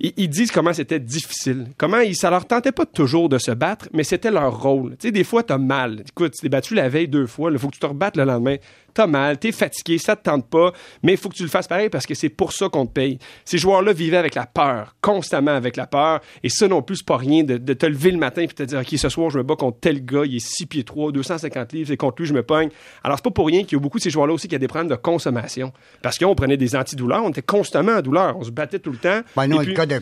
Ils, 0.00 0.12
ils 0.16 0.28
disent 0.28 0.52
comment 0.52 0.72
c'était 0.72 1.00
difficile, 1.00 1.66
comment 1.76 1.98
ils, 1.98 2.14
ça 2.14 2.30
leur 2.30 2.46
tentait 2.46 2.72
pas 2.72 2.86
toujours 2.86 3.28
de 3.28 3.38
se 3.38 3.50
battre, 3.50 3.88
mais 3.92 4.04
c'était 4.04 4.30
leur 4.30 4.62
rôle. 4.62 4.90
Tu 4.92 5.08
sais, 5.08 5.12
des 5.12 5.24
fois, 5.24 5.42
t'as 5.42 5.58
mal. 5.58 6.04
Écoute, 6.08 6.34
tu 6.34 6.42
t'es 6.42 6.48
battu 6.48 6.74
la 6.74 6.88
veille 6.88 7.08
deux 7.08 7.26
fois, 7.26 7.50
il 7.50 7.58
faut 7.58 7.68
que 7.68 7.74
tu 7.74 7.80
te 7.80 7.86
rebattes 7.86 8.16
le 8.16 8.24
lendemain. 8.24 8.56
T'as 8.94 9.06
mal, 9.08 9.38
t'es 9.38 9.52
fatigué, 9.52 9.98
ça 9.98 10.14
te 10.14 10.22
tente 10.22 10.48
pas, 10.48 10.72
mais 11.02 11.12
il 11.12 11.18
faut 11.18 11.28
que 11.28 11.34
tu 11.34 11.42
le 11.42 11.48
fasses 11.48 11.66
pareil 11.66 11.88
parce 11.88 12.06
que 12.06 12.14
c'est 12.14 12.28
pour 12.28 12.52
ça 12.52 12.68
qu'on 12.68 12.86
te 12.86 12.92
paye. 12.92 13.18
Ces 13.44 13.58
joueurs-là 13.58 13.92
vivaient 13.92 14.16
avec 14.16 14.36
la 14.36 14.46
peur, 14.46 14.94
constamment 15.00 15.50
avec 15.50 15.76
la 15.76 15.86
peur, 15.86 16.20
et 16.42 16.48
ça 16.48 16.68
non 16.68 16.80
plus, 16.80 16.96
c'est 16.96 17.06
pas 17.06 17.16
rien 17.16 17.42
de, 17.42 17.56
de 17.56 17.72
te 17.74 17.86
lever 17.86 18.12
le 18.12 18.18
matin 18.18 18.42
et 18.42 18.48
te 18.48 18.62
dire, 18.62 18.78
OK, 18.78 18.96
ce 18.96 19.08
soir, 19.08 19.30
je 19.30 19.38
me 19.38 19.42
bats 19.42 19.56
contre 19.56 19.80
tel 19.80 20.04
gars, 20.04 20.22
il 20.24 20.36
est 20.36 20.46
6 20.46 20.66
pieds 20.66 20.84
3, 20.84 21.12
250 21.12 21.72
livres, 21.72 21.90
et 21.90 21.96
contre 21.96 22.22
lui, 22.22 22.28
je 22.28 22.34
me 22.34 22.42
pogne. 22.42 22.68
Alors, 23.02 23.18
c'est 23.18 23.24
pas 23.24 23.30
pour 23.30 23.46
rien 23.46 23.64
qu'il 23.64 23.72
y 23.72 23.76
a 23.76 23.80
beaucoup 23.80 23.98
de 23.98 24.02
ces 24.04 24.10
joueurs-là 24.10 24.32
aussi 24.32 24.46
qui 24.46 24.54
ont 24.54 24.60
des 24.60 24.68
problèmes 24.68 24.88
de 24.88 24.94
consommation. 24.94 25.72
Parce 26.02 26.18
qu'on 26.18 26.34
prenait 26.34 26.56
des 26.56 26.76
antidouleurs, 26.76 27.24
on 27.24 27.30
était 27.30 27.42
constamment 27.42 27.92
en 27.92 28.02
douleur, 28.02 28.36
on 28.38 28.44
se 28.44 28.50
battait 28.50 28.78
tout 28.78 28.92
le 28.92 28.98
temps. 28.98 29.20
Ben 29.36 29.48
non, 29.48 29.60
Et 29.60 29.66
le 29.66 29.74
cas 29.74 29.86
de. 29.86 30.00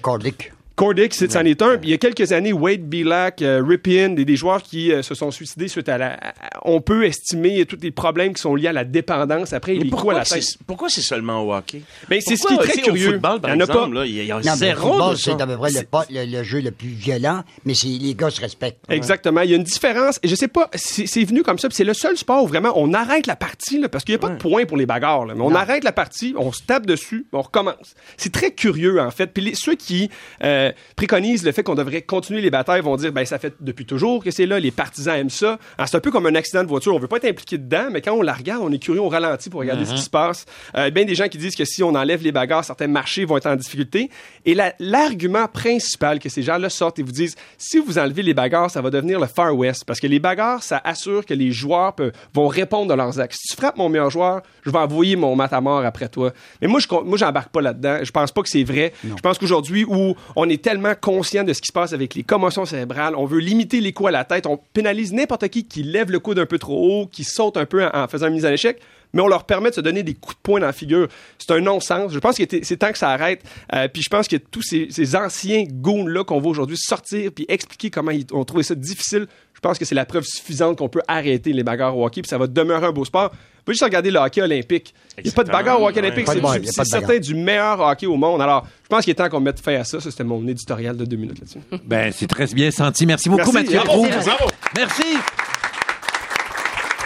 Cordic, 0.75 1.13
c'est 1.15 1.31
c'en 1.31 1.45
est 1.45 1.61
un. 1.63 1.77
Puis 1.77 1.89
il 1.89 1.91
y 1.91 1.95
a 1.95 1.99
quelques 1.99 2.33
années, 2.33 2.53
Wade 2.53 2.83
Belak, 2.89 3.43
euh, 3.43 3.63
Ripien, 3.67 4.09
des, 4.11 4.25
des 4.25 4.37
joueurs 4.37 4.63
qui 4.63 4.91
euh, 4.93 5.03
se 5.03 5.15
sont 5.15 5.31
suicidés 5.31 5.69
suite 5.69 5.89
à 5.89 5.99
la. 5.99 6.15
à- 6.15 6.33
on 6.65 6.81
peut 6.81 7.05
estimer 7.05 7.65
tous 7.67 7.77
les 7.83 7.91
problèmes 7.91 8.33
qui 8.35 8.41
sont 8.41 8.55
liés 8.55 8.69
à 8.69 8.73
la 8.73 8.85
dépendance. 8.85 9.53
Après, 9.53 9.77
il 9.77 9.87
est 9.87 9.91
pourquoi 9.91 10.15
la 10.15 10.25
c'est 10.25 10.41
tête? 10.41 10.59
pourquoi 10.67 10.89
c'est 10.89 11.03
seulement 11.03 11.43
au 11.43 11.53
hockey? 11.55 11.83
Ben, 12.09 12.21
c'est 12.25 12.37
ce 12.37 12.47
qui 12.47 12.55
est 12.55 12.59
très 12.59 12.81
curieux. 12.81 13.09
Au 13.09 13.13
football, 13.13 13.41
par 13.41 13.51
Il 13.51 13.55
y 13.55 13.57
en 13.57 13.61
a 13.61 13.65
exemple, 13.65 13.93
pas. 13.95 14.01
là, 14.01 14.07
il 14.07 14.25
y 14.25 14.33
a, 14.33 14.37
Non, 14.37 14.55
zéro 14.55 15.15
c'est 15.17 15.41
à 15.41 15.47
peu 15.47 15.57
près 15.57 15.71
le, 15.73 15.83
pas- 15.83 16.07
le- 16.11 16.25
le 16.25 16.43
jeu 16.43 16.61
le 16.61 16.71
plus 16.71 16.89
violent, 16.89 17.43
mais 17.65 17.75
c'est- 17.75 17.87
les 17.89 18.15
gars 18.15 18.31
se 18.31 18.41
respectent. 18.41 18.85
Exactement. 18.89 19.43
Il 19.43 19.51
y 19.51 19.55
a 19.55 19.57
une 19.57 19.63
différence. 19.65 20.19
Et 20.23 20.29
je 20.29 20.35
sais 20.35 20.49
pas, 20.49 20.71
c'est 20.75 21.07
c'est 21.07 21.25
venu 21.25 21.43
comme 21.43 21.59
ça. 21.59 21.69
puis 21.69 21.77
c'est 21.77 21.85
le 21.85 21.95
seul 21.95 22.17
sport 22.17 22.45
où 22.45 22.47
vraiment 22.47 22.73
on 22.77 22.95
arrête 22.95 23.27
la 23.27 23.37
partie, 23.37 23.79
là, 23.79 23.89
parce 23.89 24.05
qu'il 24.05 24.15
n'y 24.15 24.17
a 24.17 24.27
pas 24.27 24.31
de 24.31 24.39
point 24.39 24.65
pour 24.65 24.77
les 24.77 24.87
bagarres. 24.87 25.27
là. 25.27 25.35
mais 25.35 25.43
on 25.43 25.55
arrête 25.55 25.85
la 25.85 25.93
partie, 25.93 26.35
on 26.39 26.51
se 26.53 26.63
tape 26.63 26.87
dessus, 26.87 27.27
on 27.33 27.43
recommence. 27.43 27.95
C'est 28.17 28.33
très 28.33 28.53
curieux, 28.53 29.01
en 29.01 29.11
fait. 29.11 29.27
Puis 29.29 29.43
les- 29.45 29.55
ceux 29.55 29.75
qui 29.75 30.09
euh, 30.43 30.62
préconisent 30.97 31.45
le 31.45 31.53
fait 31.53 31.63
qu'on 31.63 31.75
devrait 31.75 32.03
continuer 32.03 32.41
les 32.41 32.51
batailles 32.51 32.81
vont 32.81 32.97
dire, 32.97 33.13
ben 33.13 33.25
ça 33.25 33.39
fait 33.39 33.55
depuis 33.61 33.85
toujours 33.87 34.23
que 34.23 34.31
c'est 34.31 34.47
là. 34.47 34.59
Les 34.61 34.71
partisans 34.71 35.15
aiment 35.17 35.31
ça. 35.31 35.59
C'est 35.87 35.97
un 35.97 36.01
peu 36.01 36.11
comme 36.11 36.27
un 36.27 36.35
accident 36.35 36.63
de 36.63 36.69
voiture. 36.69 36.95
On 36.95 36.99
veut 36.99 37.09
pas 37.09 37.17
être 37.17 37.25
impliqué 37.27 37.59
dedans, 37.59 37.87
mais 37.91 38.01
quand 38.01 38.13
on 38.13 38.23
la 38.23 38.33
regarde, 38.35 38.63
on 38.65 38.71
est 38.73 38.79
curieux, 38.79 39.01
on 39.01 39.09
ralentit 39.09 39.51
pour 39.51 39.61
regarder 39.61 39.85
ce 39.85 39.95
qui 39.95 40.01
se 40.03 40.11
passe. 40.11 40.47
Euh, 40.77 40.91
bien 40.91 41.05
des 41.05 41.15
gens 41.15 41.29
qui 41.29 41.39
disent 41.39 41.57
que 41.57 41.65
si 41.65 41.83
on 41.83 41.95
enlève 41.95 42.23
les 42.23 42.33
bagarres, 42.33 42.65
certains 42.65 42.87
marchés 42.87 43.25
vont 43.25 43.37
être 43.37 43.47
en 43.47 43.57
difficulté. 43.57 44.11
Et 44.45 44.55
la- 44.55 44.75
l'argument 44.79 45.47
principal 45.49 46.19
que 46.19 46.29
ces 46.29 46.43
gens-là 46.43 46.69
sortent 46.71 46.99
et 46.99 47.03
vous 47.03 47.13
disent, 47.13 47.37
si 47.59 47.79
vous 47.79 47.99
enlevez 47.99 48.23
les 48.23 48.35
bagarres, 48.35 48.71
ça 48.71 48.81
va 48.81 48.91
devenir 48.91 49.19
le 49.21 49.27
Far 49.27 49.57
West. 49.57 49.85
Parce 49.87 50.01
que 50.01 50.07
les 50.07 50.19
bagarres, 50.19 50.63
ça 50.63 50.81
assure 50.85 51.25
que 51.25 51.35
les 51.35 51.51
joueurs 51.53 51.95
peuvent- 51.95 52.13
vont 52.35 52.49
répondre 52.49 52.93
à 52.93 52.97
leurs 52.97 53.19
actes. 53.21 53.37
Si 53.41 53.49
tu 53.49 53.57
frappes 53.57 53.77
mon 53.77 53.89
meilleur 53.89 54.11
joueur, 54.11 54.43
je 54.65 54.71
vais 54.71 54.79
envoyer 54.79 55.17
mon 55.17 55.35
matamor 55.37 55.85
après 55.85 56.09
toi. 56.09 56.33
Mais 56.61 56.69
moi, 56.69 56.81
je 56.81 56.87
moi, 57.05 57.17
j'embarque 57.17 57.51
pas 57.51 57.61
là-dedans. 57.63 57.99
Je 58.03 58.11
pense 58.11 58.31
pas 58.33 58.43
que 58.43 58.49
c'est 58.49 58.65
vrai. 58.65 58.93
Je 59.05 59.21
pense 59.23 59.39
qu'aujourd'hui, 59.39 59.85
où 59.89 60.15
on 60.37 60.49
est 60.49 60.52
tellement 60.59 60.95
conscient 61.01 61.45
de 61.45 61.53
ce 61.53 61.61
qui 61.61 61.69
se 61.69 61.73
passe 61.73 61.93
avec 61.93 62.15
les 62.15 62.23
commotions 62.23 62.65
cérébrales, 62.65 63.15
on 63.17 63.27
veut 63.27 63.39
limiter 63.39 63.81
les 63.81 63.93
coups 63.93 64.09
à 64.09 64.13
la 64.13 64.25
tête, 64.25 64.47
on 64.47 64.59
pénalise 64.73 65.13
n'importe 65.13 65.49
qui 65.49 65.65
qui 65.65 65.83
lève 65.83 66.11
le 66.11 66.19
coude 66.19 66.39
un 66.39 66.47
peu 66.47 66.59
trop 66.59 67.03
haut, 67.03 67.07
qui 67.07 67.25
saute 67.25 67.57
un 67.57 67.67
peu 67.67 67.85
en, 67.85 68.09
faisant 68.09 68.27
une 68.27 68.35
mise 68.35 68.47
en 68.47 68.51
échec 68.51 68.81
mais 69.13 69.21
on 69.21 69.29
leur 69.29 69.45
permet 69.45 69.71
de 69.71 69.75
se 69.75 69.81
donner 69.81 70.03
des 70.03 70.15
coups 70.15 70.37
de 70.37 70.41
poing 70.43 70.61
dans 70.61 70.67
la 70.67 70.73
figure. 70.73 71.07
C'est 71.39 71.51
un 71.51 71.61
non-sens. 71.61 72.13
Je 72.13 72.19
pense 72.19 72.39
que 72.39 72.45
c'est 72.63 72.77
temps 72.79 72.93
que 72.93 72.97
ça 72.97 73.11
arrête. 73.11 73.43
Euh, 73.75 73.87
puis 73.87 74.03
je 74.03 74.09
pense 74.09 74.27
que 74.27 74.37
tous 74.37 74.63
ces, 74.63 74.89
ces 74.91 75.17
anciens 75.17 75.65
goons-là 75.69 76.25
qu'on 76.25 76.41
voit 76.41 76.51
aujourd'hui 76.51 76.79
sortir 76.79 77.31
puis 77.31 77.45
expliquer 77.49 77.91
comment 77.91 78.11
ils 78.11 78.25
ont 78.33 78.45
trouvé 78.45 78.63
ça 78.63 78.75
difficile, 78.75 79.27
je 79.53 79.61
pense 79.61 79.79
que 79.79 79.85
c'est 79.85 79.95
la 79.95 80.07
preuve 80.07 80.25
suffisante 80.25 80.79
qu'on 80.79 80.89
peut 80.89 81.03
arrêter 81.09 81.53
les 81.53 81.63
bagarres 81.63 81.97
au 81.97 82.07
hockey 82.07 82.23
puis 82.23 82.29
ça 82.29 82.39
va 82.39 82.47
demeurer 82.47 82.87
un 82.87 82.93
beau 82.93 83.05
sport. 83.05 83.33
Vous 83.63 83.67
pouvez 83.67 83.75
juste 83.75 83.85
regarder 83.85 84.11
le 84.11 84.19
hockey 84.19 84.43
olympique. 84.43 84.93
Il 85.19 85.23
n'y 85.23 85.31
a 85.31 85.33
pas 85.35 85.45
de 85.45 85.51
bagarre 85.53 85.81
au 85.81 85.87
hockey 85.87 86.01
olympique. 86.01 86.27
C'est 86.65 86.85
certain 86.85 87.19
du 87.21 87.33
meilleur 87.33 87.79
hockey 87.79 88.07
au 88.07 88.17
monde. 88.17 88.43
Alors, 88.43 88.67
je 88.83 88.89
pense 88.89 89.05
qu'il 89.05 89.13
est 89.13 89.15
temps 89.15 89.29
qu'on 89.29 89.39
mette 89.39 89.61
fin 89.61 89.75
à 89.75 89.85
ça. 89.85 90.01
Ça, 90.01 90.11
c'était 90.11 90.25
mon 90.25 90.45
éditorial 90.49 90.97
de 90.97 91.05
deux 91.05 91.17
minutes 91.17 91.39
là-dessus. 91.39 91.61
Ben, 91.85 92.13
c'est 92.13 92.27
très 92.27 92.47
bien 92.47 92.73
senti. 92.73 93.07
Merci 93.07 93.29
beaucoup, 93.29 93.53
Merci. 93.53 93.73
Mathieu 93.75 93.81
Bravo. 93.85 94.03
Proulx. 94.03 94.25
Bravo. 94.25 94.51
Merci. 94.77 95.05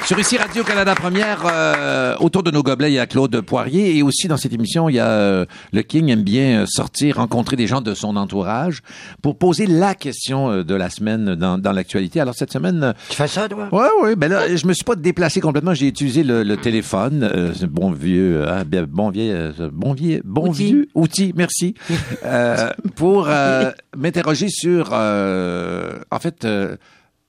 Sur 0.07 0.21
ici 0.21 0.37
Radio-Canada 0.38 0.95
Première, 0.95 1.42
euh, 1.53 2.14
autour 2.21 2.45
de 2.45 2.53
nos 2.53 2.62
gobelets, 2.62 2.92
il 2.92 2.95
y 2.95 2.99
a 3.01 3.09
Claude 3.09 3.40
Poirier 3.40 3.97
et 3.97 4.05
aussi 4.05 4.29
dans 4.29 4.37
cette 4.37 4.53
émission, 4.53 4.88
il 4.88 4.95
y 4.95 5.01
a 5.01 5.09
euh, 5.09 5.47
le 5.73 5.83
King 5.83 6.11
aime 6.11 6.23
bien 6.23 6.61
euh, 6.62 6.66
sortir, 6.69 7.16
rencontrer 7.16 7.57
des 7.57 7.66
gens 7.66 7.81
de 7.81 7.92
son 7.92 8.14
entourage 8.14 8.83
pour 9.21 9.37
poser 9.37 9.66
la 9.66 9.97
question 9.97 10.49
euh, 10.53 10.62
de 10.62 10.77
la 10.77 10.90
semaine 10.90 11.35
dans, 11.35 11.59
dans 11.59 11.73
l'actualité. 11.73 12.21
Alors 12.21 12.37
cette 12.37 12.53
semaine, 12.53 12.95
Tu 13.09 13.16
fais 13.16 13.27
ça, 13.27 13.49
toi? 13.49 13.69
Ouais, 13.73 13.88
ouais. 14.05 14.14
Ben 14.14 14.31
là, 14.31 14.55
je 14.55 14.64
me 14.69 14.75
suis 14.75 14.85
pas 14.85 14.95
déplacé 14.95 15.40
complètement. 15.40 15.75
J'ai 15.75 15.88
utilisé 15.88 16.23
le, 16.23 16.45
le 16.45 16.57
téléphone, 16.57 17.25
euh, 17.25 17.53
bon 17.69 17.90
vieux, 17.90 18.45
euh, 18.47 18.62
bien, 18.62 18.85
bon 18.88 19.11
vieux, 19.11 19.53
bon 19.73 19.92
vieux, 19.92 20.23
bon 20.25 20.51
Outil. 20.51 20.66
vieux 20.66 20.88
outil. 20.95 21.33
Merci 21.35 21.75
euh, 22.25 22.71
pour 22.95 23.27
euh, 23.29 23.73
m'interroger 23.97 24.47
sur, 24.51 24.90
euh, 24.92 25.95
en 26.12 26.21
fait, 26.21 26.45
euh, 26.45 26.77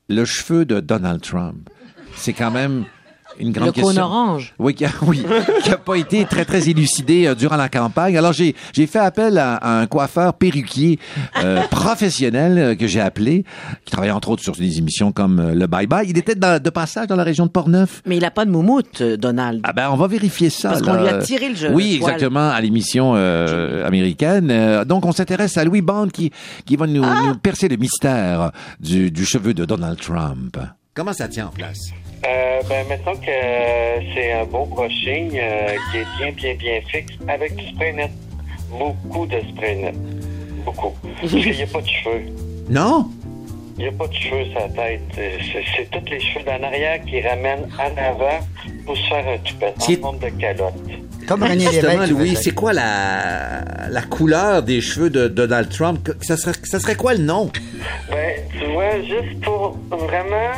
le 0.09 0.25
cheveu 0.25 0.63
de 0.65 0.79
Donald 0.79 1.21
Trump. 1.21 1.69
C'est 2.17 2.33
quand 2.33 2.51
même 2.51 2.85
une 3.39 3.51
grande 3.51 3.67
Le 3.67 3.71
question. 3.73 3.93
cône 3.93 3.99
orange. 4.01 4.53
Oui, 4.57 4.73
qui 4.73 4.83
a, 4.85 4.89
oui, 5.03 5.23
qui 5.63 5.69
a 5.69 5.77
pas 5.77 5.95
été 5.95 6.25
très 6.25 6.43
très 6.45 6.69
élucidé 6.69 7.27
euh, 7.27 7.35
durant 7.35 7.55
la 7.57 7.69
campagne. 7.69 8.17
Alors 8.17 8.33
j'ai 8.33 8.55
j'ai 8.73 8.87
fait 8.87 8.97
appel 8.99 9.37
à, 9.37 9.55
à 9.57 9.79
un 9.79 9.85
coiffeur 9.85 10.33
perruquier 10.33 10.97
euh, 11.43 11.61
professionnel 11.69 12.57
euh, 12.57 12.75
que 12.75 12.87
j'ai 12.87 12.99
appelé, 13.01 13.43
qui 13.85 13.91
travaille 13.91 14.09
entre 14.11 14.29
autres 14.29 14.41
sur 14.41 14.53
des 14.55 14.79
émissions 14.79 15.11
comme 15.11 15.51
le 15.53 15.67
Bye 15.67 15.85
Bye. 15.85 16.07
Il 16.09 16.17
était 16.17 16.33
dans- 16.33 16.59
de 16.61 16.69
passage 16.71 17.05
dans 17.07 17.15
la 17.15 17.23
région 17.23 17.45
de 17.45 17.51
Portneuf. 17.51 18.01
Mais 18.07 18.17
il 18.17 18.25
a 18.25 18.31
pas 18.31 18.45
de 18.45 18.49
moumoute, 18.49 19.03
Donald. 19.03 19.59
Ah 19.65 19.73
ben 19.73 19.89
on 19.91 19.97
va 19.97 20.07
vérifier 20.07 20.49
ça. 20.49 20.69
Parce 20.69 20.81
qu'on 20.81 20.99
lui 20.99 21.07
a 21.07 21.17
tiré 21.19 21.49
le 21.49 21.55
jeu. 21.55 21.69
Oui, 21.71 21.95
exactement, 21.97 22.49
à 22.49 22.59
l'émission 22.61 23.13
américaine. 23.85 24.83
Donc 24.85 25.05
on 25.05 25.11
s'intéresse 25.11 25.57
à 25.57 25.63
Louis 25.63 25.81
Bond 25.81 26.07
qui 26.07 26.31
qui 26.65 26.75
va 26.75 26.87
nous, 26.87 27.03
Ah! 27.03 27.21
nous 27.27 27.35
percer 27.35 27.67
le 27.67 27.75
mystère 27.77 28.51
du, 28.79 29.11
du 29.11 29.25
cheveu 29.25 29.53
de 29.53 29.65
Donald 29.65 29.99
Trump. 29.99 30.57
Comment 30.95 31.13
ça 31.13 31.27
tient 31.27 31.47
en 31.47 31.51
place? 31.51 31.91
Euh, 32.25 32.61
ben, 32.67 32.85
mettons 32.87 33.15
que 33.15 33.29
euh, 33.29 33.99
c'est 34.13 34.31
un 34.33 34.45
beau 34.45 34.65
brushing 34.65 35.37
euh, 35.37 35.75
qui 35.91 35.97
est 35.97 36.05
bien, 36.17 36.31
bien, 36.31 36.55
bien 36.55 36.81
fixe 36.87 37.13
avec 37.27 37.55
du 37.55 37.67
spray 37.69 37.93
net. 37.93 38.11
Beaucoup 38.71 39.25
de 39.25 39.39
spray 39.51 39.75
net. 39.75 39.95
Beaucoup. 40.65 40.93
Qu'il 41.21 41.51
n'y 41.51 41.61
a 41.61 41.67
pas 41.67 41.81
de 41.81 41.87
cheveux. 41.87 42.25
Non? 42.69 43.09
Il 43.77 43.83
n'y 43.83 43.89
a 43.89 43.91
pas 43.91 44.07
de 44.07 44.13
cheveux 44.13 44.45
sur 44.45 44.59
la 44.59 44.69
tête. 44.69 45.01
Euh, 45.17 45.37
C'est, 45.75 45.89
tous 45.91 46.09
les 46.09 46.19
cheveux 46.19 46.43
d'en 46.43 46.63
arrière 46.63 46.99
qui 47.05 47.21
ramènent 47.21 47.69
en 47.77 47.97
avant 48.01 48.39
pour 48.85 48.97
se 48.97 49.07
faire 49.07 49.27
un 49.27 49.37
toupette 49.37 49.75
en 49.77 50.01
forme 50.01 50.19
de 50.19 50.29
calotte. 50.29 50.73
Comme 51.27 51.43
René 51.43 51.65
Justement, 51.65 52.05
Louis, 52.05 52.35
c'est 52.35 52.53
quoi 52.55 52.73
la, 52.73 53.89
la 53.89 54.01
couleur 54.01 54.63
des 54.63 54.81
cheveux 54.81 55.09
de 55.09 55.27
Donald 55.27 55.69
Trump? 55.69 56.09
Ça 56.21 56.37
serait, 56.37 56.53
ça 56.63 56.79
serait 56.79 56.95
quoi 56.95 57.13
le 57.13 57.23
nom? 57.23 57.51
Ben, 58.09 58.33
tu 58.57 58.65
vois, 58.71 58.99
juste 59.01 59.41
pour 59.41 59.77
vraiment 59.91 60.53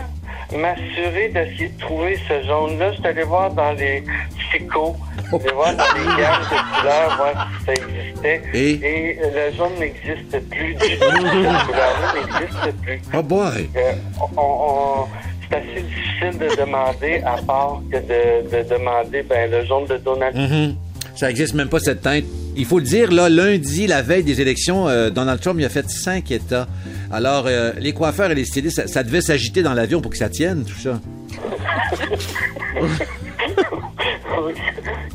m'assurer 0.58 1.30
d'essayer 1.30 1.70
de 1.70 1.80
trouver 1.80 2.18
ce 2.28 2.46
jaune-là, 2.48 2.92
je 2.92 2.98
suis 2.98 3.08
allé 3.08 3.24
voir 3.24 3.52
dans 3.52 3.72
les 3.74 4.04
FICO, 4.52 4.96
je 5.18 5.22
suis 5.28 5.36
allé 5.36 5.52
voir 5.54 5.76
dans 5.76 5.84
les 5.96 6.06
gammes 6.22 6.42
de 6.42 6.80
couleurs, 6.80 7.18
voir 7.18 7.48
si 7.60 7.66
ça 7.66 7.74
existait. 7.74 8.42
Et? 8.54 9.18
le 9.22 9.56
jaune 9.58 9.74
n'existe 9.80 10.50
plus 10.50 10.74
du 10.74 10.80
tout. 10.80 10.86
Cette 10.90 11.68
couleur-là 11.68 12.14
n'existe 12.16 12.82
plus. 12.82 13.02
Oh 13.18 13.22
boy! 13.24 13.70
Euh, 13.76 13.94
on- 14.38 14.42
on- 14.42 15.06
c'est 15.50 15.58
assez 15.58 15.82
difficile 15.82 16.38
de 16.40 16.56
demander, 16.62 17.22
à 17.26 17.42
part 17.42 17.80
que 17.92 17.98
de, 17.98 18.50
de 18.64 18.70
demander 18.70 19.24
ben, 19.24 19.50
le 19.50 19.66
jaune 19.66 19.86
de 19.86 19.98
Donald 19.98 20.36
Mhm. 20.36 20.76
Ça 21.16 21.30
existe 21.30 21.54
même 21.54 21.68
pas 21.70 21.80
cette 21.80 22.02
teinte. 22.02 22.24
Il 22.60 22.65
faut 22.65 22.78
le 22.78 22.84
dire, 22.84 23.10
là, 23.10 23.30
lundi, 23.30 23.88
la 23.88 24.02
veille 24.02 24.26
des 24.26 24.41
élections, 24.41 24.89
euh, 24.89 25.10
Donald 25.10 25.39
Trump 25.39 25.56
il 25.60 25.65
a 25.65 25.69
fait 25.69 25.89
cinq 25.89 26.30
États. 26.30 26.67
Alors, 27.10 27.45
euh, 27.48 27.72
les 27.80 27.93
coiffeurs 27.93 28.32
et 28.32 28.36
les 28.36 28.43
stylistes, 28.43 28.76
ça, 28.76 28.88
ça 28.88 29.02
devait 29.02 29.22
s'agiter 29.22 29.63
dans 29.63 29.74
l'avion 29.74 30.02
pour 30.02 30.12
que 30.12 30.17
ça 30.17 30.28
tienne, 30.28 30.65
tout 30.65 30.78
ça. 30.78 31.00
Oui, 34.41 34.54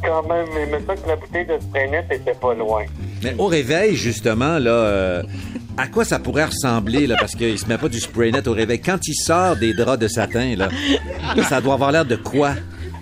Quand 0.03 0.23
même, 0.29 0.47
mais 0.55 0.67
maintenant 0.67 0.95
que 0.95 1.09
la 1.09 1.17
bouteille 1.17 1.47
de 1.47 1.59
spray 1.59 1.89
net 1.89 2.05
était 2.11 2.35
pas 2.35 2.53
loin. 2.55 2.85
Mais 3.23 3.35
au 3.39 3.47
réveil, 3.47 3.95
justement, 3.97 4.59
là, 4.59 4.71
euh, 4.71 5.23
à 5.79 5.87
quoi 5.87 6.05
ça 6.05 6.19
pourrait 6.19 6.45
ressembler, 6.47 7.07
là, 7.07 7.17
parce 7.19 7.35
qu'il 7.35 7.59
se 7.59 7.67
met 7.67 7.79
pas 7.79 7.89
du 7.89 8.01
spray 8.01 8.31
net 8.31 8.47
au 8.47 8.53
réveil. 8.53 8.81
Quand 8.81 8.99
il 9.07 9.15
sort 9.15 9.57
des 9.57 9.73
draps 9.73 9.99
de 9.99 10.09
satin, 10.09 10.57
là, 10.57 10.69
ça 11.49 11.61
doit 11.61 11.75
avoir 11.75 11.93
l'air 11.93 12.05
de 12.05 12.17
quoi? 12.17 12.55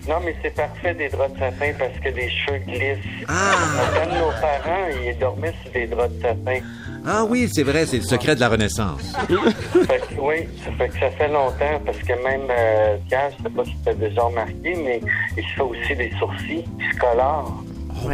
Non, 0.08 0.16
mais 0.24 0.34
c'est 0.42 0.54
parfait 0.54 0.94
des 0.94 1.08
draps 1.08 1.32
de 1.34 1.38
satin 1.38 1.72
parce 1.78 1.98
que 2.00 2.08
les 2.08 2.28
cheveux 2.28 2.58
glissent. 2.58 3.26
Quand 3.26 4.06
nos 4.06 4.30
parents, 4.40 4.88
ils 5.04 5.16
dormaient 5.18 5.54
sur 5.62 5.72
des 5.72 5.86
draps 5.86 6.14
de 6.16 6.22
satin. 6.22 6.58
Ah 7.06 7.24
oui, 7.28 7.48
c'est 7.52 7.62
vrai, 7.62 7.86
c'est 7.86 7.98
le 7.98 8.02
secret 8.02 8.34
de 8.34 8.40
la 8.40 8.48
Renaissance. 8.48 9.12
Fait 9.28 10.00
que, 10.08 10.20
oui, 10.20 10.48
ça 10.64 10.70
fait 10.78 10.88
que 10.88 10.98
ça 11.00 11.10
fait 11.10 11.28
longtemps 11.28 11.80
parce 11.84 11.98
que 11.98 12.12
même 12.22 12.48
euh, 12.50 12.96
Pierre, 13.08 13.30
je 13.36 13.42
sais 13.42 13.50
pas 13.50 13.64
si 13.64 13.74
tu 13.82 13.88
as 13.88 13.94
déjà 13.94 14.22
remarqué, 14.22 14.76
mais 14.84 15.00
il 15.36 15.42
se 15.42 15.54
fait 15.54 15.62
aussi 15.62 15.96
des 15.96 16.12
sourcils 16.18 16.64
qui 16.78 16.94
se 16.94 16.98
colorent. 16.98 17.62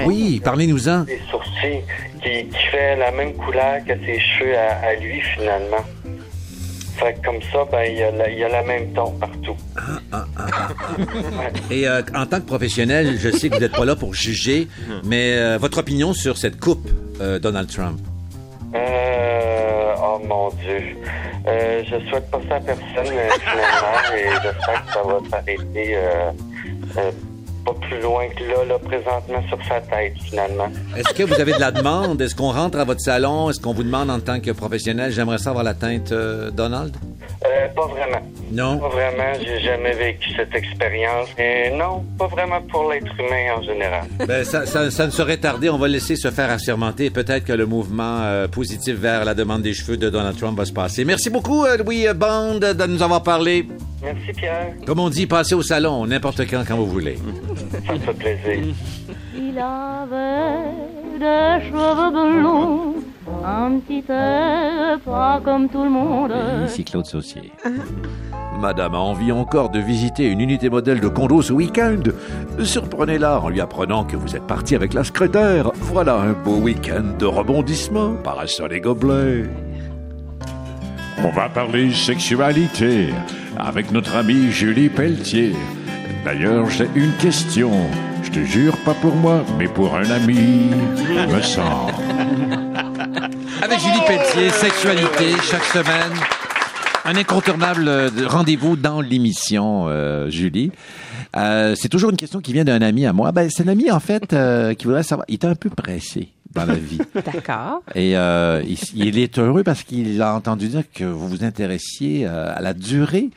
Oui, 0.06 0.40
parlez-nous-en. 0.42 1.00
Des 1.02 1.20
sourcils 1.30 1.82
qui, 2.22 2.46
qui 2.48 2.66
fait 2.70 2.96
la 2.96 3.10
même 3.10 3.34
couleur 3.34 3.76
que 3.86 3.94
ses 4.04 4.18
cheveux 4.20 4.56
à, 4.56 4.86
à 4.88 4.94
lui 4.94 5.20
finalement. 5.20 5.84
Fait 6.98 7.14
que 7.14 7.24
comme 7.24 7.40
ça, 7.52 7.64
ben, 7.70 7.82
il 7.84 7.96
y, 7.98 8.02
a 8.02 8.10
la- 8.10 8.28
il 8.30 8.38
y 8.38 8.44
a 8.44 8.48
la 8.48 8.62
même 8.62 8.92
ton 8.92 9.10
partout. 9.12 9.56
Et 11.70 11.86
euh, 11.88 12.02
en 12.14 12.26
tant 12.26 12.40
que 12.40 12.46
professionnel, 12.46 13.16
je 13.18 13.30
sais 13.30 13.48
que 13.48 13.54
vous 13.54 13.60
n'êtes 13.60 13.72
pas 13.76 13.84
là 13.84 13.94
pour 13.96 14.14
juger, 14.14 14.66
mais 15.04 15.32
euh, 15.36 15.58
votre 15.58 15.78
opinion 15.78 16.12
sur 16.12 16.36
cette 16.36 16.58
coupe, 16.58 16.88
euh, 17.20 17.38
Donald 17.38 17.68
Trump? 17.70 18.00
Oh 18.74 20.20
mon 20.26 20.48
Dieu. 20.62 20.96
Je 21.46 22.08
souhaite 22.10 22.30
pas 22.30 22.40
ça 22.48 22.56
à 22.56 22.60
personne 22.60 22.84
finalement 23.06 24.14
et 24.14 24.24
j'espère 24.42 24.84
que 24.86 24.92
ça 24.92 25.02
va 25.02 25.18
s'arrêter 25.30 25.96
pas 27.72 27.86
plus 27.86 28.00
loin 28.00 28.24
que 28.36 28.44
là, 28.44 28.64
là, 28.66 28.78
présentement 28.78 29.42
sur 29.48 29.58
sa 29.68 29.80
tête 29.80 30.14
finalement. 30.24 30.68
Est-ce 30.96 31.12
que 31.14 31.22
vous 31.22 31.40
avez 31.40 31.52
de 31.52 31.60
la 31.60 31.70
demande? 31.70 32.20
Est-ce 32.22 32.34
qu'on 32.34 32.52
rentre 32.52 32.78
à 32.78 32.84
votre 32.84 33.00
salon? 33.00 33.50
Est-ce 33.50 33.60
qu'on 33.60 33.72
vous 33.74 33.82
demande 33.82 34.10
en 34.10 34.20
tant 34.20 34.40
que 34.40 34.50
professionnel, 34.50 35.12
j'aimerais 35.12 35.38
savoir 35.38 35.64
la 35.64 35.74
teinte 35.74 36.12
euh, 36.12 36.50
Donald? 36.50 36.94
Euh, 37.44 37.68
pas 37.74 37.86
vraiment. 37.86 38.20
Non? 38.50 38.78
Pas 38.78 38.88
vraiment, 38.88 39.32
j'ai 39.44 39.60
jamais 39.60 39.92
vécu 39.92 40.30
cette 40.36 40.54
expérience. 40.54 41.28
Et 41.38 41.70
non, 41.76 42.04
pas 42.18 42.26
vraiment 42.26 42.60
pour 42.62 42.90
l'être 42.90 43.06
humain 43.18 43.54
en 43.58 43.62
général. 43.62 44.06
Ben, 44.26 44.44
ça, 44.44 44.66
ça- 44.66 44.90
ça 44.90 45.06
ne 45.06 45.10
saurait 45.10 45.36
tarder. 45.36 45.68
On 45.68 45.78
va 45.78 45.88
laisser 45.88 46.16
se 46.16 46.30
faire 46.30 46.50
assermenter. 46.50 47.10
Peut-être 47.10 47.44
que 47.44 47.52
le 47.52 47.66
mouvement 47.66 48.20
euh, 48.22 48.48
positif 48.48 48.96
vers 48.98 49.24
la 49.24 49.34
demande 49.34 49.62
des 49.62 49.74
cheveux 49.74 49.96
de 49.96 50.08
Donald 50.10 50.36
Trump 50.36 50.56
va 50.58 50.64
se 50.64 50.72
passer. 50.72 51.04
Merci 51.04 51.30
beaucoup, 51.30 51.64
euh, 51.64 51.76
Louis 51.76 52.06
Bond, 52.14 52.58
de 52.58 52.86
nous 52.86 53.02
avoir 53.02 53.22
parlé. 53.22 53.66
Merci 54.02 54.32
Pierre, 54.32 54.74
Comme 54.86 55.00
on 55.00 55.10
dit, 55.10 55.26
passez 55.26 55.54
au 55.54 55.62
salon, 55.62 56.06
n'importe 56.06 56.48
quand, 56.48 56.62
quand 56.66 56.76
vous 56.76 56.86
voulez. 56.86 57.18
ça 57.86 57.92
me 57.94 57.98
fait 57.98 58.12
plaisir. 58.14 58.74
Il 59.36 59.58
avait 59.58 61.18
des 61.18 61.66
cheveux 61.66 62.10
blonds, 62.10 62.94
un 63.44 63.78
petit 63.80 64.04
air 64.08 65.00
pas 65.04 65.40
comme 65.44 65.68
tout 65.68 65.82
le 65.82 65.90
monde. 65.90 66.32
Ici 66.66 66.84
Claude 66.84 67.06
Saucier. 67.06 67.52
Madame 68.60 68.94
a 68.94 68.98
envie 68.98 69.30
encore 69.30 69.70
de 69.70 69.78
visiter 69.78 70.26
une 70.26 70.40
unité 70.40 70.68
modèle 70.68 70.98
de 71.00 71.08
condo 71.08 71.42
ce 71.42 71.52
week-end. 71.52 72.02
Surprenez-la 72.60 73.40
en 73.40 73.48
lui 73.50 73.60
apprenant 73.60 74.04
que 74.04 74.16
vous 74.16 74.34
êtes 74.34 74.46
parti 74.46 74.74
avec 74.74 74.94
la 74.94 75.04
secrétaire. 75.04 75.70
Voilà 75.76 76.16
un 76.16 76.32
beau 76.32 76.56
week-end 76.56 77.04
de 77.18 77.26
rebondissement, 77.26 78.14
parasol 78.14 78.72
et 78.72 78.80
gobelet. 78.80 79.44
On 81.24 81.30
va 81.30 81.48
parler 81.48 81.92
sexualité 81.92 83.10
avec 83.58 83.90
notre 83.90 84.14
amie 84.16 84.50
Julie 84.50 84.88
Pelletier. 84.88 85.52
D'ailleurs, 86.24 86.68
j'ai 86.70 86.88
une 86.94 87.12
question. 87.14 87.72
Je 88.22 88.30
te 88.30 88.44
jure, 88.44 88.76
pas 88.78 88.94
pour 88.94 89.14
moi, 89.14 89.44
mais 89.58 89.68
pour 89.68 89.94
un 89.94 90.10
ami, 90.10 90.70
me 91.28 91.40
semble. 91.42 91.92
Avec 93.62 93.80
Julie 93.80 94.00
Pelletier, 94.06 94.50
sexualité, 94.50 95.32
chaque 95.42 95.64
semaine. 95.64 96.12
Un 97.04 97.16
incontournable 97.16 97.90
rendez-vous 98.26 98.76
dans 98.76 99.00
l'émission, 99.00 99.86
euh, 99.88 100.28
Julie. 100.30 100.70
Euh, 101.36 101.74
c'est 101.76 101.88
toujours 101.88 102.10
une 102.10 102.16
question 102.16 102.40
qui 102.40 102.52
vient 102.52 102.64
d'un 102.64 102.82
ami 102.82 103.06
à 103.06 103.12
moi. 103.12 103.32
Ben, 103.32 103.48
c'est 103.50 103.64
un 103.64 103.68
ami, 103.68 103.90
en 103.90 104.00
fait, 104.00 104.32
euh, 104.32 104.74
qui 104.74 104.84
voudrait 104.86 105.02
savoir. 105.02 105.24
Il 105.28 105.34
est 105.34 105.44
un 105.44 105.54
peu 105.54 105.70
pressé 105.70 106.28
dans 106.66 106.72
la 106.72 106.74
vie. 106.78 106.98
D'accord. 107.14 107.82
Et 107.94 108.16
euh, 108.16 108.62
il, 108.66 108.78
il 108.94 109.18
est 109.18 109.38
heureux 109.38 109.62
parce 109.62 109.82
qu'il 109.82 110.20
a 110.22 110.34
entendu 110.34 110.68
dire 110.68 110.82
que 110.94 111.04
vous 111.04 111.28
vous 111.28 111.44
intéressiez 111.44 112.26
euh, 112.26 112.52
à 112.54 112.60
la 112.60 112.74
durée 112.74 113.30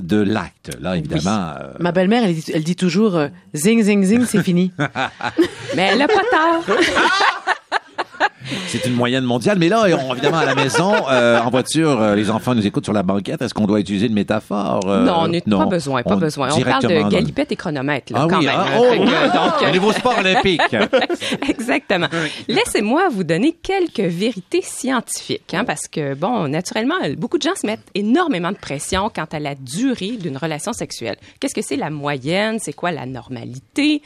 de 0.00 0.16
l'acte. 0.20 0.70
Là, 0.80 0.96
évidemment. 0.96 1.52
euh, 1.60 1.72
Ma 1.80 1.92
belle-mère, 1.92 2.24
elle, 2.24 2.34
dit- 2.34 2.50
elle 2.52 2.64
dit 2.64 2.76
toujours 2.76 3.16
euh, 3.16 3.28
zing, 3.54 3.82
zing, 3.82 4.02
zing, 4.04 4.24
c'est 4.26 4.42
fini. 4.42 4.72
Mais 5.76 5.90
elle 5.92 6.02
a 6.02 6.08
pas 6.08 6.22
tard. 6.30 6.76
C'est 8.68 8.84
une 8.86 8.94
moyenne 8.94 9.24
mondiale. 9.24 9.58
Mais 9.58 9.68
là, 9.68 9.84
on- 10.08 10.12
évidemment, 10.14 10.38
à 10.38 10.44
la 10.44 10.54
maison, 10.54 10.92
euh, 11.10 11.38
en 11.40 11.50
voiture, 11.50 12.00
euh, 12.00 12.14
les 12.14 12.30
enfants 12.30 12.54
nous 12.54 12.66
écoutent 12.66 12.84
sur 12.84 12.92
la 12.92 13.02
banquette. 13.02 13.42
Est-ce 13.42 13.54
qu'on 13.54 13.66
doit 13.66 13.80
utiliser 13.80 14.06
une 14.06 14.14
métaphore? 14.14 14.80
euh, 14.86 15.04
non, 15.04 15.14
on 15.22 15.28
n'est 15.28 15.40
pas 15.40 15.66
besoin, 15.66 16.02
pas 16.02 16.14
On- 16.14 16.18
besoin. 16.18 16.48
On 16.52 16.60
parle 16.60 16.82
de 16.82 17.00
dans- 17.00 17.08
galipette 17.08 17.52
et 17.52 17.56
chronomètre, 17.56 18.12
là, 18.12 18.20
Ah 18.22 18.26
quand 18.28 18.38
oui, 18.38 18.46
même. 18.46 18.54
ah, 18.58 18.66
hein. 18.74 18.78
oh, 18.80 18.94
donc, 18.96 19.62
euh, 19.62 19.68
au 19.68 19.70
niveau 19.70 19.92
sport 19.92 20.18
olympique. 20.18 20.60
Exactement. 21.48 22.08
Laissez-moi 22.48 23.08
vous 23.10 23.24
donner 23.24 23.52
quelques 23.62 24.00
vérités 24.00 24.62
scientifiques, 24.62 25.54
hein, 25.54 25.64
parce 25.64 25.88
que, 25.88 26.14
bon, 26.14 26.48
naturellement, 26.48 26.94
beaucoup 27.16 27.38
de 27.38 27.42
gens 27.42 27.54
se 27.60 27.66
mettent 27.66 27.80
énormément 27.94 28.50
de 28.52 28.56
pression 28.56 29.10
quant 29.14 29.26
à 29.32 29.38
la 29.40 29.54
durée 29.54 30.12
d'une 30.20 30.36
relation 30.36 30.72
sexuelle. 30.72 31.16
Qu'est-ce 31.40 31.54
que 31.54 31.62
c'est 31.62 31.76
la 31.76 31.90
moyenne? 31.90 32.58
C'est 32.60 32.72
quoi 32.72 32.90
la 32.92 33.06
normalité? 33.06 34.02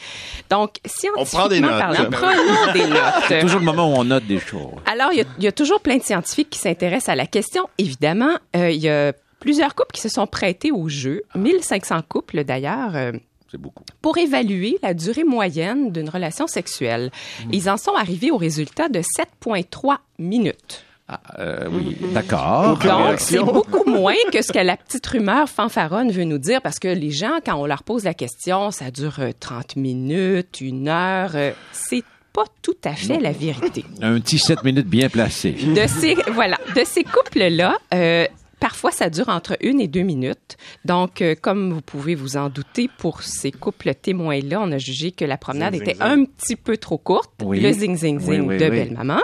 Donc, 0.51 0.75
scientifiquement 0.85 1.41
prend 1.41 1.49
des 1.49 1.61
notes. 1.61 1.79
parlant, 1.79 2.05
prenons 2.11 2.73
des 2.73 2.87
notes. 2.89 2.99
C'est 3.29 3.41
toujours 3.41 3.61
le 3.61 3.67
moment 3.67 3.93
où 3.93 3.97
on 3.99 4.05
note 4.05 4.27
des 4.27 4.36
choses. 4.41 4.73
Alors, 4.87 5.13
il 5.13 5.19
y, 5.19 5.21
a, 5.23 5.25
il 5.39 5.45
y 5.45 5.49
a 5.49 5.53
toujours 5.53 5.81
plein 5.81 5.97
de 5.97 6.03
scientifiques 6.03 6.51
qui 6.51 6.59
s'intéressent 6.59 7.11
à 7.11 7.17
la 7.17 7.27
question. 7.27 7.69
Évidemment, 7.79 8.37
euh, 8.57 8.71
il 8.71 8.81
y 8.81 8.89
a 8.89 9.13
plusieurs 9.41 9.75
couples 9.75 9.93
qui 9.93 10.01
se 10.01 10.09
sont 10.09 10.27
prêtés 10.27 10.73
au 10.73 10.89
jeu, 10.89 11.23
1500 11.35 12.01
couples 12.09 12.45
d'ailleurs. 12.45 12.95
euh, 12.97 13.13
beaucoup. 13.59 13.85
pour 14.03 14.19
évaluer 14.19 14.77
la 14.83 14.93
durée 14.93 15.25
moyenne 15.25 15.91
d'une 15.91 16.11
relation 16.11 16.47
sexuelle. 16.47 17.11
Ils 17.53 17.71
en 17.71 17.77
sont 17.79 17.95
arrivés 17.95 18.31
au 18.31 18.37
résultat 18.37 18.89
de 18.89 19.01
7,3 19.01 19.97
minutes. 20.19 20.85
Ah, 21.09 21.21
euh, 21.39 21.69
oui, 21.71 21.97
d'accord. 22.13 22.79
Donc, 22.79 23.21
c'est 23.21 23.39
beaucoup 23.39 23.85
moins 23.89 24.17
que 24.33 24.43
ce 24.43 24.53
que 24.53 24.59
la 24.59 24.77
petite 24.77 25.07
rumeur 25.07 25.49
fanfaronne 25.49 26.11
veut 26.11 26.25
nous 26.25 26.39
dire, 26.39 26.61
parce 26.61 26.81
que 26.81 26.89
les 26.89 27.13
gens, 27.13 27.39
quand 27.47 27.55
on 27.55 27.65
leur 27.67 27.85
pose 27.85 28.03
la 28.03 28.13
question, 28.13 28.73
ça 28.73 28.91
dure 28.91 29.21
euh, 29.21 29.31
30 29.39 29.77
minutes, 29.77 30.61
une 30.61 30.89
heure, 30.89 31.31
c'est 31.71 32.03
pas 32.37 32.45
tout 32.61 32.77
à 32.85 32.93
fait 32.93 33.19
la 33.19 33.33
vérité. 33.33 33.83
Un 34.03 34.21
petit 34.21 34.39
7 34.39 34.63
minutes 34.63 34.87
bien 34.87 35.09
placé. 35.09 35.53
De 35.53 35.87
ces, 35.87 36.15
voilà, 36.35 36.59
de 36.77 36.83
ces 36.85 37.03
couples-là, 37.03 37.79
euh, 37.95 38.27
Parfois, 38.59 38.91
ça 38.91 39.11
dure 39.11 39.29
entre 39.29 39.57
une 39.61 39.81
et 39.83 39.87
deux 39.87 40.01
minutes. 40.03 40.57
Donc, 40.87 41.21
euh, 41.21 41.35
comme 41.39 41.75
vous 41.75 41.83
pouvez 41.83 42.15
vous 42.15 42.39
en 42.39 42.49
douter, 42.49 42.89
pour 42.99 43.23
ces 43.23 43.53
couples 43.53 43.95
témoins-là, 43.95 44.61
on 44.63 44.73
a 44.73 44.79
jugé 44.79 45.13
que 45.13 45.27
la 45.27 45.37
promenade 45.37 45.75
Zing, 45.75 45.83
était 45.83 45.93
zing, 45.95 46.03
un 46.03 46.25
petit 46.25 46.57
peu 46.57 46.79
trop 46.79 46.97
courte. 46.97 47.33
Oui. 47.45 47.61
Le 47.61 47.71
zing-zing-zing 47.71 48.27
Oui, 48.27 48.41
oui, 48.41 48.57
de 48.57 48.65
oui. 48.65 48.71
belle-maman. 48.71 49.21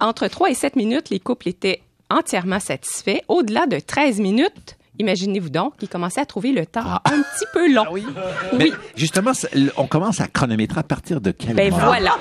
Entre 0.00 0.26
3 0.26 0.50
et 0.50 0.54
7 0.54 0.74
minutes, 0.74 1.10
les 1.10 1.20
couples 1.20 1.48
étaient 1.48 1.80
entièrement 2.10 2.58
satisfaits. 2.58 3.20
Au-delà 3.28 3.66
de 3.66 3.78
13 3.78 4.18
minutes, 4.18 4.76
imaginez-vous 5.02 5.50
donc, 5.50 5.74
ils 5.82 5.88
commençaient 5.88 6.20
à 6.20 6.26
trouver 6.26 6.52
le 6.52 6.64
temps 6.66 6.80
Ah. 6.84 7.02
un 7.04 7.20
petit 7.22 7.44
peu 7.52 7.70
long. 7.72 7.84
Mais 8.56 8.70
justement, 8.96 9.34
c'est- 9.34 9.50
on 9.76 9.86
commence 9.86 10.20
à 10.20 10.26
chronométrer 10.28 10.80
à 10.80 10.82
partir 10.82 11.20
de 11.20 11.30
quel 11.30 11.54
Ben 11.54 11.70
moment? 11.70 11.86
voilà. 11.86 12.16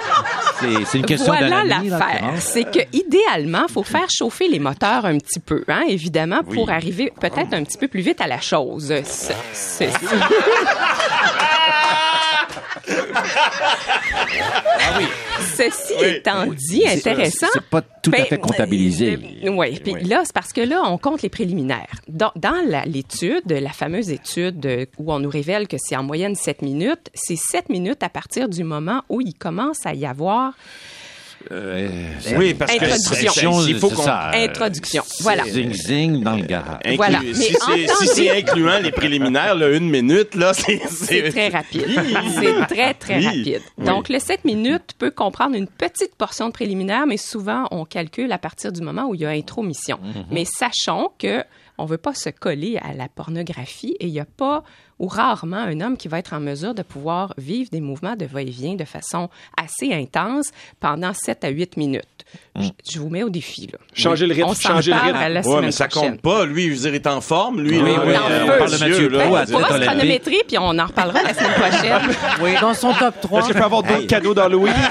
C'est, 0.85 0.97
une 0.99 1.05
question 1.05 1.33
voilà 1.33 1.63
l'affaire. 1.63 2.33
C'est 2.39 2.65
que 2.65 2.79
idéalement, 2.93 3.67
faut 3.67 3.83
faire 3.83 4.09
chauffer 4.11 4.47
les 4.47 4.59
moteurs 4.59 5.05
un 5.05 5.17
petit 5.17 5.39
peu, 5.39 5.63
hein, 5.67 5.83
évidemment, 5.87 6.43
pour 6.43 6.67
Oui. 6.67 6.71
arriver 6.73 7.11
peut-être 7.19 7.53
un 7.53 7.63
petit 7.63 7.77
peu 7.77 7.87
plus 7.87 8.01
vite 8.01 8.21
à 8.21 8.27
la 8.27 8.39
chose. 8.39 8.93
Ce- 15.51 15.69
Ceci 15.69 15.93
étant 16.03 16.45
dit, 16.47 16.83
intéressant. 16.87 17.47
C'est 17.53 17.61
pas 17.69 17.81
tout 17.81 18.11
à 18.13 18.17
Ben, 18.17 18.25
fait 18.25 18.37
comptabilisé. 18.37 19.17
Oui, 19.49 19.79
puis 19.79 19.93
là, 20.03 20.21
c'est 20.25 20.33
parce 20.33 20.53
que 20.53 20.61
là, 20.61 20.81
on 20.85 20.97
compte 20.97 21.21
les 21.21 21.29
préliminaires. 21.29 21.95
Dans, 22.07 22.31
dans 22.35 22.55
la- 22.67 22.85
l'étude, 22.85 23.43
la 23.49 23.69
fameuse 23.71 24.09
étude 24.09 24.65
euh, 24.65 24.85
où 24.97 25.11
on 25.13 25.19
nous 25.19 25.29
révèle 25.29 25.67
que 25.67 25.77
c'est 25.79 25.95
en 25.95 26.03
moyenne 26.03 26.35
7 26.35 26.61
minutes, 26.61 27.09
c'est 27.13 27.35
7 27.37 27.69
minutes 27.69 28.03
à 28.03 28.09
partir 28.09 28.49
du 28.49 28.63
moment 28.63 29.03
où 29.09 29.21
il 29.21 29.33
commence 29.33 29.85
à 29.85 29.93
y 29.93 30.05
avoir 30.05 30.53
Euh, 31.51 31.87
Oui, 32.37 32.53
parce 32.53 32.71
que 32.75 32.83
Introduction. 32.85 33.53
c'est- 33.61 33.69
il 33.71 33.79
faut 33.79 33.89
qu'on- 33.89 34.03
ça, 34.03 34.31
euh, 34.33 34.45
Introduction. 34.45 35.03
Voilà. 35.21 35.43
Zing 35.45 35.73
zing 35.73 36.23
dans 36.23 36.35
le 36.35 36.43
garage. 36.43 36.79
Inclus- 36.85 36.95
Voilà. 36.97 37.19
Si 37.33 37.55
Mais 37.69 37.87
c'est 37.87 38.05
si 38.07 38.29
incluant 38.29 38.79
les 38.79 38.91
préliminaires, 38.91 39.55
là, 39.55 39.69
une 39.69 39.89
minute, 39.89 40.35
là, 40.35 40.53
c'est... 40.53 40.81
C'est 40.89 41.29
très 41.29 41.49
rapide. 41.49 41.85
C'est 42.39 42.67
très, 42.75 42.93
très 42.93 43.17
Oui. 43.17 43.25
rapide. 43.25 43.61
Oui. 43.77 43.85
Donc, 43.85 44.09
le 44.09 44.19
7 44.19 44.45
minutes 44.45 44.91
peut 44.97 45.11
comprendre 45.11 45.55
une 45.55 45.67
petite 45.67 46.15
portion 46.15 46.47
de 46.47 46.53
préliminaire, 46.53 47.05
mais 47.07 47.17
souvent, 47.17 47.65
on 47.71 47.85
calcule 47.85 48.31
à 48.31 48.37
partir 48.37 48.71
du 48.71 48.81
moment 48.81 49.07
où 49.07 49.15
il 49.15 49.21
y 49.21 49.25
a 49.25 49.29
intromission. 49.29 49.99
Mhm. 50.01 50.25
Mais 50.31 50.45
sachons 50.45 51.09
que 51.19 51.43
on 51.81 51.85
veut 51.85 51.97
pas 51.97 52.13
se 52.13 52.29
coller 52.29 52.77
à 52.77 52.93
la 52.93 53.09
pornographie 53.09 53.95
et 53.99 54.07
il 54.07 54.13
n'y 54.13 54.19
a 54.19 54.25
pas 54.25 54.63
ou 54.99 55.07
rarement 55.07 55.57
un 55.57 55.81
homme 55.81 55.97
qui 55.97 56.07
va 56.07 56.19
être 56.19 56.33
en 56.33 56.39
mesure 56.39 56.75
de 56.75 56.83
pouvoir 56.83 57.33
vivre 57.37 57.71
des 57.71 57.81
mouvements 57.81 58.15
de 58.15 58.25
va-et-vient 58.25 58.75
de 58.75 58.85
façon 58.85 59.29
assez 59.57 59.91
intense 59.91 60.51
pendant 60.79 61.11
7 61.13 61.43
à 61.43 61.49
8 61.49 61.77
minutes. 61.77 62.25
Je, 62.59 62.67
je 62.93 62.99
vous 62.99 63.09
mets 63.09 63.23
au 63.23 63.29
défi, 63.29 63.69
là. 63.71 63.79
Changer 63.93 64.27
le 64.27 64.33
rythme, 64.33 64.49
On 64.49 64.53
changer 64.53 64.91
le 64.91 64.97
rythme. 64.99 65.15
à 65.15 65.29
la 65.29 65.39
Ouais, 65.39 65.43
semaine 65.45 65.61
mais 65.61 65.71
ça 65.71 65.87
prochaine. 65.87 66.11
compte 66.11 66.21
pas. 66.21 66.45
Lui, 66.45 66.65
je 66.65 66.69
veux 66.71 66.75
dire, 66.81 66.89
il 66.89 66.95
est 66.95 67.07
en 67.07 67.21
forme. 67.21 67.61
Lui, 67.61 67.79
Oui, 67.79 67.85
là, 67.93 68.01
oui, 68.05 68.13
on 68.13 68.43
on 68.43 68.57
parle 68.57 68.71
de 68.71 68.77
Mathieu 68.77 69.07
là. 69.09 69.19
Pro, 69.19 69.37
On 69.37 69.45
pourra 69.45 69.67
se 69.79 69.85
chronométrer, 69.85 70.37
puis 70.47 70.57
on 70.59 70.77
en 70.77 70.85
reparlera 70.85 71.23
la 71.23 71.33
semaine 71.33 71.53
prochaine. 71.53 72.57
Dans 72.61 72.73
son 72.73 72.91
top 72.93 73.15
3. 73.21 73.39
Est-ce 73.39 73.47
que 73.47 73.53
je 73.53 73.57
peux 73.59 73.63
avoir 73.65 73.83
d'autres 73.83 74.07
cadeaux 74.07 74.33
d'Halloween? 74.33 74.73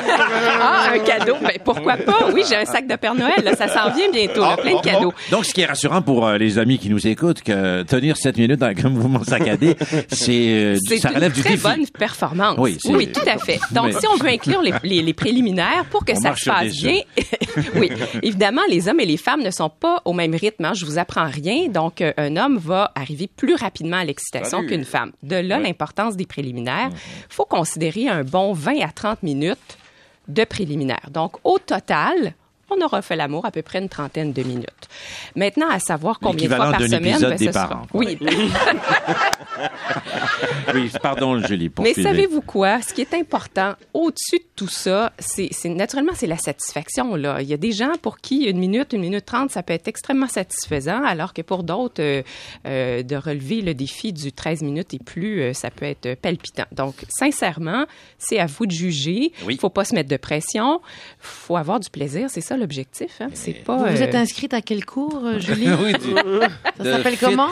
Ah, 0.62 0.90
un 0.94 0.98
cadeau. 0.98 1.36
Ben, 1.40 1.52
pourquoi 1.64 1.96
pas? 1.96 2.28
Oui, 2.34 2.42
j'ai 2.48 2.56
un 2.56 2.64
sac 2.64 2.86
de 2.86 2.94
Père 2.96 3.14
Noël. 3.14 3.42
là. 3.42 3.54
ça 3.56 3.66
s'en 3.68 3.90
vient 3.94 4.10
bientôt. 4.12 4.42
là, 4.42 4.56
plein 4.56 4.76
de 4.76 4.80
cadeaux. 4.80 5.12
Donc, 5.30 5.44
ce 5.46 5.54
qui 5.54 5.62
est 5.62 5.66
rassurant 5.66 6.02
pour 6.02 6.26
euh, 6.26 6.36
les 6.38 6.58
amis 6.58 6.78
qui 6.78 6.90
nous 6.90 7.06
écoutent, 7.06 7.42
que 7.42 7.82
tenir 7.84 8.16
7 8.16 8.36
minutes 8.36 8.62
avec 8.62 8.84
un 8.84 8.90
mouvement 8.90 9.22
saccadé, 9.24 9.74
c'est, 10.08 10.30
euh, 10.30 10.76
C'est 10.86 10.98
ça 10.98 11.08
une 11.10 11.14
relève 11.16 11.32
du 11.32 11.40
très 11.40 11.50
défi. 11.52 11.62
bonne 11.62 11.86
performance. 11.98 12.56
Oui, 12.58 12.76
Oui, 12.84 13.08
c'est- 13.12 13.20
tout 13.20 13.28
à 13.28 13.38
fait. 13.38 13.58
Donc, 13.72 13.92
si 13.92 14.06
on 14.06 14.16
veut 14.16 14.28
inclure 14.30 14.60
les, 14.82 15.12
préliminaires 15.14 15.84
pour 15.90 16.04
que 16.04 16.14
ça 16.14 16.34
se 16.36 16.48
passe 16.48 16.72
bien, 16.82 17.00
oui, 17.76 17.90
évidemment, 18.22 18.62
les 18.68 18.88
hommes 18.88 19.00
et 19.00 19.06
les 19.06 19.16
femmes 19.16 19.42
ne 19.42 19.50
sont 19.50 19.70
pas 19.70 20.02
au 20.04 20.12
même 20.12 20.34
rythme. 20.34 20.64
hein. 20.64 20.74
Je 20.74 20.84
vous 20.84 20.98
apprends 20.98 21.26
rien. 21.28 21.68
Donc, 21.68 22.00
euh, 22.00 22.12
un 22.16 22.36
homme 22.36 22.58
va 22.58 22.92
arriver 22.94 23.28
plus 23.34 23.54
rapidement 23.54 23.98
à 23.98 24.04
l'excitation 24.04 24.64
qu'une 24.66 24.84
femme. 24.84 25.12
De 25.22 25.36
là, 25.36 25.58
l'importance 25.58 26.16
des 26.16 26.26
préliminaires. 26.26 26.90
Il 26.92 27.34
faut 27.34 27.44
considérer 27.44 28.08
un 28.08 28.22
bon 28.24 28.52
20 28.52 28.80
à 28.82 28.88
30 28.92 29.22
minutes 29.22 29.78
de 30.28 30.44
préliminaires. 30.44 31.08
Donc, 31.10 31.36
au 31.44 31.58
total, 31.58 32.34
on 32.70 32.80
aura 32.84 33.02
fait 33.02 33.16
l'amour 33.16 33.44
à 33.46 33.50
peu 33.50 33.62
près 33.62 33.80
une 33.80 33.88
trentaine 33.88 34.32
de 34.32 34.42
minutes. 34.44 34.88
Maintenant, 35.34 35.68
à 35.68 35.80
savoir 35.80 36.20
combien 36.20 36.48
de 36.48 36.54
fois 36.54 36.70
par 36.70 36.80
semaine, 36.80 37.04
épisode 37.06 37.30
ben, 37.30 37.36
des 37.36 37.46
ce 37.46 37.52
sera- 37.52 37.68
parents. 37.68 37.86
Oui. 37.92 38.16
Oui, 40.74 40.90
pardon, 41.02 41.38
Julie. 41.40 41.64
Mais 41.64 41.70
poursuivez. 41.70 42.02
savez-vous 42.02 42.40
quoi? 42.42 42.80
Ce 42.82 42.92
qui 42.94 43.00
est 43.00 43.14
important, 43.14 43.74
au-dessus 43.92 44.38
de 44.38 44.44
tout 44.60 44.68
ça, 44.68 45.10
c'est 45.18 45.50
naturellement, 45.70 46.12
c'est 46.14 46.26
la 46.26 46.36
satisfaction. 46.36 47.14
Là. 47.14 47.40
Il 47.40 47.48
y 47.48 47.54
a 47.54 47.56
des 47.56 47.72
gens 47.72 47.92
pour 48.02 48.18
qui 48.18 48.44
une 48.44 48.58
minute, 48.58 48.92
une 48.92 49.00
minute 49.00 49.24
trente, 49.24 49.50
ça 49.50 49.62
peut 49.62 49.72
être 49.72 49.88
extrêmement 49.88 50.26
satisfaisant, 50.28 51.02
alors 51.02 51.32
que 51.32 51.40
pour 51.40 51.62
d'autres, 51.62 52.02
euh, 52.02 52.22
euh, 52.66 53.02
de 53.02 53.16
relever 53.16 53.62
le 53.62 53.72
défi 53.72 54.12
du 54.12 54.32
13 54.32 54.60
minutes 54.60 54.92
et 54.92 54.98
plus, 54.98 55.40
euh, 55.40 55.52
ça 55.54 55.70
peut 55.70 55.86
être 55.86 56.14
palpitant. 56.20 56.66
Donc, 56.72 56.94
sincèrement, 57.08 57.86
c'est 58.18 58.38
à 58.38 58.44
vous 58.44 58.66
de 58.66 58.70
juger. 58.72 59.32
Il 59.40 59.46
Oui. 59.46 59.56
faut 59.58 59.70
pas 59.70 59.86
se 59.86 59.94
mettre 59.94 60.10
de 60.10 60.18
pression. 60.18 60.82
faut 61.20 61.56
avoir 61.56 61.80
du 61.80 61.88
plaisir. 61.88 62.28
C'est 62.28 62.42
ça 62.42 62.58
l'objectif. 62.58 63.22
Hein? 63.22 63.28
C'est 63.32 63.54
pas... 63.54 63.78
Vous 63.78 63.96
vous 63.96 64.02
êtes 64.02 64.14
inscrite 64.14 64.52
à 64.52 64.60
quel 64.60 64.84
cours, 64.84 65.22
Julie? 65.38 65.70
Oui, 65.82 65.92
du- 65.94 66.84
Ça 66.84 66.84
s'appelle 66.96 67.16
comment? 67.18 67.48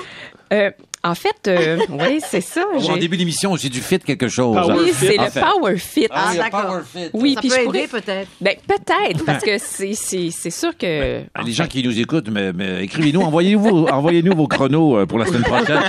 Euh, 0.52 0.70
en 1.04 1.14
fait, 1.14 1.48
euh, 1.48 1.78
oui, 1.90 2.20
c'est 2.26 2.40
ça. 2.40 2.64
En 2.88 2.96
début 2.96 3.16
d'émission, 3.16 3.56
j'ai 3.56 3.68
dû 3.68 3.80
fit 3.80 3.98
quelque 4.00 4.28
chose. 4.28 4.56
Power 4.56 4.74
Oui, 4.78 4.88
fit. 4.92 5.06
c'est 5.06 5.18
En 5.18 5.24
le 5.24 5.30
fait. 5.30 5.40
Power 5.40 5.76
Fit. 5.78 6.06
Ah, 6.10 6.28
oui, 6.32 6.36
d'accord. 6.38 6.62
Power 6.66 6.80
Fit. 6.92 7.10
Oui, 7.12 7.34
Ça 7.34 7.40
puis 7.40 7.48
peut 7.50 7.54
je 7.54 7.60
aider 7.60 7.86
pourrais- 7.88 8.00
peut-être. 8.02 8.28
Ben, 8.40 8.56
peut-être, 8.66 9.24
parce 9.24 9.44
que 9.44 9.58
c'est, 9.58 10.50
sûr 10.50 10.76
que. 10.76 11.22
Les 11.44 11.52
gens 11.52 11.66
qui 11.66 11.82
nous 11.82 11.98
écoutent, 11.98 12.28
mais, 12.30 12.52
mais 12.52 12.84
écrivez-nous, 12.84 13.20
envoyez-nous, 13.22 14.34
vos 14.36 14.46
chronos 14.48 14.98
euh, 14.98 15.06
pour 15.06 15.18
la 15.18 15.26
semaine 15.26 15.42
prochaine. 15.42 15.80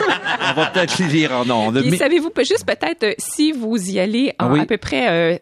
On 0.51 0.53
va 0.61 0.65
peut-être 0.67 0.97
les 0.99 1.05
lire 1.07 1.31
en 1.33 1.49
ondes. 1.49 1.81
Puis 1.81 1.91
Mais- 1.91 1.97
savez-vous, 1.97 2.29
juste 2.39 2.65
peut-être, 2.65 3.03
euh, 3.03 3.13
si 3.17 3.51
vous 3.51 3.77
y 3.89 3.99
allez 3.99 4.33
en 4.39 4.45
Ah 4.45 4.49
oui. 4.51 4.59
à 4.61 4.65
peu 4.65 4.77
près 4.77 5.09
euh, 5.09 5.37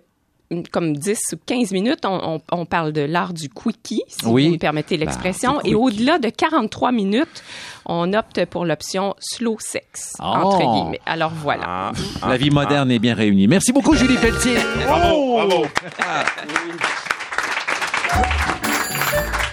comme 0.72 0.96
10 0.96 1.20
ou 1.34 1.38
15 1.46 1.72
minutes, 1.72 2.06
on, 2.06 2.36
on- 2.36 2.42
on 2.52 2.66
parle 2.66 2.92
de 2.94 3.02
l'art 3.02 3.34
du 3.34 3.50
quickie, 3.50 4.02
si 4.08 4.26
Oui. 4.26 4.46
vous 4.48 4.54
me 4.54 4.58
permettez 4.58 4.96
l'expression. 4.98 5.54
L'art 5.56 5.64
du 5.64 5.72
Et 5.72 5.76
au-delà 5.76 6.20
de 6.20 6.30
43 6.30 6.92
minutes, 6.92 7.44
on 7.86 8.14
opte 8.14 8.46
pour 8.46 8.66
l'option 8.66 9.14
slow 9.20 9.58
sex, 9.60 10.14
Oh. 10.20 10.24
entre 10.24 10.60
guillemets. 10.60 11.02
Alors 11.06 11.32
voilà. 11.36 11.92
Ah, 12.22 12.30
La 12.30 12.38
vie 12.38 12.50
moderne 12.50 12.92
est 12.92 13.00
bien 13.00 13.14
réunie. 13.16 13.48
Merci 13.48 13.72
beaucoup, 13.74 13.94
Julie 13.96 14.18
Pelletier. 14.18 14.58
Bravo, 14.86 15.34
bravo. 15.38 15.66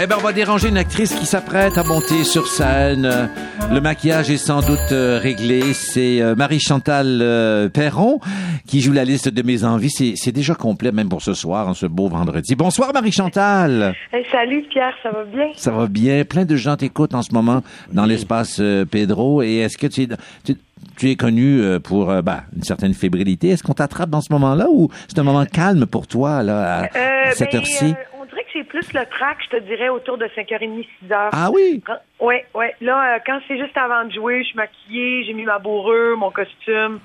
Eh 0.00 0.06
ben, 0.08 0.16
on 0.18 0.22
va 0.22 0.32
déranger 0.32 0.68
une 0.70 0.76
actrice 0.76 1.14
qui 1.14 1.24
s'apprête 1.24 1.78
à 1.78 1.84
monter 1.84 2.24
sur 2.24 2.48
scène. 2.48 3.30
Le 3.70 3.80
maquillage 3.80 4.28
est 4.28 4.38
sans 4.38 4.60
doute 4.60 4.90
euh, 4.90 5.20
réglé. 5.22 5.72
C'est 5.72 6.20
euh, 6.20 6.34
Marie-Chantal 6.34 7.20
euh, 7.22 7.68
Perron 7.68 8.18
qui 8.66 8.80
joue 8.80 8.92
la 8.92 9.04
liste 9.04 9.28
de 9.28 9.42
mes 9.42 9.62
envies. 9.62 9.90
C'est 10.16 10.32
déjà 10.32 10.56
complet, 10.56 10.90
même 10.90 11.08
pour 11.08 11.22
ce 11.22 11.32
soir, 11.32 11.68
en 11.68 11.74
ce 11.74 11.86
beau 11.86 12.08
vendredi. 12.08 12.56
Bonsoir, 12.56 12.92
Marie-Chantal. 12.92 13.94
Hey, 14.12 14.24
salut 14.32 14.64
Pierre, 14.68 14.94
ça 15.00 15.10
va 15.12 15.22
bien? 15.24 15.46
Ça 15.56 15.70
va 15.70 15.86
bien. 15.86 16.24
Plein 16.24 16.44
de 16.44 16.56
gens 16.56 16.76
t'écoutent 16.76 17.14
en 17.14 17.22
ce 17.22 17.32
moment 17.32 17.62
dans 17.92 18.04
l'espace 18.04 18.60
Pedro. 18.90 19.42
Et 19.42 19.58
est-ce 19.58 19.78
que 19.78 19.86
tu 19.86 20.02
es, 20.02 20.08
tu, 20.44 20.56
tu 20.96 21.10
es 21.10 21.14
connu 21.14 21.62
pour 21.84 22.10
euh, 22.10 22.20
bah, 22.20 22.42
une 22.56 22.64
certaine 22.64 22.94
fébrilité? 22.94 23.50
Est-ce 23.50 23.62
qu'on 23.62 23.74
t'attrape 23.74 24.10
dans 24.10 24.20
ce 24.22 24.32
moment-là 24.32 24.66
ou 24.72 24.88
c'est 25.06 25.20
un 25.20 25.24
moment 25.24 25.46
calme 25.46 25.86
pour 25.86 26.08
toi, 26.08 26.42
là, 26.42 26.80
à, 26.80 27.28
à 27.28 27.30
cette 27.32 27.52
ben, 27.52 27.58
heure-ci? 27.60 27.84
euh, 27.92 27.94
dirais 28.34 28.44
que 28.44 28.50
j'ai 28.52 28.64
plus 28.64 28.92
le 28.92 29.06
track, 29.06 29.38
je 29.44 29.56
te 29.56 29.62
dirais, 29.62 29.88
autour 29.88 30.18
de 30.18 30.26
5h30, 30.26 30.86
6h. 31.08 31.28
Ah 31.32 31.50
oui? 31.52 31.82
Oui, 32.20 32.36
oui. 32.54 32.66
Là, 32.80 33.14
euh, 33.14 33.18
quand 33.24 33.40
c'est 33.48 33.58
juste 33.58 33.76
avant 33.76 34.04
de 34.04 34.12
jouer, 34.12 34.42
je 34.42 34.48
suis 34.48 34.56
maquillée, 34.56 35.24
j'ai 35.24 35.32
mis 35.32 35.44
ma 35.44 35.58
bourrure, 35.58 36.16
mon 36.16 36.30
costume. 36.30 37.00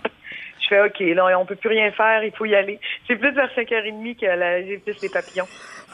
Je 0.62 0.68
fais 0.68 0.82
OK, 0.82 1.00
là, 1.00 1.40
on 1.40 1.46
peut 1.46 1.56
plus 1.56 1.70
rien 1.70 1.92
faire, 1.92 2.24
il 2.24 2.32
faut 2.34 2.46
y 2.46 2.54
aller. 2.56 2.80
C'est 3.08 3.16
plus 3.16 3.32
vers 3.32 3.50
5h30 3.56 4.16
que 4.20 4.26
la- 4.26 4.62
j'ai 4.64 4.78
plus 4.78 4.96
les 5.02 5.10
papillons. 5.10 5.48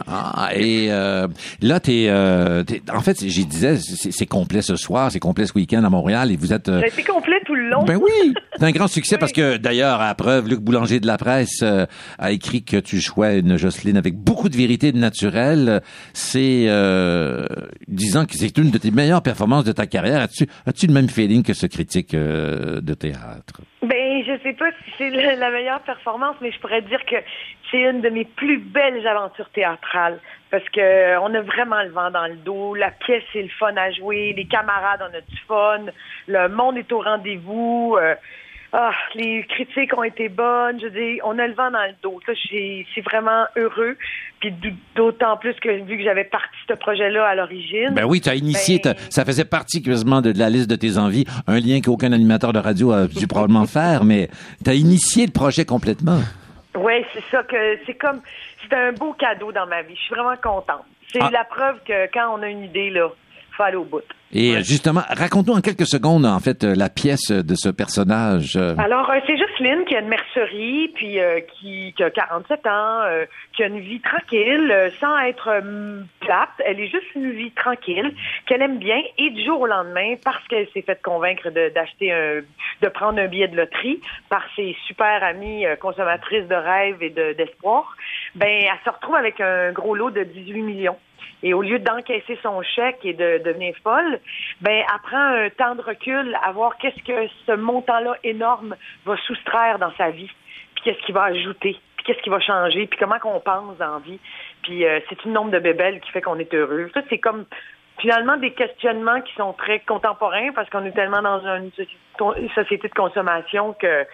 Ah, 0.07 0.49
et 0.53 0.87
euh, 0.91 1.27
là, 1.61 1.79
t'es, 1.79 2.07
euh, 2.09 2.63
t'es- 2.63 2.81
en 2.93 3.01
fait, 3.01 3.23
j'y 3.25 3.45
disais, 3.45 3.77
c'est 3.77 4.11
c'est 4.11 4.25
complet 4.25 4.61
ce 4.61 4.75
soir, 4.75 5.11
c'est 5.11 5.19
complet 5.19 5.45
ce 5.45 5.53
week-end 5.53 5.83
à 5.83 5.89
Montréal, 5.89 6.31
et 6.31 6.35
vous 6.37 6.53
êtes... 6.53 6.67
euh, 6.69 6.81
a 6.81 6.87
été 6.87 7.03
complet 7.03 7.37
tout 7.45 7.55
le 7.55 7.69
long. 7.69 7.83
Ben 7.85 7.97
oui, 7.97 8.33
c'est 8.57 8.63
un 8.65 8.71
grand 8.71 8.87
succès 8.87 9.17
parce 9.19 9.31
que 9.31 9.57
d'ailleurs, 9.57 10.01
à 10.01 10.13
preuve, 10.15 10.47
Luc 10.49 10.59
Boulanger 10.59 10.99
de 10.99 11.07
la 11.07 11.17
presse 11.17 11.59
euh, 11.63 11.85
a 12.19 12.31
écrit 12.31 12.63
que 12.63 12.77
tu 12.77 12.99
jouais 12.99 13.39
une 13.39 13.57
Jocelyne 13.57 13.97
avec 13.97 14.15
beaucoup 14.17 14.49
de 14.49 14.57
vérité 14.57 14.87
et 14.87 14.91
de 14.91 14.97
naturel. 14.99 15.81
C'est 16.13 16.65
euh, 16.67 17.45
disant 17.87 18.25
que 18.25 18.35
c'est 18.35 18.57
une 18.57 18.71
de 18.71 18.77
tes 18.77 18.91
meilleures 18.91 19.21
performances 19.23 19.63
de 19.63 19.71
ta 19.71 19.87
carrière. 19.87 20.21
As-tu 20.21 20.47
as-tu 20.65 20.87
le 20.87 20.93
même 20.93 21.09
feeling 21.09 21.41
que 21.43 21.53
ce 21.53 21.65
critique 21.67 22.13
euh, 22.13 22.81
de 22.81 22.93
théâtre? 22.93 23.61
Ben, 23.86 24.23
je 24.25 24.39
sais 24.41 24.53
pas 24.53 24.71
si 24.71 24.91
c'est 24.97 25.09
la, 25.09 25.51
meilleure 25.51 25.81
performance, 25.81 26.36
mais 26.41 26.51
je 26.51 26.59
pourrais 26.59 26.81
dire 26.81 27.05
que 27.05 27.17
c'est 27.69 27.81
une 27.81 28.01
de 28.01 28.09
mes 28.09 28.25
plus 28.25 28.57
belles 28.57 29.05
aventures 29.05 29.49
théâtrales. 29.49 30.19
Parce 30.49 30.67
que 30.69 30.79
euh, 30.79 31.19
on 31.21 31.33
a 31.33 31.41
vraiment 31.41 31.83
le 31.83 31.89
vent 31.89 32.09
dans 32.09 32.25
le 32.25 32.36
dos. 32.36 32.73
La 32.73 32.91
pièce, 32.91 33.23
c'est 33.31 33.43
le 33.43 33.49
fun 33.49 33.75
à 33.75 33.91
jouer. 33.91 34.33
Les 34.36 34.45
camarades, 34.45 35.01
on 35.01 35.15
a 35.15 35.21
du 35.21 35.38
fun. 35.47 35.86
Le 36.27 36.47
monde 36.49 36.77
est 36.77 36.91
au 36.91 37.01
rendez-vous. 37.01 37.97
euh, 37.99 38.15
ah, 38.78 38.91
les 39.15 39.43
critiques 39.47 39.97
ont 39.97 40.03
été 40.03 40.28
bonnes. 40.28 40.80
Je 40.82 40.88
dis, 40.88 41.19
on 41.23 41.39
a 41.39 41.47
le 41.47 41.53
vent 41.53 41.71
dans 41.71 41.84
le 41.86 41.93
dos. 42.03 42.19
Ça, 42.26 42.34
j'ai- 42.34 42.86
c'est 42.93 43.01
vraiment 43.01 43.45
heureux. 43.55 43.95
Puis 44.41 44.53
d'autant 44.95 45.38
plus 45.38 45.53
que 45.55 45.69
vu 45.86 45.97
que 45.97 46.03
j'avais 46.03 46.26
parti 46.26 46.55
ce 46.67 46.73
projet-là 46.73 47.26
à 47.26 47.36
l'origine. 47.36 47.91
Ben 47.93 48.03
oui, 48.05 48.19
tu 48.21 48.30
as 48.30 48.36
initié, 48.36 48.80
ben, 48.84 48.93
t'as- 48.93 49.09
ça 49.09 49.23
faisait 49.23 49.45
partie 49.45 49.80
de, 50.21 50.32
de 50.34 50.39
la 50.39 50.49
liste 50.49 50.69
de 50.69 50.76
tes 50.76 50.97
envies, 50.97 51.26
un 51.47 51.59
lien 51.59 51.80
qu'aucun 51.82 52.11
animateur 52.11 52.51
de 52.53 52.59
radio 52.59 52.91
a 52.91 53.07
dû 53.07 53.28
probablement 53.28 53.65
faire, 53.65 54.03
mais 54.03 54.28
tu 54.63 54.69
as 54.69 54.73
initié 54.73 55.26
le 55.26 55.32
projet 55.32 55.63
complètement. 55.65 56.19
Oui, 56.78 57.05
c'est 57.13 57.23
ça 57.32 57.43
que 57.43 57.80
c'est 57.86 57.93
comme 57.95 58.19
c'est 58.61 58.76
un 58.76 58.91
beau 58.91 59.13
cadeau 59.13 59.51
dans 59.53 59.65
ma 59.67 59.82
vie. 59.84 59.95
Je 59.95 60.01
suis 60.01 60.13
vraiment 60.15 60.36
contente. 60.36 60.84
C'est 61.13 61.21
Ah. 61.21 61.30
la 61.32 61.45
preuve 61.45 61.78
que 61.88 62.11
quand 62.13 62.38
on 62.38 62.41
a 62.43 62.49
une 62.49 62.63
idée 62.63 62.89
là, 62.89 63.07
faut 63.56 63.64
aller 63.64 63.78
au 63.78 63.84
bout. 63.86 64.01
Et 64.34 64.56
euh, 64.56 64.62
justement, 64.62 65.01
raconte-nous 65.08 65.53
en 65.53 65.62
quelques 65.62 65.86
secondes, 65.88 66.26
en 66.26 66.39
fait, 66.39 66.64
euh, 66.64 66.74
la 66.76 66.89
pièce 66.89 67.32
de 67.32 67.56
ce 67.56 67.70
personnage. 67.70 68.58
euh, 68.58 68.76
Alors, 68.78 69.10
c'est 69.26 69.38
Jocelyne 69.38 69.86
qui 69.86 69.95
a 69.95 69.99
une 70.01 70.10
mercerie, 70.10 70.91
puis 70.95 71.20
euh, 71.20 71.39
qui, 71.60 71.93
qui 71.95 72.03
a 72.03 72.10
47 72.10 72.68
ans, 72.68 73.01
euh, 73.03 73.26
qui 73.56 73.64
a 73.64 73.68
une 73.68 73.80
vie 73.80 74.01
tranquille, 74.01 74.91
sans 74.99 75.18
être 75.20 75.47
euh, 75.47 76.01
plate. 76.20 76.49
Elle 76.66 76.80
est 76.82 76.88
juste 76.88 77.06
une 77.16 77.32
vie 77.32 77.51
tranquille, 77.51 78.14
qu'elle 78.47 78.62
aime 78.62 78.78
bien. 78.80 79.01
Et 79.18 79.30
du 79.30 79.45
jour 79.45 79.62
au 79.62 79.68
lendemain, 79.68 80.16
parce 80.26 80.45
qu'elle 80.49 80.68
s'est 80.74 80.82
fait 80.82 81.01
convaincre 81.01 81.49
de- 81.51 81.72
d'acheter 81.74 82.12
un, 82.12 82.41
de 82.82 82.88
prendre 82.89 83.20
un 83.20 83.28
billet 83.28 83.47
de 83.47 83.56
loterie 83.56 84.01
par 84.30 84.43
ses 84.56 84.76
super 84.88 85.24
amies 85.24 85.64
consommatrices 85.80 86.47
de 86.47 86.56
rêve 86.56 87.01
et 87.01 87.10
de- 87.12 87.34
d'espoir, 87.34 87.95
ben, 88.34 88.47
elle 88.49 88.80
se 88.84 88.89
retrouve 88.89 89.16
avec 89.16 89.39
un 89.39 89.72
gros 89.72 89.95
lot 89.95 90.12
de 90.12 90.24
18 90.24 90.62
millions. 90.62 90.97
Et 91.45 91.53
au 91.53 91.61
lieu 91.61 91.77
d'encaisser 91.77 92.39
son 92.41 92.63
chèque 92.63 93.05
et 93.05 93.13
de 93.13 93.39
devenir 93.45 93.75
folle, 93.83 94.19
ben, 94.61 94.83
elle 94.83 95.01
prend 95.03 95.17
un 95.17 95.49
temps 95.51 95.75
de 95.75 95.81
recul 95.83 96.35
à 96.43 96.51
voir 96.51 96.75
qu'est-ce 96.79 97.03
que 97.03 97.29
ce 97.45 97.51
montant-là 97.51 98.17
énorme 98.23 98.75
va 99.05 99.15
soustraire 99.27 99.77
dans 99.77 99.93
sa 99.95 100.09
vie, 100.09 100.31
puis 100.73 100.83
qu'est-ce 100.83 101.05
qu'il 101.05 101.13
va 101.13 101.25
ajouter, 101.25 101.77
puis 101.97 102.05
qu'est-ce 102.05 102.21
qui 102.23 102.31
va 102.31 102.39
changer, 102.39 102.87
puis 102.87 102.97
comment 102.97 103.19
qu'on 103.19 103.39
pense 103.39 103.77
la 103.77 103.99
vie. 104.03 104.19
Puis 104.63 104.85
euh, 104.85 104.99
c'est 105.07 105.23
une 105.23 105.33
nombre 105.33 105.51
de 105.51 105.59
bébelles 105.59 106.01
qui 106.01 106.09
fait 106.09 106.23
qu'on 106.23 106.39
est 106.39 106.51
heureux. 106.51 106.89
Ça, 106.95 107.01
c'est 107.09 107.19
comme 107.19 107.45
finalement 108.06 108.38
des 108.38 108.51
questionnements 108.51 109.20
qui 109.22 109.34
sont 109.34 109.53
très 109.53 109.80
contemporains 109.80 110.51
parce 110.53 110.70
qu'on 110.70 110.86
est 110.86 110.91
tellement 110.91 111.24
dans 111.24 111.39
une 111.58 111.70
soci- 111.70 111.97
une 112.38 112.49
société 112.51 112.88
de 112.88 112.93
consommation 112.93 113.74
que 113.74 114.06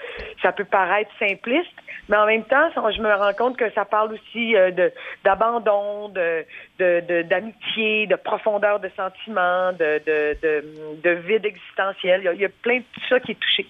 ça 0.41 0.53
peut 0.53 0.63
paraître 0.63 1.11
simpliste, 1.19 1.75
mais 2.07 2.15
en 2.15 2.25
même 2.25 2.45
temps, 2.45 2.69
je 2.73 3.01
me 3.01 3.13
rends 3.13 3.33
compte 3.33 3.57
que 3.57 3.69
ça 3.71 3.83
parle 3.83 4.13
aussi 4.13 4.55
euh, 4.55 4.71
de 4.71 4.93
d'abandon, 5.25 6.07
de 6.07 6.45
de- 6.79 7.01
de- 7.01 7.21
d'amitié, 7.23 8.07
de, 8.07 8.15
profondeur 8.15 8.79
de 8.79 8.89
sentiments, 8.95 9.73
de, 9.73 10.01
de, 10.07 10.37
de, 10.41 10.63
de 11.03 11.09
vide 11.27 11.45
existentiel. 11.45 12.21
Il 12.33 12.39
y 12.39 12.45
a 12.45 12.49
plein 12.61 12.77
de 12.77 12.85
tout 12.93 13.01
ça 13.09 13.19
qui 13.19 13.33
est 13.33 13.39
touché. 13.39 13.67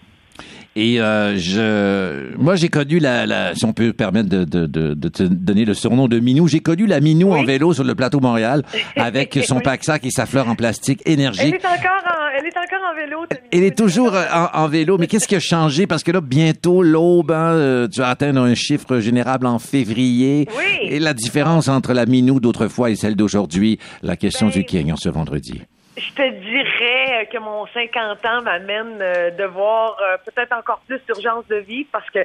Et 0.77 1.01
euh, 1.01 1.37
je, 1.37 2.37
moi, 2.37 2.55
j'ai 2.55 2.69
connu 2.69 2.99
la, 2.99 3.25
la, 3.25 3.53
si 3.55 3.65
on 3.65 3.73
peut 3.73 3.91
permettre 3.91 4.29
de, 4.29 4.45
de, 4.45 4.65
de, 4.67 4.93
de 4.93 5.07
te 5.09 5.23
donner 5.23 5.65
le 5.65 5.73
surnom 5.73 6.07
de 6.07 6.17
Minou, 6.19 6.47
j'ai 6.47 6.61
connu 6.61 6.85
la 6.87 7.01
Minou 7.01 7.33
en 7.33 7.43
vélo 7.43 7.73
sur 7.73 7.83
le 7.83 7.93
plateau 7.93 8.21
Montréal 8.21 8.63
avec 8.95 9.37
son 9.45 9.57
Oui. 9.57 9.63
pack-sac 9.63 10.05
et 10.05 10.11
sa 10.11 10.25
fleur 10.25 10.47
en 10.47 10.55
plastique 10.55 11.01
Elle 11.05 11.13
énergique. 11.13 11.55
est 11.55 11.65
encore 11.65 11.91
en, 12.05 12.39
elle 12.39 12.45
est 12.45 12.57
encore 12.57 12.89
en 12.89 12.95
vélo. 12.95 13.25
Elle 13.51 13.63
est 13.63 13.77
toujours 13.77 14.15
euh, 14.15 14.23
en, 14.33 14.61
en 14.63 14.67
vélo, 14.69 14.97
mais 14.97 15.07
qu'est-ce 15.07 15.27
qui 15.27 15.35
a 15.35 15.41
changé? 15.41 15.87
Parce 15.87 16.03
que 16.03 16.11
là, 16.13 16.21
bientôt, 16.21 16.81
l'aube, 16.83 17.31
hein, 17.31 17.51
euh, 17.51 17.87
tu 17.89 17.99
vas 17.99 18.07
atteindre 18.07 18.39
un 18.41 18.55
chiffre 18.55 18.99
générable 18.99 19.47
en 19.47 19.59
février. 19.59 20.47
Oui. 20.57 20.87
Et 20.89 20.99
la 20.99 21.13
différence 21.13 21.67
entre 21.67 21.91
la 21.91 22.05
Minou 22.05 22.39
d'autrefois 22.39 22.91
et 22.91 22.95
celle 22.95 23.17
d'aujourd'hui, 23.17 23.77
la 24.03 24.15
question 24.15 24.47
Ben, 24.47 24.53
du 24.53 24.63
King 24.63 24.93
en 24.93 24.97
ce 24.97 25.09
vendredi. 25.09 25.61
Je 26.01 26.13
te 26.13 26.29
dirais 26.29 27.29
que 27.31 27.37
mon 27.37 27.67
50 27.67 28.25
ans 28.25 28.41
m'amène 28.41 28.97
euh, 29.01 29.29
de 29.29 29.43
voir 29.43 29.97
euh, 30.01 30.17
peut-être 30.25 30.51
encore 30.53 30.79
plus 30.87 30.99
d'urgence 31.05 31.45
de 31.47 31.57
vie 31.57 31.85
parce 31.91 32.09
que 32.09 32.19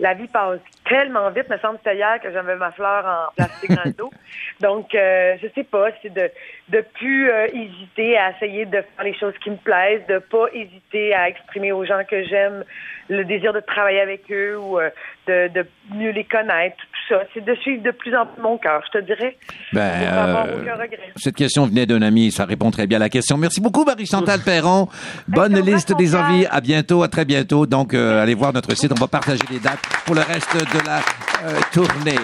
la 0.00 0.14
vie 0.14 0.28
passe 0.28 0.60
tellement 0.88 1.30
vite. 1.30 1.48
Me 1.48 1.58
semble 1.58 1.74
que 1.78 1.80
c'était 1.84 1.96
hier 1.96 2.20
que 2.22 2.32
j'avais 2.32 2.56
ma 2.56 2.70
fleur 2.72 3.04
en 3.04 3.32
plastique 3.34 3.74
dans 3.74 3.84
le 3.84 3.92
dos. 3.92 4.10
Donc, 4.60 4.94
euh, 4.94 5.36
je 5.42 5.48
sais 5.54 5.64
pas, 5.64 5.88
c'est 6.02 6.12
de 6.12 6.30
de 6.68 6.84
plus 6.94 7.30
euh, 7.30 7.46
hésiter 7.46 8.18
à 8.18 8.30
essayer 8.32 8.66
de 8.66 8.82
faire 8.82 9.04
les 9.04 9.18
choses 9.18 9.34
qui 9.42 9.50
me 9.50 9.56
plaisent, 9.56 10.06
de 10.08 10.18
pas 10.18 10.46
hésiter 10.52 11.14
à 11.14 11.28
exprimer 11.28 11.72
aux 11.72 11.84
gens 11.84 12.02
que 12.08 12.24
j'aime 12.24 12.64
le 13.08 13.24
désir 13.24 13.52
de 13.52 13.60
travailler 13.60 14.00
avec 14.00 14.30
eux 14.30 14.58
ou 14.58 14.78
euh, 14.78 14.90
de, 15.26 15.48
de 15.48 15.66
mieux 15.94 16.10
les 16.10 16.24
connaître, 16.24 16.76
tout 16.76 17.14
ça. 17.14 17.22
C'est 17.32 17.44
de 17.44 17.54
suivre 17.56 17.82
de 17.82 17.90
plus 17.90 18.14
en 18.14 18.26
plus 18.26 18.42
mon 18.42 18.58
cœur, 18.58 18.82
je 18.92 18.98
te 18.98 19.04
dirais. 19.04 19.36
Ben, 19.72 19.80
euh, 19.80 20.60
aucun 20.60 20.74
regret. 20.74 21.12
Cette 21.16 21.36
question 21.36 21.66
venait 21.66 21.86
d'un 21.86 22.02
ami, 22.02 22.30
ça 22.30 22.44
répond 22.44 22.70
très 22.70 22.86
bien 22.86 22.98
à 22.98 23.00
la 23.00 23.08
question. 23.08 23.38
Merci 23.38 23.60
beaucoup, 23.60 23.84
Marie-Chantal 23.84 24.40
Perron. 24.44 24.88
Bonne 25.26 25.56
Hey, 25.56 25.62
liste 25.62 25.96
des 25.96 26.14
envies. 26.14 26.46
À 26.50 26.60
bientôt, 26.60 27.02
à 27.02 27.08
très 27.08 27.24
bientôt. 27.24 27.66
Donc, 27.66 27.94
euh, 27.94 28.22
allez 28.22 28.34
voir 28.34 28.52
notre 28.52 28.74
site. 28.76 28.92
On 28.92 29.00
va 29.00 29.08
partager 29.08 29.42
les 29.50 29.58
dates 29.58 29.87
pour 30.04 30.14
le 30.14 30.22
reste 30.22 30.54
de 30.54 30.86
la 30.86 31.00
euh, 31.44 31.60
tournée. 31.72 32.18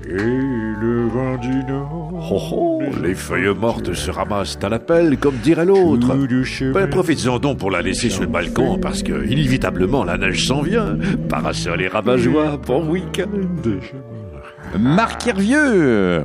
Et 0.09 0.15
le 0.15 1.07
vent 1.07 1.37
du 1.37 1.63
nord. 1.65 2.29
Oh, 2.31 2.41
oh, 2.51 2.81
les 3.03 3.13
feuilles 3.13 3.53
mortes 3.53 3.93
se 3.93 4.09
ramassent 4.09 4.57
à 4.63 4.69
la 4.69 4.79
pelle, 4.79 5.17
comme 5.17 5.35
dirait 5.37 5.65
l'autre. 5.65 6.15
Ben, 6.73 6.89
profites-en 6.89 7.39
donc 7.39 7.57
pour 7.57 7.71
la 7.71 7.81
laisser 7.81 8.09
sur 8.09 8.21
le 8.21 8.27
balcon, 8.27 8.77
parce 8.79 9.03
que, 9.03 9.25
inévitablement, 9.27 10.05
la 10.05 10.17
neige 10.17 10.47
s'en 10.47 10.61
vient. 10.61 10.97
Parasol 11.27 11.81
et 11.81 11.87
rabat-joie, 11.87 12.57
bon 12.57 12.87
week-end. 12.87 13.27
Marc 14.79 15.27
Hervieux. 15.27 16.23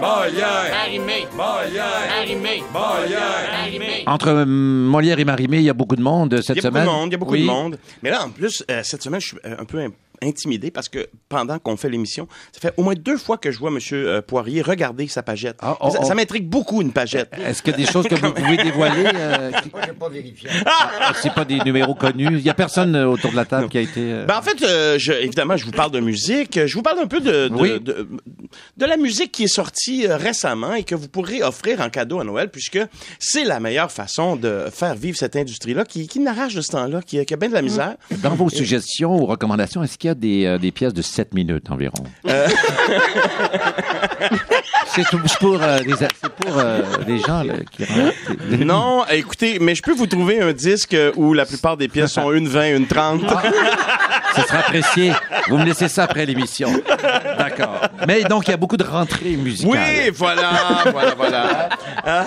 Molière. 0.00 0.72
Arrimé. 0.84 1.26
Molière. 1.34 1.84
Arrimé. 2.20 2.62
Molière. 2.72 3.50
Arrimé. 3.62 4.02
Entre 4.06 4.28
euh, 4.28 4.44
Molière 4.46 5.18
et 5.18 5.24
Marimé, 5.24 5.58
il 5.58 5.64
y 5.64 5.70
a 5.70 5.74
beaucoup 5.74 5.96
de 5.96 6.02
monde 6.02 6.40
cette 6.40 6.56
Il 6.56 6.62
y 6.62 6.66
a 6.66 6.68
semaine. 6.68 6.84
beaucoup 6.84 6.94
de 6.96 7.00
monde, 7.00 7.08
il 7.08 7.12
y 7.12 7.14
a 7.14 7.18
beaucoup 7.18 7.32
Oui. 7.32 7.40
de 7.42 7.46
monde. 7.46 7.78
Mais 8.02 8.10
là, 8.10 8.24
en 8.24 8.30
plus, 8.30 8.64
euh, 8.70 8.80
cette 8.84 9.02
semaine, 9.02 9.20
je 9.20 9.28
suis 9.28 9.36
euh, 9.44 9.56
un 9.58 9.64
peu 9.64 9.78
intimidé 10.22 10.70
parce 10.70 10.88
que 10.88 11.08
pendant 11.28 11.58
qu'on 11.58 11.76
fait 11.76 11.88
l'émission, 11.88 12.28
ça 12.52 12.60
fait 12.60 12.74
au 12.76 12.82
moins 12.82 12.94
deux 12.94 13.16
fois 13.16 13.36
que 13.38 13.50
je 13.50 13.58
vois 13.58 13.70
M. 13.70 13.78
euh, 13.92 14.22
Poirier 14.22 14.62
regarder 14.62 15.06
sa 15.08 15.22
pagette. 15.22 15.56
oh, 15.62 15.90
ça 15.90 15.98
oh. 16.02 16.04
ça 16.04 16.14
m'intrigue 16.14 16.48
beaucoup, 16.48 16.82
une 16.82 16.92
pagette. 16.92 17.32
Est-ce 17.44 17.62
qu'il 17.62 17.72
y 17.72 17.74
a 17.74 17.78
des 17.78 17.86
choses 17.86 18.06
que 18.08 18.14
vous 18.14 18.32
pouvez 18.34 18.56
dévoiler? 18.56 19.04
euh, 19.14 19.50
qui- 19.52 19.70
Moi, 19.72 19.82
pas 19.98 20.08
vérifié. 20.08 20.48
Ah, 20.66 21.12
c'est 21.20 21.32
pas 21.32 21.44
des 21.44 21.58
numéros 21.60 21.94
connus. 21.94 22.28
Il 22.32 22.40
y 22.40 22.50
a 22.50 22.54
personne 22.54 22.94
euh, 22.96 23.06
autour 23.06 23.30
de 23.30 23.36
la 23.36 23.44
table 23.44 23.68
qui 23.68 23.78
a 23.78 23.80
été. 23.80 24.00
euh, 24.00 24.24
Ben, 24.26 24.36
en 24.38 24.42
fait, 24.42 24.62
euh, 24.62 24.96
je, 24.98 25.12
évidemment, 25.12 25.56
je 25.56 25.64
vous 25.64 25.70
parle 25.72 25.90
de 25.90 26.00
musique. 26.00 26.58
Je 26.66 26.74
vous 26.74 26.82
parle 26.82 26.98
un 27.00 27.06
peu 27.06 27.20
de, 27.20 27.48
de, 27.48 27.54
Oui. 27.54 27.80
de, 27.80 28.08
de 28.76 28.86
la 28.86 28.96
musique 28.96 29.32
qui 29.32 29.44
est 29.44 29.48
sortie 29.54 30.06
euh, 30.06 30.16
récemment 30.16 30.74
et 30.74 30.84
que 30.84 30.94
vous 30.94 31.08
pourrez 31.08 31.42
offrir 31.42 31.80
en 31.80 31.90
cadeau 31.90 32.20
à 32.20 32.24
Noël, 32.24 32.48
puisque 32.50 32.78
c'est 33.18 33.44
la 33.44 33.60
meilleure 33.60 33.90
façon 33.92 34.36
de 34.36 34.66
faire 34.72 34.94
vivre 34.94 35.16
cette 35.16 35.36
industrie-là 35.36 35.84
qui, 35.84 36.06
qui 36.08 36.20
n'arrache 36.20 36.54
de 36.54 36.60
ce 36.60 36.72
temps-là, 36.72 37.00
qui, 37.02 37.24
qui 37.24 37.34
a 37.34 37.36
bien 37.36 37.48
de 37.48 37.54
la 37.54 37.62
misère. 37.62 37.94
Dans 38.22 38.34
vos 38.34 38.48
suggestions 38.48 39.14
ou 39.16 39.26
recommandations, 39.26 39.82
est-ce 39.82 39.98
qu'il 39.98 40.07
y 40.08 40.10
a 40.10 40.14
des, 40.14 40.44
euh, 40.46 40.58
des 40.58 40.72
pièces 40.72 40.94
de 40.94 41.02
7 41.02 41.34
minutes 41.34 41.70
environ? 41.70 42.04
Euh. 42.28 42.48
c'est 44.86 45.04
tout- 45.04 45.20
c'est 45.26 45.38
pour, 45.38 45.62
euh, 45.62 45.78
des, 45.80 45.94
c'est 45.96 46.28
pour 46.40 46.58
euh, 46.58 46.80
des 47.06 47.18
gens 47.18 47.42
là, 47.42 47.54
qui. 47.70 47.84
Non, 48.64 49.04
écoutez, 49.10 49.58
mais 49.60 49.74
je 49.74 49.82
peux 49.82 49.92
vous 49.94 50.06
trouver 50.06 50.40
un 50.40 50.52
disque 50.52 50.96
où 51.16 51.32
la 51.34 51.46
plupart 51.46 51.76
des 51.76 51.88
pièces 51.88 52.12
sont 52.12 52.32
une 52.32 52.48
20, 52.48 52.76
une 52.76 52.86
30. 52.86 53.22
Ce 54.36 54.42
sera 54.42 54.58
apprécié. 54.58 55.12
Vous 55.48 55.56
me 55.58 55.64
laissez 55.64 55.88
ça 55.88 56.04
après 56.04 56.26
l'émission. 56.26 56.70
D'accord. 57.38 57.80
Mais 58.06 58.22
donc, 58.24 58.46
il 58.46 58.50
y 58.50 58.54
a 58.54 58.56
beaucoup 58.56 58.76
de 58.76 58.84
rentrées 58.84 59.36
musicales. 59.36 59.70
Oui, 60.06 60.10
voilà, 60.14 60.50
voilà, 60.92 61.14
voilà. 61.16 61.68
Euh, 62.06 62.22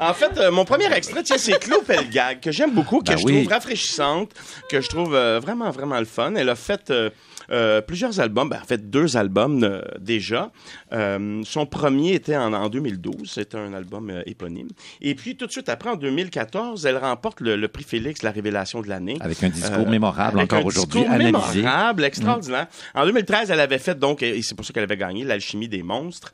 en 0.00 0.14
fait, 0.14 0.30
euh, 0.38 0.50
mon 0.50 0.64
premier 0.64 0.92
extrait, 0.92 1.22
tiens, 1.22 1.36
c'est 1.38 1.58
Claude 1.60 1.84
Pelgag, 1.84 2.40
que 2.40 2.50
j'aime 2.50 2.72
beaucoup, 2.72 3.00
que 3.00 3.12
Ben 3.12 3.18
je 3.18 3.24
oui. 3.24 3.40
trouve 3.42 3.52
rafraîchissante, 3.52 4.30
que 4.70 4.80
je 4.80 4.88
trouve 4.88 5.14
euh, 5.14 5.38
vraiment, 5.40 5.70
vraiment 5.70 5.98
le 5.98 6.04
fun. 6.06 6.32
Elle 6.36 6.48
a 6.48 6.54
fait 6.56 6.89
euh, 6.90 7.10
euh, 7.52 7.80
plusieurs 7.80 8.20
albums, 8.20 8.48
ben, 8.48 8.58
en 8.62 8.64
fait 8.66 8.90
deux 8.90 9.16
albums 9.16 9.62
euh, 9.64 9.80
déjà. 10.00 10.50
Euh, 10.92 11.42
son 11.44 11.66
premier 11.66 12.14
était 12.14 12.36
en, 12.36 12.52
en 12.52 12.68
2012, 12.68 13.30
c'est 13.32 13.54
un 13.54 13.72
album 13.74 14.12
éponyme. 14.26 14.68
Et 15.00 15.14
puis 15.14 15.36
tout 15.36 15.46
de 15.46 15.52
suite 15.52 15.68
après, 15.68 15.90
en 15.90 15.96
2014, 15.96 16.86
elle 16.86 16.96
remporte 16.98 17.40
le, 17.40 17.56
le 17.56 17.68
prix 17.68 17.84
Félix, 17.84 18.22
la 18.22 18.30
révélation 18.30 18.80
de 18.82 18.88
l'année. 18.88 19.16
Avec 19.20 19.42
un 19.42 19.48
discours 19.48 19.88
mémorable 19.88 20.38
avec 20.40 20.52
encore 20.52 20.66
aujourd'hui, 20.66 21.04
analysé. 21.04 21.60
mémorable, 21.62 22.04
extraordinaire. 22.04 22.66
En 22.94 23.04
2013, 23.06 23.50
elle 23.50 23.60
avait 23.60 23.78
fait 23.78 23.98
donc, 23.98 24.22
et 24.22 24.40
c'est 24.42 24.54
pour 24.54 24.64
ça 24.64 24.72
qu'elle 24.72 24.84
avait 24.84 24.96
gagné, 24.96 25.24
l'alchimie 25.24 25.68
des 25.68 25.82
monstres. 25.82 26.32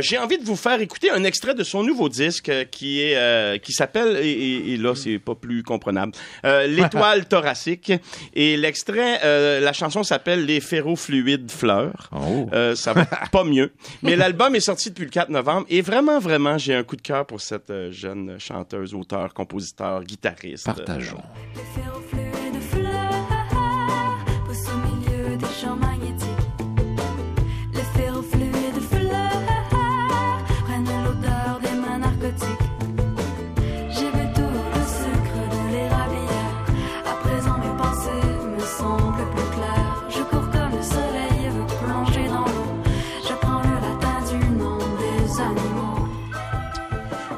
J'ai 0.00 0.18
envie 0.18 0.38
de 0.38 0.44
vous 0.44 0.56
faire 0.56 0.80
écouter 0.80 1.10
un 1.10 1.24
extrait 1.24 1.54
de 1.54 1.64
son 1.64 1.82
nouveau 1.82 2.08
disque 2.08 2.50
qui 2.70 3.00
est 3.02 3.60
qui 3.62 3.72
s'appelle 3.72 4.18
et, 4.22 4.30
et- 4.30 4.72
et 4.74 4.76
là 4.76 4.94
c'est 4.94 5.18
pas 5.18 5.34
plus 5.34 5.62
comprenable, 5.62 6.12
l'étoile 6.44 7.26
thoracique. 7.26 7.92
Et 8.34 8.56
l'extrait, 8.56 9.60
la 9.60 9.72
chanson 9.72 10.02
s'appelle 10.02 10.35
les 10.36 10.60
ferrofluides 10.60 11.50
fleurs. 11.50 12.10
Oh. 12.12 12.48
Euh, 12.52 12.74
ça 12.74 12.92
va 12.92 13.06
pas 13.32 13.44
mieux. 13.44 13.72
Mais 14.02 14.16
l'album 14.16 14.54
est 14.54 14.60
sorti 14.60 14.90
depuis 14.90 15.04
le 15.04 15.10
4 15.10 15.30
novembre 15.30 15.66
et 15.68 15.80
vraiment, 15.80 16.18
vraiment, 16.18 16.58
j'ai 16.58 16.74
un 16.74 16.82
coup 16.82 16.96
de 16.96 17.02
cœur 17.02 17.26
pour 17.26 17.40
cette 17.40 17.70
euh, 17.70 17.90
jeune 17.92 18.38
chanteuse, 18.38 18.94
auteur, 18.94 19.34
compositeur, 19.34 20.02
guitariste. 20.04 20.66
Partageons. 20.66 21.22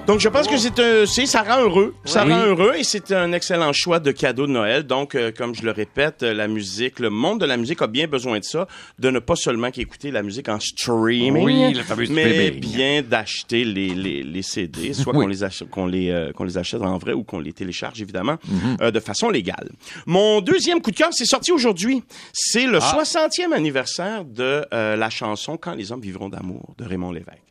Donc, 0.09 0.21
je 0.21 0.29
pense 0.31 0.49
que 0.49 0.57
c'est 0.57 0.79
un, 0.81 1.05
c'est, 1.05 1.27
ça 1.27 1.43
rend 1.43 1.61
heureux. 1.61 1.95
Ça 2.07 2.25
rend 2.25 2.41
heureux 2.47 2.73
et 2.79 2.83
c'est 2.83 3.13
un 3.13 3.31
excellent 3.33 3.75
choix 3.75 4.01
de 4.01 4.11
cadeau 4.11 4.47
de 4.47 4.53
Noël. 4.53 4.85
Donc, 4.85 5.15
euh, 5.15 5.31
comme 5.37 5.55
je 5.55 5.63
le 5.63 5.71
répète, 5.71 6.23
euh, 6.23 6.33
la 6.33 6.49
musique, 6.49 6.99
le 6.99 7.11
monde 7.11 7.41
de 7.43 7.45
la 7.45 7.59
musique 7.59 7.83
a 7.83 7.87
bien 7.87 8.07
besoin 8.07 8.39
de 8.39 8.45
ça, 8.45 8.67
de 8.99 9.11
ne 9.11 9.19
pas 9.19 9.37
seulement 9.37 9.71
qu'écouter 9.71 10.11
la 10.11 10.23
musique 10.23 10.49
en 10.49 10.59
streaming, 10.61 11.45
Oui, 11.45 11.75
le 11.75 12.07
mais 12.11 12.51
bien 12.53 13.03
d'acheter 13.03 13.65
les, 13.67 13.91
les, 13.91 14.23
les 14.23 14.43
CD, 14.43 14.95
soit 14.95 15.15
Oui. 15.15 15.21
qu'on 15.25 15.27
les 15.29 15.45
achète, 15.45 15.69
qu'on 15.69 15.87
les, 15.87 16.09
euh, 16.11 16.33
qu'on 16.33 16.45
les 16.45 16.57
achète 16.57 16.81
en 16.81 16.97
vrai 16.97 17.13
ou 17.13 17.23
qu'on 17.23 17.39
les 17.39 17.53
télécharge, 17.53 18.01
évidemment, 18.01 18.39
Mhm. 18.49 18.77
euh, 18.81 18.91
de 18.91 19.01
façon 19.01 19.29
légale. 19.29 19.69
Mon 20.07 20.41
deuxième 20.41 20.81
coup 20.81 20.91
de 20.91 20.97
cœur, 20.97 21.11
c'est 21.13 21.27
sorti 21.27 21.53
aujourd'hui. 21.53 22.03
C'est 22.33 22.67
le 22.67 22.79
Ah. 22.81 22.93
60e 22.95 23.53
anniversaire 23.53 24.25
de 24.25 24.65
euh, 24.73 24.97
la 24.97 25.11
chanson 25.11 25.59
Quand 25.59 25.75
les 25.75 25.93
hommes 25.93 26.01
vivront 26.01 26.31
d'amour 26.31 26.75
de 26.79 26.85
Raymond 26.87 27.13
Lévesque. 27.13 27.43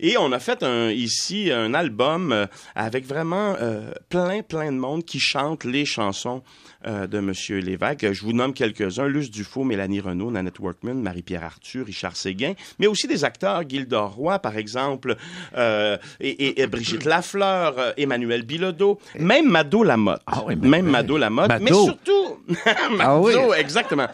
Et 0.00 0.16
on 0.16 0.32
a 0.32 0.38
fait 0.38 0.62
un, 0.62 0.90
ici 0.90 1.50
un 1.50 1.74
album 1.74 2.32
euh, 2.32 2.46
avec 2.74 3.06
vraiment 3.06 3.56
euh, 3.60 3.92
plein, 4.08 4.42
plein 4.42 4.72
de 4.72 4.78
monde 4.78 5.04
qui 5.04 5.18
chante 5.20 5.64
les 5.64 5.84
chansons 5.84 6.42
euh, 6.86 7.06
de 7.06 7.20
Monsieur 7.20 7.58
Lévesque. 7.58 8.12
Je 8.12 8.22
vous 8.22 8.32
nomme 8.32 8.52
quelques-uns. 8.54 9.06
Luce 9.06 9.30
Dufault, 9.30 9.64
Mélanie 9.64 10.00
Renaud, 10.00 10.30
Nanette 10.30 10.58
Workman, 10.58 10.94
Marie-Pierre 10.94 11.44
Arthur, 11.44 11.86
Richard 11.86 12.16
Séguin, 12.16 12.54
mais 12.78 12.86
aussi 12.86 13.06
des 13.06 13.24
acteurs, 13.24 13.62
Gildor 13.68 14.12
Roy, 14.14 14.38
par 14.38 14.56
exemple, 14.56 15.16
euh, 15.56 15.96
et, 16.20 16.28
et- 16.30 16.60
et 16.62 16.66
Brigitte 16.66 17.04
Lafleur, 17.04 17.78
euh, 17.78 17.92
Emmanuel 17.96 18.42
Bilodeau, 18.42 18.98
même 19.18 19.48
Mado 19.48 19.82
Lamotte. 19.82 20.22
même 20.62 20.86
Mado 20.86 21.16
Lamotte. 21.18 21.52
Mais 21.60 21.72
surtout... 21.72 22.38
Mado, 22.90 22.98
Ah 23.00 23.18
oui. 23.20 23.32
exactement. 23.58 24.06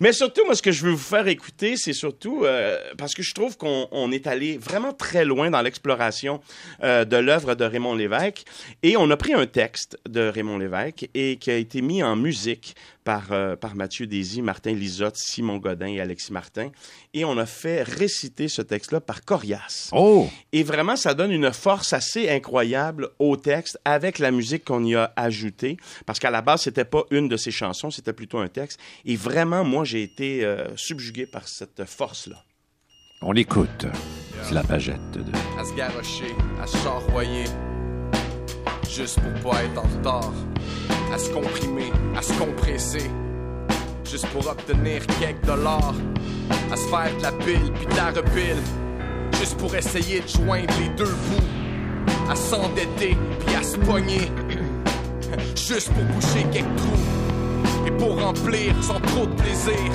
Mais 0.00 0.12
surtout, 0.12 0.44
moi, 0.44 0.54
ce 0.54 0.62
que 0.62 0.72
je 0.72 0.84
veux 0.84 0.90
vous 0.92 0.98
faire 0.98 1.26
écouter, 1.28 1.76
c'est 1.76 1.92
surtout 1.92 2.42
euh, 2.44 2.76
parce 2.98 3.14
que 3.14 3.22
je 3.22 3.32
trouve 3.34 3.56
qu'on 3.56 3.86
on 3.90 4.12
est 4.12 4.26
allé 4.26 4.58
vraiment 4.58 4.92
très 4.92 5.24
loin 5.24 5.50
dans 5.50 5.62
l'exploration 5.62 6.40
euh, 6.82 7.04
de 7.04 7.16
l'œuvre 7.16 7.54
de 7.54 7.64
Raymond 7.64 7.94
Lévesque. 7.94 8.44
Et 8.82 8.96
on 8.96 9.10
a 9.10 9.16
pris 9.16 9.32
un 9.34 9.46
texte 9.46 9.98
de 10.08 10.20
Raymond 10.28 10.58
Lévesque 10.58 11.08
et 11.14 11.36
qui 11.36 11.50
a 11.50 11.56
été 11.56 11.80
mis 11.80 12.02
en 12.02 12.16
musique 12.18 12.76
par, 13.04 13.32
euh, 13.32 13.56
par 13.56 13.74
Mathieu 13.74 14.06
Désy, 14.06 14.42
Martin 14.42 14.72
Lisotte, 14.72 15.16
Simon 15.16 15.56
Godin 15.56 15.86
et 15.86 16.00
Alexis 16.00 16.32
Martin. 16.32 16.70
Et 17.14 17.24
on 17.24 17.38
a 17.38 17.46
fait 17.46 17.82
réciter 17.82 18.48
ce 18.48 18.60
texte-là 18.60 19.00
par 19.00 19.24
Corias. 19.24 19.88
Oh! 19.92 20.28
Et 20.52 20.62
vraiment, 20.62 20.96
ça 20.96 21.14
donne 21.14 21.32
une 21.32 21.52
force 21.52 21.92
assez 21.92 22.28
incroyable 22.28 23.08
au 23.18 23.36
texte 23.36 23.78
avec 23.84 24.18
la 24.18 24.30
musique 24.30 24.64
qu'on 24.64 24.84
y 24.84 24.94
a 24.94 25.12
ajoutée. 25.16 25.78
Parce 26.04 26.18
qu'à 26.18 26.30
la 26.30 26.42
base, 26.42 26.62
c'était 26.62 26.84
pas 26.84 27.04
une 27.10 27.28
de 27.28 27.36
ses 27.36 27.50
chansons, 27.50 27.90
c'était 27.90 28.12
plutôt 28.12 28.38
un 28.38 28.48
texte. 28.48 28.78
Et 29.04 29.16
vraiment, 29.16 29.64
moi, 29.64 29.84
j'ai 29.84 30.02
été 30.02 30.44
euh, 30.44 30.76
subjugué 30.76 31.26
par 31.26 31.48
cette 31.48 31.84
force-là. 31.84 32.44
On 33.22 33.32
l'écoute. 33.32 33.86
C'est 34.44 34.54
la 34.54 34.62
pagette 34.62 35.10
de... 35.12 35.24
à 35.58 35.64
se 35.64 35.74
garrocher, 35.74 36.34
à 36.62 36.66
se 36.66 36.76
charroyer, 36.78 37.44
juste 38.88 39.18
pour 39.20 39.50
pas 39.50 39.64
être 39.64 39.78
en 39.78 39.82
retard, 39.82 40.32
à 41.12 41.18
se 41.18 41.30
comprimer, 41.30 41.92
à 42.16 42.22
se 42.22 42.32
compresser, 42.34 43.10
juste 44.04 44.26
pour 44.28 44.46
obtenir 44.48 45.06
quelques 45.20 45.44
dollars, 45.44 45.94
à 46.70 46.76
se 46.76 46.86
faire 46.88 47.16
de 47.16 47.22
la 47.22 47.32
pile 47.32 47.72
puis 47.74 47.86
de 47.86 47.96
la 47.96 48.06
repile, 48.06 48.62
juste 49.38 49.56
pour 49.58 49.74
essayer 49.74 50.20
de 50.20 50.28
joindre 50.28 50.72
les 50.80 50.88
deux 50.90 51.04
bouts, 51.04 52.30
à 52.30 52.36
s'endetter 52.36 53.16
puis 53.46 53.54
à 53.54 53.62
se 53.62 53.76
pogner, 53.78 54.30
juste 55.56 55.90
pour 55.92 56.04
boucher 56.04 56.44
quelques 56.52 56.76
trous, 56.76 57.86
et 57.86 57.90
pour 57.92 58.20
remplir 58.20 58.74
sans 58.82 59.00
trop 59.00 59.26
de 59.26 59.34
plaisir, 59.34 59.92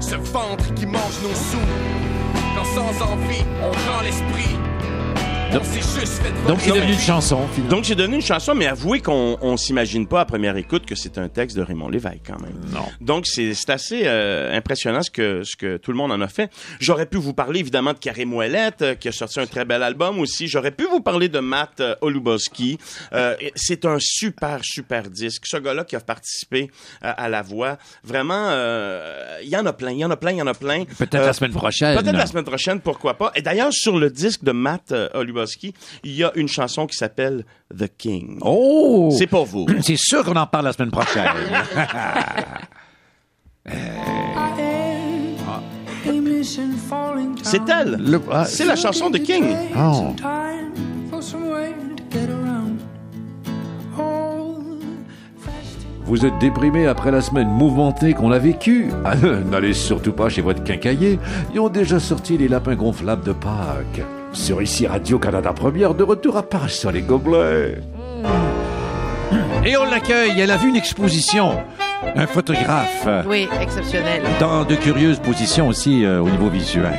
ce 0.00 0.16
ventre 0.16 0.72
qui 0.74 0.86
mange 0.86 1.20
nos 1.22 1.34
sous. 1.34 1.68
Quand 2.56 2.64
sans 2.64 3.12
envie, 3.12 3.44
on 3.62 3.70
rend 3.70 4.02
l'esprit. 4.02 4.56
Fait 5.50 6.46
Donc, 6.46 6.60
c'est 6.60 6.72
devenu 6.72 6.92
une 6.92 6.98
chanson, 6.98 7.48
finalement. 7.48 7.76
Donc, 7.76 7.84
j'ai 7.84 7.94
donné 7.94 8.16
une 8.16 8.22
chanson, 8.22 8.54
mais 8.54 8.66
avouez 8.66 9.00
qu'on 9.00 9.38
on 9.40 9.56
s'imagine 9.56 10.06
pas 10.06 10.20
à 10.20 10.24
première 10.26 10.56
écoute 10.58 10.84
que 10.84 10.94
c'est 10.94 11.16
un 11.16 11.28
texte 11.28 11.56
de 11.56 11.62
Raymond 11.62 11.88
Lévesque, 11.88 12.20
quand 12.26 12.38
même. 12.40 12.60
Non. 12.72 12.84
Donc, 13.00 13.26
c'est 13.26 13.54
c'est 13.54 13.70
assez 13.70 14.02
euh, 14.04 14.54
impressionnant 14.54 15.02
ce 15.02 15.10
que, 15.10 15.42
ce 15.44 15.56
que 15.56 15.78
tout 15.78 15.90
le 15.90 15.96
monde 15.96 16.12
en 16.12 16.20
a 16.20 16.28
fait. 16.28 16.50
J'aurais 16.80 17.06
pu 17.06 17.16
vous 17.16 17.32
parler, 17.32 17.60
évidemment, 17.60 17.94
de 17.94 17.98
Carré 17.98 18.26
Moellette, 18.26 18.82
euh, 18.82 18.94
qui 18.94 19.08
a 19.08 19.12
sorti 19.12 19.40
un 19.40 19.46
très 19.46 19.64
bel 19.64 19.82
album 19.82 20.20
aussi. 20.20 20.48
J'aurais 20.48 20.70
pu 20.70 20.84
vous 20.84 21.00
parler 21.00 21.30
de 21.30 21.38
Matt 21.38 21.80
euh, 21.80 21.94
Oluboski. 22.02 22.78
Euh, 23.14 23.34
c'est 23.54 23.86
un 23.86 23.96
super, 23.98 24.60
super 24.62 25.08
disque. 25.08 25.46
Ce 25.46 25.56
gars-là 25.56 25.84
qui 25.84 25.96
a 25.96 26.00
participé 26.00 26.70
euh, 27.04 27.12
à 27.16 27.28
La 27.30 27.40
Voix, 27.40 27.78
vraiment, 28.04 28.48
euh, 28.50 29.38
il 29.42 29.48
y 29.48 29.56
en 29.56 29.64
a 29.64 29.72
plein, 29.72 29.92
il 29.92 29.98
y 29.98 30.04
en 30.04 30.10
a 30.10 30.16
plein, 30.16 30.32
il 30.32 30.38
y 30.38 30.42
en 30.42 30.46
a 30.46 30.54
plein. 30.54 30.84
Peut-être 30.84 31.24
la 31.24 31.32
semaine 31.32 31.52
prochaine. 31.52 31.98
Peut-être 31.98 32.16
la 32.16 32.26
semaine 32.26 32.44
prochaine, 32.44 32.80
pourquoi 32.80 33.14
pas. 33.14 33.32
Et 33.34 33.40
d'ailleurs, 33.40 33.72
sur 33.72 33.98
le 33.98 34.10
disque 34.10 34.44
de 34.44 34.52
Matt 34.52 34.92
euh, 34.92 35.08
Il 36.04 36.12
y 36.12 36.24
a 36.24 36.32
une 36.34 36.48
chanson 36.48 36.86
qui 36.86 36.96
s'appelle 36.96 37.44
The 37.76 37.88
King. 37.96 38.38
Oh! 38.42 39.10
C'est 39.16 39.26
pour 39.26 39.44
vous. 39.46 39.66
C'est 39.82 39.98
sûr 39.98 40.24
qu'on 40.24 40.36
en 40.36 40.46
parle 40.46 40.64
la 40.66 40.72
semaine 40.72 40.90
prochaine. 40.90 41.26
C'est 47.42 47.68
elle. 47.68 47.96
Le- 47.98 48.20
ah, 48.30 48.44
C'est 48.44 48.64
la 48.64 48.76
chanson 48.76 49.10
de 49.10 49.18
King. 49.18 49.54
Oh. 49.76 50.14
Vous 56.04 56.24
êtes 56.24 56.38
déprimé 56.38 56.86
après 56.86 57.10
la 57.10 57.20
semaine 57.20 57.48
mouvementée 57.48 58.14
qu'on 58.14 58.32
a 58.32 58.38
vécue 58.38 58.90
Ah, 59.04 59.14
N'allez 59.50 59.74
surtout 59.74 60.12
pas 60.12 60.30
chez 60.30 60.40
votre 60.40 60.64
quincailler. 60.64 61.18
Ils 61.52 61.60
ont 61.60 61.68
déjà 61.68 62.00
sorti 62.00 62.38
les 62.38 62.48
lapins 62.48 62.76
gonflables 62.76 63.24
de 63.24 63.32
Pâques. 63.32 64.02
Sur 64.32 64.62
ici 64.62 64.86
Radio-Canada 64.86 65.52
Première, 65.52 65.94
de 65.94 66.04
retour 66.04 66.36
à 66.36 66.42
Paris 66.42 66.70
sur 66.70 66.92
les 66.92 67.02
gobelets. 67.02 67.78
Et 69.66 69.76
on 69.76 69.84
l'accueille. 69.84 70.40
Elle 70.40 70.50
a 70.50 70.56
vu 70.56 70.68
une 70.68 70.76
exposition. 70.76 71.58
Un 72.02 72.26
photographe. 72.28 73.08
Oui, 73.26 73.48
exceptionnel. 73.60 74.22
Dans 74.38 74.64
de 74.64 74.76
curieuses 74.76 75.18
positions 75.18 75.66
aussi 75.68 76.04
euh, 76.04 76.20
au 76.20 76.30
niveau 76.30 76.48
visuel. 76.48 76.96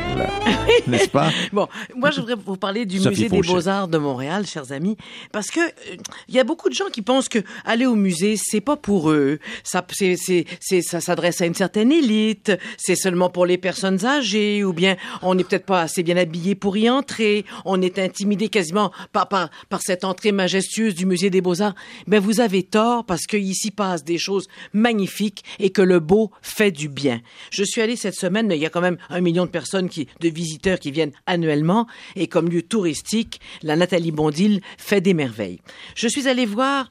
N'est-ce 0.87 1.07
pas? 1.07 1.29
Bon, 1.53 1.67
moi, 1.95 2.11
je 2.11 2.19
voudrais 2.19 2.35
vous 2.35 2.57
parler 2.57 2.85
du 2.85 2.99
Sophie 2.99 3.23
musée 3.23 3.29
des. 3.29 3.47
Beaux-Arts 3.47 3.87
de 3.87 3.97
Montréal, 3.97 4.45
chers 4.45 4.73
amis, 4.73 4.97
parce 5.31 5.51
que 5.51 5.59
euh, 5.61 5.95
il 6.27 6.35
y 6.35 6.39
a 6.39 6.43
beaucoup 6.43 6.67
de 6.67 6.73
gens 6.73 6.89
qui 6.91 7.01
pensent 7.01 7.29
que 7.29 7.39
aller 7.63 7.85
au 7.85 7.95
musée, 7.95 8.35
c'est 8.37 8.59
pas 8.59 8.75
pour 8.75 9.09
eux. 9.09 9.39
Ça, 9.63 9.85
c'est, 9.91 10.45
ça 10.81 10.99
s'adresse 10.99 11.39
à 11.39 11.45
une 11.45 11.55
certaine 11.55 11.91
élite. 11.91 12.51
C'est 12.77 12.95
seulement 12.95 13.29
pour 13.29 13.45
les 13.45 13.57
personnes 13.57 14.05
âgées, 14.05 14.65
ou 14.65 14.73
bien 14.73 14.97
on 15.21 15.33
n'est 15.33 15.45
peut-être 15.45 15.65
pas 15.65 15.81
assez 15.81 16.03
bien 16.03 16.17
habillé 16.17 16.55
pour 16.55 16.75
y 16.75 16.89
entrer. 16.89 17.45
On 17.63 17.81
est 17.81 17.99
intimidé 17.99 18.49
quasiment 18.49 18.91
par, 19.13 19.29
par, 19.29 19.49
par 19.69 19.81
cette 19.81 20.03
entrée 20.03 20.33
majestueuse 20.33 20.93
du 20.93 21.05
musée 21.05 21.29
des 21.29 21.41
Beaux-Arts. 21.41 21.75
Ben, 22.07 22.19
vous 22.19 22.41
avez 22.41 22.63
tort, 22.63 23.05
parce 23.05 23.27
que 23.27 23.37
ici 23.37 23.71
passent 23.71 24.03
des 24.03 24.17
choses 24.17 24.47
magnifiques 24.73 24.88
magnifique 24.89 25.43
et 25.59 25.69
que 25.69 25.83
le 25.83 25.99
beau 25.99 26.31
fait 26.41 26.71
du 26.71 26.89
bien. 26.89 27.21
Je 27.51 27.63
suis 27.63 27.81
allé 27.81 27.95
cette 27.95 28.15
semaine, 28.15 28.51
il 28.51 28.57
y 28.57 28.65
a 28.65 28.71
quand 28.71 28.81
même 28.81 28.97
un 29.09 29.21
million 29.21 29.45
de 29.45 29.51
personnes 29.51 29.87
qui, 29.87 30.07
de 30.19 30.29
visiteurs 30.29 30.79
qui 30.79 30.89
viennent 30.89 31.11
annuellement 31.27 31.85
et 32.15 32.27
comme 32.27 32.49
lieu 32.49 32.63
touristique, 32.63 33.39
la 33.61 33.75
Nathalie 33.75 34.11
Bondil 34.11 34.61
fait 34.77 35.01
des 35.01 35.13
merveilles. 35.13 35.59
Je 35.95 36.07
suis 36.07 36.27
allé 36.27 36.47
voir 36.47 36.89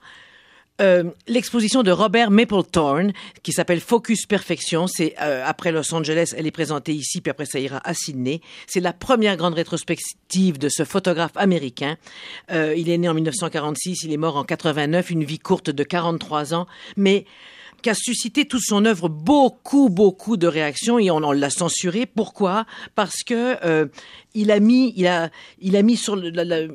euh, 0.81 1.11
l'exposition 1.27 1.83
de 1.83 1.91
Robert 1.91 2.31
Mapplethorne 2.31 3.13
qui 3.43 3.53
s'appelle 3.53 3.81
Focus 3.81 4.27
Perfection. 4.27 4.87
C'est 4.87 5.17
euh, 5.21 5.43
après 5.45 5.73
Los 5.73 5.93
Angeles, 5.93 6.35
elle 6.37 6.47
est 6.47 6.53
présentée 6.53 6.93
ici, 6.93 7.21
puis 7.21 7.33
après 7.33 7.47
ça 7.47 7.59
ira 7.59 7.81
à 7.83 7.95
Sydney. 7.95 8.41
C'est 8.69 8.79
la 8.79 8.93
première 8.93 9.37
grande 9.37 9.55
rétrospective 9.55 10.57
de 10.57 10.69
ce 10.69 10.85
photographe 10.85 11.33
américain. 11.35 11.97
Euh, 12.53 12.75
il 12.77 12.91
est 12.91 12.99
né 12.99 13.09
en 13.09 13.15
1946, 13.15 14.05
il 14.05 14.13
est 14.13 14.17
mort 14.17 14.37
en 14.37 14.45
89, 14.45 15.11
une 15.11 15.25
vie 15.25 15.41
courte 15.41 15.71
de 15.71 15.83
43 15.83 16.55
ans, 16.55 16.69
mais 16.97 17.25
qui 17.83 17.91
a 17.91 17.95
suscité 17.95 18.47
toute 18.47 18.62
son 18.64 18.85
œuvre 18.85 19.09
beaucoup, 19.09 19.89
beaucoup 19.89 20.37
de 20.37 20.47
réactions 20.47 20.99
et 20.99 21.11
on, 21.11 21.33
l'a 21.33 21.51
censuré. 21.51 22.07
Pourquoi? 22.07 22.66
Parce 22.95 23.22
que 23.22 23.57
euh, 23.64 23.87
il 24.35 24.51
a 24.51 24.61
mis, 24.61 24.93
il 24.97 25.07
a, 25.07 25.31
il 25.61 25.76
a 25.76 25.83
mis 25.83 25.97
sur 25.97 26.16
le, 26.16 26.31
la- 26.31 26.66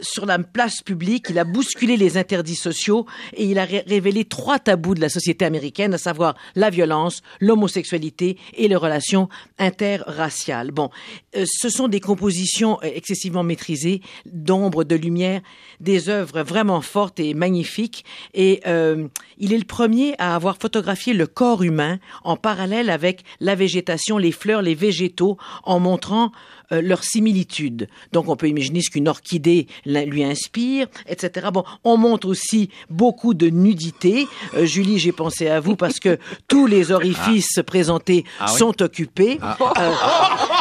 sur 0.00 0.26
la 0.26 0.38
place 0.38 0.82
publique, 0.82 1.26
il 1.30 1.38
a 1.38 1.44
bousculé 1.44 1.96
les 1.96 2.16
interdits 2.16 2.54
sociaux 2.56 3.06
et 3.34 3.44
il 3.44 3.58
a 3.58 3.64
ré- 3.64 3.84
révélé 3.86 4.24
trois 4.24 4.58
tabous 4.58 4.94
de 4.94 5.00
la 5.00 5.08
société 5.08 5.44
américaine, 5.44 5.94
à 5.94 5.98
savoir 5.98 6.34
la 6.54 6.70
violence, 6.70 7.22
l'homosexualité 7.40 8.36
et 8.54 8.68
les 8.68 8.76
relations 8.76 9.28
interraciales. 9.58 10.70
Bon, 10.70 10.90
euh, 11.36 11.44
ce 11.46 11.68
sont 11.68 11.88
des 11.88 12.00
compositions 12.00 12.78
euh, 12.82 12.88
excessivement 12.94 13.42
maîtrisées, 13.42 14.00
d'ombre, 14.26 14.84
de 14.84 14.96
lumière, 14.96 15.40
des 15.80 16.08
œuvres 16.08 16.42
vraiment 16.42 16.80
fortes 16.80 17.20
et 17.20 17.34
magnifiques. 17.34 18.04
Et 18.34 18.60
euh, 18.66 19.08
il 19.38 19.52
est 19.52 19.58
le 19.58 19.64
premier 19.64 20.14
à 20.18 20.34
avoir 20.34 20.56
photographié 20.56 21.12
le 21.14 21.26
corps 21.26 21.62
humain 21.62 21.98
en 22.24 22.36
parallèle 22.36 22.90
avec 22.90 23.22
la 23.40 23.54
végétation, 23.54 24.18
les 24.18 24.32
fleurs, 24.32 24.62
les 24.62 24.74
végétaux, 24.74 25.36
en 25.64 25.80
montrant 25.80 26.30
euh, 26.72 26.80
leur 26.82 27.02
similitude. 27.04 27.88
Donc, 28.12 28.28
on 28.28 28.36
peut 28.36 28.48
imaginer 28.48 28.80
ce 28.82 28.90
qu'une 28.90 29.08
orchidée 29.08 29.66
lui 29.86 30.24
inspire, 30.24 30.86
etc. 31.08 31.48
Bon, 31.52 31.64
on 31.84 31.96
montre 31.96 32.28
aussi 32.28 32.70
beaucoup 32.88 33.34
de 33.34 33.48
nudité. 33.48 34.26
Euh, 34.54 34.64
Julie, 34.66 34.98
j'ai 34.98 35.12
pensé 35.12 35.48
à 35.48 35.60
vous 35.60 35.76
parce 35.76 35.98
que 36.00 36.18
tous 36.48 36.66
les 36.66 36.92
orifices 36.92 37.60
présentés 37.66 38.24
Ah 38.38 38.46
oui? 38.52 38.58
sont 38.58 38.82
occupés. 38.82 39.38
Ah. 39.42 39.56
Euh, 39.78 39.92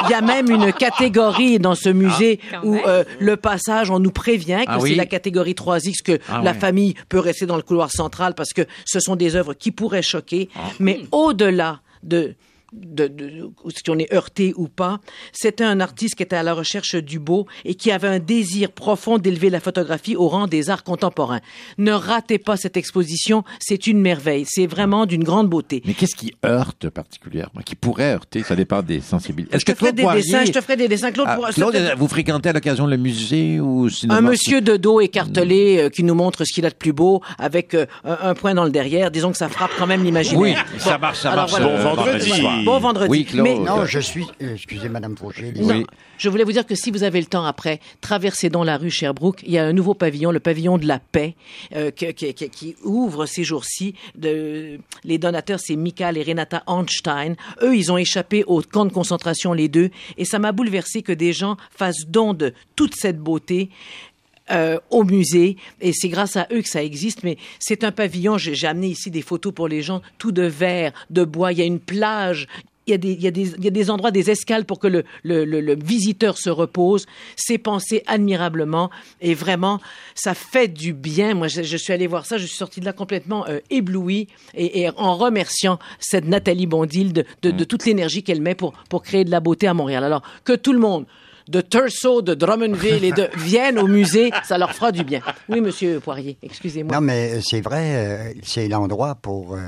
Il 0.06 0.12
y 0.12 0.14
a 0.14 0.22
même 0.22 0.50
une 0.50 0.72
catégorie 0.74 1.60
dans 1.60 1.76
ce 1.76 1.90
musée 1.90 2.40
Ah, 2.54 2.62
où 2.66 2.76
euh, 2.76 3.04
le 3.20 3.38
passage, 3.38 3.92
on 3.92 4.00
nous 4.00 4.12
prévient 4.12 4.62
que 4.66 4.72
Ah 4.72 4.78
c'est 4.80 4.84
oui? 4.84 4.96
la 4.96 5.06
catégorie 5.06 5.54
3X, 5.54 6.02
que 6.04 6.20
Ah 6.30 6.42
la 6.44 6.54
famille 6.54 6.94
peut 7.10 7.20
rester 7.20 7.46
dans 7.46 7.56
le 7.58 7.62
couloir 7.64 7.92
central 7.92 8.34
parce 8.36 8.54
que 8.54 8.62
ce 8.86 9.00
sont 9.00 9.16
des 9.16 9.36
œuvres 9.36 9.54
qui 9.54 9.72
pourraient 9.72 10.02
choquer. 10.02 10.50
Ah. 10.56 10.60
Mais 10.80 11.02
au-delà 11.12 11.82
de 12.04 12.34
de, 12.74 13.08
de, 13.08 13.50
si 13.76 13.90
on 13.90 13.98
est 14.00 14.14
heurté 14.14 14.54
ou 14.56 14.68
pas. 14.68 15.00
C'était 15.32 15.64
un 15.64 15.80
artiste 15.80 16.16
qui 16.16 16.24
était 16.24 16.36
à 16.36 16.44
la 16.44 16.54
recherche 16.54 16.96
du 16.96 17.20
beau 17.20 17.48
et 17.66 17.76
qui 17.76 17.92
avait 17.92 18.08
un 18.08 18.20
désir 18.20 18.72
profond 18.72 19.18
d'élever 19.18 19.50
la 19.50 19.60
photographie 19.60 20.16
au 20.16 20.28
rang 20.28 20.48
des 20.48 20.70
arts 20.70 20.84
contemporains. 20.84 21.40
Ne 21.78 21.92
ratez 21.92 22.38
pas 22.40 22.58
cette 22.58 22.78
exposition, 22.78 23.44
c'est 23.60 23.88
une 23.88 24.00
merveille. 24.00 24.46
C'est 24.48 24.68
vraiment 24.68 25.06
d'une 25.06 25.24
grande 25.24 25.50
beauté. 25.50 25.82
Mais 25.86 25.94
qu'est-ce 25.94 26.16
qui 26.16 26.34
heurte 26.46 26.90
particulièrement 26.90 27.62
Qui 27.66 27.76
pourrait 27.76 28.14
heurter 28.14 28.44
Ça 28.44 28.56
dépend 28.56 28.82
des 28.82 29.02
sensibilités. 29.02 29.58
Je 29.60 29.66
te 29.66 29.74
ferai 29.74 29.94
des 29.94 30.04
dessins, 30.04 30.46
je 30.46 30.52
te 30.52 30.62
ferai 30.62 30.76
des 30.78 30.88
dessins. 30.88 31.12
Claude, 31.12 31.28
Ah, 31.30 31.36
pourra- 31.36 31.52
Claude, 31.52 31.94
vous 31.98 32.08
fréquentez 32.08 32.50
à 32.50 32.54
l'occasion 32.54 32.86
le 32.88 32.98
musée 32.98 33.60
ou 33.60 33.90
sinon 33.90 34.16
un 34.16 34.22
monsieur 34.22 34.62
de 34.62 34.78
dos 34.78 35.00
écartelé 35.02 35.78
euh, 35.80 35.90
qui 35.90 36.04
nous 36.04 36.14
montre 36.16 36.44
ce 36.46 36.54
qu'il 36.54 36.66
a 36.66 36.70
de 36.70 36.76
plus 36.76 36.94
beau 36.94 37.22
avec 37.38 37.74
euh, 37.74 37.86
un, 38.04 38.18
un 38.30 38.34
point 38.36 38.54
dans 38.54 38.64
le 38.64 38.70
derrière. 38.72 39.12
Disons 39.12 39.32
que 39.32 39.38
ça 39.38 39.50
frappe 39.50 39.72
quand 39.78 39.88
même 39.88 40.04
l'imaginaire. 40.04 40.66
Oui, 40.74 40.80
ça 40.80 40.98
marche, 40.98 41.20
ça 41.20 41.32
alors 41.32 41.50
marche, 41.50 41.52
voilà. 41.52 41.68
euh, 41.68 41.84
Bon 41.84 41.96
vendredi. 41.96 42.30
vendredi. 42.30 42.59
Bon 42.66 42.80
vendredi. 42.80 43.10
Oui, 43.10 43.26
Claude. 43.26 43.44
Mais 43.44 43.58
Non, 43.58 43.86
je 43.86 44.00
suis. 44.00 44.26
euh, 44.42 44.54
excusez, 44.56 44.90
Madame 44.90 45.16
Fauché. 45.18 45.52
les- 45.54 45.86
je 46.18 46.30
voulais 46.30 46.44
vous 46.44 46.52
dire 46.52 46.66
que 46.66 46.76
si 46.76 46.92
vous 46.92 47.04
avez 47.04 47.20
le 47.20 47.26
temps 47.28 47.46
après, 47.46 47.80
traversez 48.02 48.50
donc 48.50 48.66
la 48.66 48.78
rue 48.78 48.90
Sherbrooke. 48.92 49.42
Il 49.46 49.52
y 49.52 49.58
a 49.58 49.66
un 49.66 49.74
nouveau 49.74 49.94
pavillon, 49.94 50.32
le 50.32 50.40
pavillon 50.40 50.78
de 50.78 50.86
la 50.86 51.00
paix, 51.00 51.36
euh, 51.76 51.92
qui 51.92 52.76
ouvre 52.84 53.26
ces 53.26 53.44
jours-ci. 53.44 53.96
De- 54.16 54.80
Les 55.04 55.18
donateurs, 55.18 55.60
c'est 55.60 55.76
Michael 55.76 56.18
et 56.18 56.24
Renata 56.24 56.64
Hornstein. 56.68 57.36
Eux, 57.62 57.76
ils 57.76 57.92
ont 57.92 57.98
échappé 57.98 58.44
au 58.48 58.62
camp 58.62 58.86
de 58.86 58.92
concentration, 58.92 59.54
les 59.54 59.70
deux. 59.70 59.90
Et 60.18 60.26
ça 60.26 60.40
m'a 60.40 60.52
bouleversé 60.52 61.02
que 61.02 61.14
des 61.14 61.32
gens 61.34 61.56
fassent 61.72 62.06
don 62.08 62.34
de 62.34 62.54
toute 62.76 62.96
cette 62.96 63.18
beauté. 63.20 63.70
Euh, 64.52 64.80
au 64.90 65.04
musée. 65.04 65.58
Et 65.82 65.94
c'est 65.94 66.10
grâce 66.10 66.36
à 66.36 66.48
eux 66.52 66.62
que 66.62 66.70
ça 66.70 66.84
existe. 66.84 67.24
Mais 67.24 67.38
c'est 67.60 67.84
un 67.84 67.92
pavillon. 67.92 68.38
J'ai 68.38 68.68
amené 68.68 68.88
ici 68.88 69.12
des 69.12 69.22
photos 69.22 69.54
pour 69.54 69.68
les 69.68 69.82
gens 69.82 70.02
tout 70.18 70.32
de 70.32 70.44
verre 70.44 70.94
de 71.10 71.24
bois. 71.24 71.52
Il 71.52 71.60
y 71.60 71.62
a 71.62 71.66
une 71.66 71.80
plage. 71.80 72.48
Il 72.88 72.92
y, 72.92 72.96
a 72.96 72.98
des, 72.98 73.12
il, 73.12 73.22
y 73.22 73.28
a 73.28 73.32
des, 73.32 73.54
il 73.56 73.64
y 73.64 73.68
a 73.68 73.72
des 73.72 73.92
endroits, 73.92 74.10
des 74.10 74.32
escales 74.32 74.66
pour 74.66 74.80
que 74.80 74.88
le, 74.88 75.04
le, 75.22 75.46
le, 75.46 75.62
le 75.62 75.76
visiteur 75.76 76.40
se 76.40 76.50
repose. 76.50 77.06
C'est 77.36 77.60
pensé 77.60 78.02
admirablement. 78.08 78.90
Et 79.22 79.36
vraiment, 79.36 79.80
ça 80.16 80.34
fait 80.34 80.68
du 80.68 80.94
bien. 80.94 81.36
Moi, 81.36 81.50
je, 81.50 81.62
je 81.62 81.78
suis 81.78 81.94
allée 81.94 82.08
voir 82.08 82.26
ça, 82.26 82.40
je 82.40 82.48
suis 82.48 82.58
sortie 82.58 82.80
de 82.80 82.86
là 82.86 82.94
complètement 82.94 83.48
euh, 83.48 83.60
éblouie 83.70 84.28
et, 84.56 84.82
et 84.82 84.90
en 84.98 85.16
remerciant 85.16 85.78
cette 86.00 86.26
Nathalie 86.26 86.66
Bondil 86.66 87.14
de, 87.14 87.26
de, 87.44 87.52
de 87.52 87.64
toute 87.64 87.86
l'énergie 87.86 88.24
qu'elle 88.24 88.42
met 88.42 88.56
pour, 88.56 88.74
pour 88.90 89.04
créer 89.04 89.24
de 89.24 89.30
la 89.30 89.40
beauté 89.40 89.68
à 89.68 89.76
Montréal. 89.76 90.04
Alors, 90.04 90.24
que 90.44 90.54
tout 90.54 90.74
le 90.74 90.80
monde 90.80 91.06
de 91.50 91.62
Tursault, 91.62 92.22
de 92.22 92.34
Drummondville 92.36 93.04
et 93.04 93.12
de 93.12 93.28
viennent 93.38 93.80
au 93.80 93.88
musée, 93.88 94.32
ça 94.44 94.58
leur 94.58 94.74
fera 94.74 94.92
du 94.92 95.04
bien. 95.04 95.22
Oui, 95.50 95.62
monsieur 95.62 96.00
Poirier, 96.00 96.38
excusez-moi. 96.44 96.94
Non, 96.94 97.02
mais 97.02 97.34
euh, 97.34 97.42
c'est 97.44 97.62
vrai, 97.62 97.96
euh, 97.96 98.34
c'est 98.44 98.68
l'endroit 98.68 99.16
pour 99.16 99.56
euh, 99.56 99.60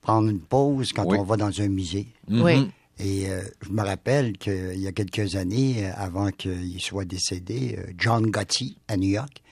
prendre 0.00 0.28
une 0.28 0.40
pause 0.40 0.92
quand 0.92 1.04
Oui. 1.06 1.18
on 1.18 1.24
va 1.24 1.36
dans 1.36 1.60
un 1.60 1.68
musée. 1.68 2.06
Mhm. 2.28 2.42
Oui. 2.42 2.70
Et 3.00 3.28
euh, 3.30 3.42
je 3.62 3.70
me 3.70 3.82
rappelle 3.82 4.38
qu'il 4.38 4.78
y 4.78 4.86
a 4.86 4.92
quelques 4.92 5.36
années, 5.36 5.88
avant 5.96 6.30
qu'il 6.30 6.80
soit 6.80 7.04
décédé, 7.04 7.78
John 7.96 8.26
Gotti, 8.30 8.78
à 8.88 8.96
New 8.96 9.10
York, 9.10 9.42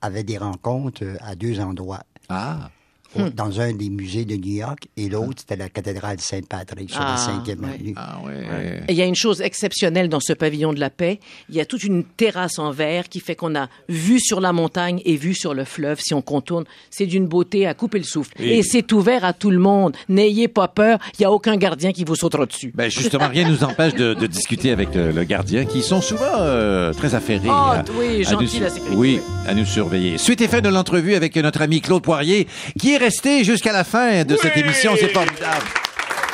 avait 0.00 0.22
des 0.24 0.38
rencontres 0.38 1.04
à 1.20 1.34
deux 1.34 1.60
endroits. 1.60 2.02
Ah. 2.30 2.70
Au- 3.16 3.28
Dans 3.30 3.60
un 3.60 3.72
des 3.72 3.90
musées 3.90 4.24
de 4.24 4.36
New 4.36 4.54
York 4.56 4.86
et 4.96 5.08
l'autre, 5.08 5.38
c'était 5.40 5.56
la 5.56 5.68
cathédrale 5.68 6.20
Saint-Patrick 6.20 6.90
sur 6.90 7.00
Ah, 7.00 7.16
la 7.16 7.16
5e 7.16 7.60
ouais. 7.64 7.74
avenue. 7.74 7.94
Ah 7.96 8.18
ouais. 8.24 8.82
Et 8.88 8.92
Il 8.92 8.96
y 8.96 9.02
a 9.02 9.06
une 9.06 9.14
chose 9.16 9.40
exceptionnelle 9.40 10.08
dans 10.08 10.20
ce 10.20 10.32
pavillon 10.32 10.72
de 10.72 10.80
la 10.80 10.90
paix. 10.90 11.18
Il 11.48 11.56
y 11.56 11.60
a 11.60 11.64
toute 11.64 11.82
une 11.84 12.04
terrasse 12.04 12.58
en 12.58 12.70
verre 12.70 13.08
qui 13.08 13.20
fait 13.20 13.34
qu'on 13.34 13.54
a 13.56 13.68
vue 13.88 14.20
sur 14.20 14.40
la 14.40 14.52
montagne 14.52 15.00
et 15.04 15.16
vue 15.16 15.34
sur 15.34 15.54
le 15.54 15.64
fleuve 15.64 15.98
si 16.00 16.14
on 16.14 16.22
contourne. 16.22 16.64
C'est 16.90 17.06
d'une 17.06 17.26
beauté 17.26 17.66
à 17.66 17.74
couper 17.74 17.98
le 17.98 18.04
souffle. 18.04 18.32
Et- 18.38 18.58
Et, 18.58 18.62
c'est 18.62 18.92
ouvert 18.92 19.24
à 19.24 19.32
tout 19.32 19.50
le 19.50 19.58
monde. 19.58 19.96
N'ayez 20.08 20.48
pas 20.48 20.68
peur. 20.68 20.98
Il 21.18 21.22
n'y 21.22 21.26
a 21.26 21.32
aucun 21.32 21.56
gardien 21.56 21.92
qui 21.92 22.04
vous 22.04 22.14
sautera 22.14 22.46
dessus. 22.46 22.72
Ben 22.74 22.90
justement, 22.90 23.28
rien 23.28 23.44
ne 23.48 23.52
nous 23.52 23.64
empêche 23.64 23.94
de, 23.94 24.14
de 24.14 24.26
discuter 24.26 24.70
avec 24.70 24.94
le, 24.94 25.10
le 25.12 25.24
gardien, 25.24 25.64
qui 25.64 25.82
sont 25.82 26.00
souvent 26.00 26.24
euh, 26.38 26.92
très 26.92 27.14
affairés. 27.14 27.48
Oh, 27.48 27.50
à- 27.50 27.84
oui, 27.98 28.24
à 28.26 28.30
gentil, 28.30 28.56
nous- 28.58 28.62
la 28.64 28.70
sécurité. 28.70 28.96
Oui, 28.96 29.20
à 29.48 29.54
nous 29.54 29.64
surveiller. 29.64 30.18
Suite 30.18 30.40
et 30.42 30.48
fin 30.48 30.60
de 30.60 30.68
l'entrevue 30.68 31.14
avec 31.14 31.34
notre 31.36 31.62
ami 31.62 31.80
Claude 31.80 32.02
Poirier, 32.02 32.46
qui 32.78 32.94
est 32.94 32.98
resté 33.00 33.42
jusqu'à 33.44 33.72
la 33.72 33.82
fin 33.84 34.24
de 34.24 34.36
cette 34.36 34.56
émission. 34.56 34.92
C'est 35.00 35.08
formidable. 35.08 35.64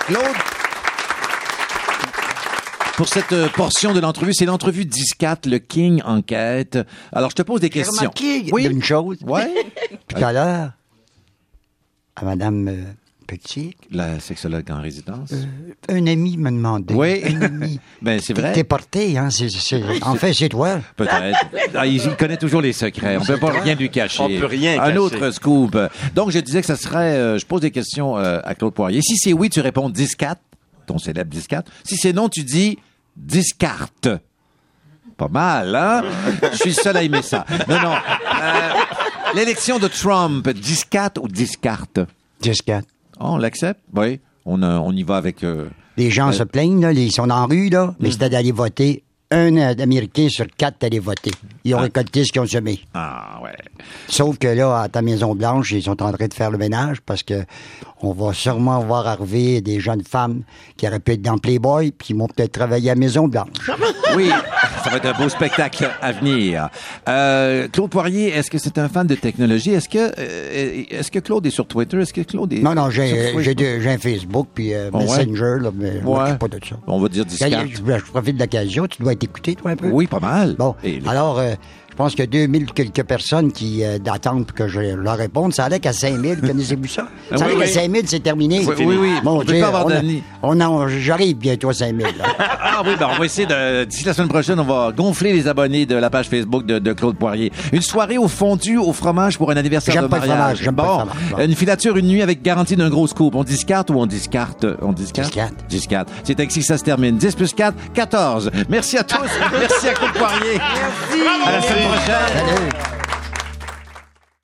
Claude, 0.07 0.23
pour 2.97 3.09
cette 3.09 3.33
euh, 3.33 3.49
portion 3.49 3.93
de 3.95 4.01
l'entrevue, 4.01 4.33
c'est 4.35 4.45
l'entrevue 4.47 4.87
14, 5.19 5.53
le 5.53 5.59
King 5.59 6.03
enquête. 6.05 6.79
Alors, 7.12 7.31
je 7.31 7.37
te 7.37 7.43
pose 7.43 7.61
des 7.61 7.71
questions. 7.71 7.95
remarqué 8.01 8.47
Oui? 8.53 8.67
une 8.67 8.83
chose. 8.83 9.19
Ouais. 9.23 9.49
Tout 10.09 10.23
à 10.25 10.33
l'heure, 10.33 10.71
à 12.17 12.25
Madame 12.25 12.69
euh, 12.69 12.83
Petit, 13.27 13.77
La 13.91 14.20
sexologue 14.20 14.70
en 14.70 14.81
résidence. 14.81 15.33
un 15.89 16.07
ami 16.07 16.37
m'a 16.37 16.51
demandé. 16.51 16.95
Oui. 16.95 17.22
Un 17.24 17.43
ami. 17.43 17.81
Ben, 18.03 18.20
c'est 18.20 18.35
vrai. 18.35 18.53
T'es 18.53 18.62
porté, 18.64 19.18
hein? 19.18 19.31
c'est- 19.31 19.49
c'est- 19.49 19.83
En 20.05 20.14
fait, 20.14 20.33
c'est 20.33 20.49
toi. 20.49 20.81
Peut-être. 20.97 21.39
Ah, 21.74 21.87
il, 21.87 21.97
il 21.97 22.16
connaît 22.16 22.37
toujours 22.37 22.61
les 22.61 22.72
secrets. 22.72 23.16
On 23.16 23.24
peut 23.24 23.39
pas 23.39 23.51
rien 23.61 23.74
lui 23.74 23.91
cacher. 23.91 24.22
On 24.22 24.29
peut 24.29 24.47
rien 24.47 24.81
Un 24.81 24.87
cacher. 24.87 24.99
autre 24.99 25.31
scoop. 25.33 25.77
Donc, 26.14 26.31
je 26.31 26.39
disais 26.39 26.61
que 26.61 26.66
ça 26.66 26.77
serait... 26.77 27.16
euh, 27.16 27.39
je 27.39 27.45
pose 27.47 27.61
des 27.62 27.70
questions 27.72 28.16
euh, 28.16 28.39
à 28.45 28.55
Claude 28.55 28.72
Poirier. 28.74 29.03
Si 29.03 29.16
c'est 29.18 29.33
oui, 29.33 29.51
tu 29.51 29.61
réponds 29.61 29.91
10-4, 29.91 30.37
ton 30.87 30.99
célèbre 30.99 31.37
10-4. 31.37 31.64
Si 31.85 31.97
c'est 31.97 32.12
non, 32.12 32.29
tu 32.29 32.45
dis 32.45 32.79
10 33.16 33.55
cartes. 33.55 34.09
Pas 35.16 35.29
mal, 35.29 35.74
hein? 35.74 36.03
Je 36.53 36.57
suis 36.59 36.74
seul 36.74 36.97
à 36.97 37.03
aimer 37.03 37.22
ça. 37.22 37.45
Non, 37.68 37.81
non. 37.81 37.95
Euh, 37.95 38.72
L'élection 39.35 39.79
de 39.79 39.89
Trump, 39.89 40.47
10-4 40.47 41.18
ou 41.20 41.29
10 41.29 41.57
cartes? 41.57 42.01
10-4. 42.43 42.83
Oh, 43.21 43.25
on 43.31 43.37
l'accepte? 43.39 43.81
Oui. 43.95 44.21
On, 44.45 44.62
euh, 44.62 44.79
on 44.79 44.93
y 44.93 45.03
va 45.03 45.17
avec... 45.17 45.43
euh, 45.43 45.69
Les 45.97 46.11
gens 46.11 46.29
Euh, 46.29 46.33
se 46.33 46.43
plaignent, 46.45 46.81
là, 46.83 46.93
ils 46.93 47.11
sont 47.12 47.31
en 47.31 47.47
rue, 47.47 47.69
là, 47.69 47.95
mais 48.01 48.11
c'était 48.11 48.29
d'aller 48.31 48.53
voter 48.53 49.03
un 49.31 49.57
Américain 49.57 50.29
sur 50.29 50.47
quatre 50.57 50.77
est 50.83 50.87
allé 50.87 50.99
voter. 50.99 51.33
Ils 51.64 51.74
ont 51.74 51.79
récolté 51.79 52.24
ce 52.24 52.33
qu'ils 52.33 52.41
ont 52.43 52.47
semé. 52.47 52.81
Ah, 52.95 53.41
ouais. 53.43 53.51
Sauf 54.09 54.39
que 54.39 54.47
là, 54.49 54.83
à 54.83 54.89
ta 54.89 55.03
Maison-Blanche, 55.03 55.72
ils 55.72 55.83
sont 55.83 56.01
en 56.03 56.12
train 56.12 56.29
de 56.29 56.35
faire 56.35 56.51
le 56.51 56.59
ménage 56.59 57.01
parce 57.05 57.22
que 57.22 57.45
on 58.03 58.12
va 58.12 58.33
sûrement 58.35 58.79
voir 58.81 59.07
arriver 59.07 59.61
des 59.62 59.81
jeunes 59.81 60.03
femmes 60.05 60.43
qui 60.77 60.87
auraient 60.87 61.01
pu 61.01 61.12
être 61.12 61.22
dans 61.22 61.39
Playboy 61.39 61.93
puis 61.93 62.09
qui 62.09 62.12
vont 62.12 62.27
peut-être 62.29 62.53
travailler 62.53 62.91
à 62.91 62.95
Maison-Blanche. 62.95 63.49
Oui, 64.16 64.29
ça 64.85 64.91
va 64.91 64.99
être 64.99 65.07
un 65.07 65.12
beau 65.20 65.29
spectacle 65.29 65.91
à 66.01 66.12
venir. 66.12 66.68
Euh, 67.09 67.66
Claude 67.68 67.91
Poirier, 67.91 68.29
est-ce 68.29 68.51
que 68.51 68.59
c'est 68.59 68.79
un 68.79 68.89
fan 68.89 69.07
de 69.07 69.14
technologie? 69.14 69.70
Est-ce 69.70 69.89
que, 69.89 70.12
euh, 70.18 70.85
est-ce 70.91 71.11
que 71.11 71.18
Claude 71.18 71.45
est 71.47 71.51
sur 71.51 71.66
Twitter? 71.66 71.99
Est-ce 72.01 72.12
que 72.12 72.20
Claude 72.20 72.53
est 72.53 72.61
Non, 72.61 72.74
non, 72.74 72.91
j'ai 72.91 73.33
un 73.35 73.99
Facebook 73.99 74.49
puis 74.55 74.72
euh, 74.74 74.91
Oh, 74.93 74.99
ouais? 74.99 75.05
Messenger, 75.05 75.57
là, 75.62 75.70
mais 75.74 76.01
Ouais. 76.05 76.20
je 76.24 76.29
suis 76.31 76.39
pas 76.39 76.49
de 76.49 76.59
ça. 76.64 76.77
On 76.87 77.01
va 77.01 77.09
dire 77.09 77.24
discard. 77.24 77.66
Je, 77.66 77.77
je 77.77 78.05
profite 78.05 78.37
de 78.37 78.41
l'occasion. 78.41 78.87
Tu 78.87 79.03
dois 79.03 79.16
écouté, 79.25 79.55
toi, 79.55 79.71
un 79.73 79.77
peu? 79.77 79.89
Oui, 79.89 80.07
pas 80.07 80.21
mal. 80.21 80.55
Bon, 80.57 80.75
Et 80.85 81.01
alors, 81.07 81.39
euh, 81.39 81.55
je 81.97 82.03
pense 82.03 82.11
qu'il 82.11 82.20
y 82.20 82.24
a 82.24 82.26
2000 82.26 82.72
quelques 82.74 83.05
personnes 83.05 83.51
qui 83.53 83.82
euh, 83.82 83.97
attendent 84.12 84.44
pour 84.44 84.55
que 84.55 84.68
je 84.68 84.80
leur 84.80 85.16
réponde. 85.16 85.55
Ça 85.55 85.64
allait 85.64 85.80
qu'à 85.80 85.94
5000, 85.94 86.42
connaissez-vous 86.42 86.88
ça? 86.88 87.09
Ah, 87.32 87.38
Ça 87.38 87.47
oui, 87.47 87.53
allait 87.53 87.61
qu'à 87.61 87.66
oui. 87.68 87.72
5000, 87.72 88.03
c'est 88.05 88.20
terminé. 88.20 88.61
Oui, 88.66 88.74
oui, 88.80 88.97
oui. 89.01 89.11
Mon 89.24 89.38
On 89.40 89.44
peut 89.47 89.59
pas 89.59 89.68
avoir 89.68 89.86
on, 90.42 90.61
a- 90.61 90.68
on 90.68 90.88
j'arrive 90.88 91.38
bientôt 91.38 91.70
à 91.70 91.72
5000. 91.72 92.05
là. 92.18 92.24
Ah 92.78 92.82
oui, 92.84 92.90
ben 93.01 93.09
on 93.11 93.18
va 93.18 93.24
essayer 93.24 93.47
de, 93.47 93.84
d'ici 93.84 94.05
la 94.05 94.12
semaine 94.12 94.28
prochaine, 94.28 94.61
on 94.61 94.64
va 94.64 94.92
gonfler 94.94 95.32
les 95.32 95.49
abonnés 95.49 95.86
de 95.86 95.94
la 95.97 96.11
page 96.11 96.28
Facebook 96.28 96.66
de, 96.66 96.78
de 96.78 96.92
Claude 96.92 97.16
Poirier. 97.16 97.51
Une 97.72 97.80
soirée 97.80 98.18
au 98.18 98.28
fondu 98.28 98.76
au 98.76 98.92
fromage 98.92 99.38
pour 99.38 99.51
un 99.51 99.57
anniversaire 99.57 99.94
J'aime 99.94 100.03
de 100.05 100.09
pas 100.09 100.18
le 100.18 100.26
mariage. 100.26 100.59
fromage, 100.59 100.62
j'aime 100.62 100.76
pas 100.76 100.82
bon, 100.82 100.99
le 100.99 101.07
fromage. 101.07 101.30
Bon. 101.30 101.38
une 101.44 101.55
filature 101.57 101.97
une 101.97 102.09
nuit 102.09 102.20
avec 102.20 102.42
garantie 102.42 102.76
d'un 102.76 102.90
gros 102.90 103.07
scoop. 103.07 103.34
On 103.34 103.44
discarte 103.44 103.88
ou 103.88 103.94
on 103.94 104.05
discarte? 104.05 104.66
On 104.82 104.92
discarte? 104.92 105.28
Discarte. 105.28 105.55
Discarte. 105.70 106.09
C'est 106.24 106.38
ainsi 106.38 106.59
que 106.61 106.66
ça 106.66 106.76
se 106.76 106.84
termine. 106.84 107.16
10 107.16 107.34
plus 107.34 107.55
4, 107.55 107.74
14. 107.94 108.51
Merci 108.68 108.99
à 108.99 109.05
tous. 109.05 109.16
Merci 109.59 109.88
à 109.88 109.94
Claude 109.94 110.12
Poirier. 110.12 110.59
Merci. 110.59 111.47
À 111.47 111.53
la 111.53 111.62
semaine 111.62 111.86
prochaine. 111.87 112.28
Salut. 112.32 113.05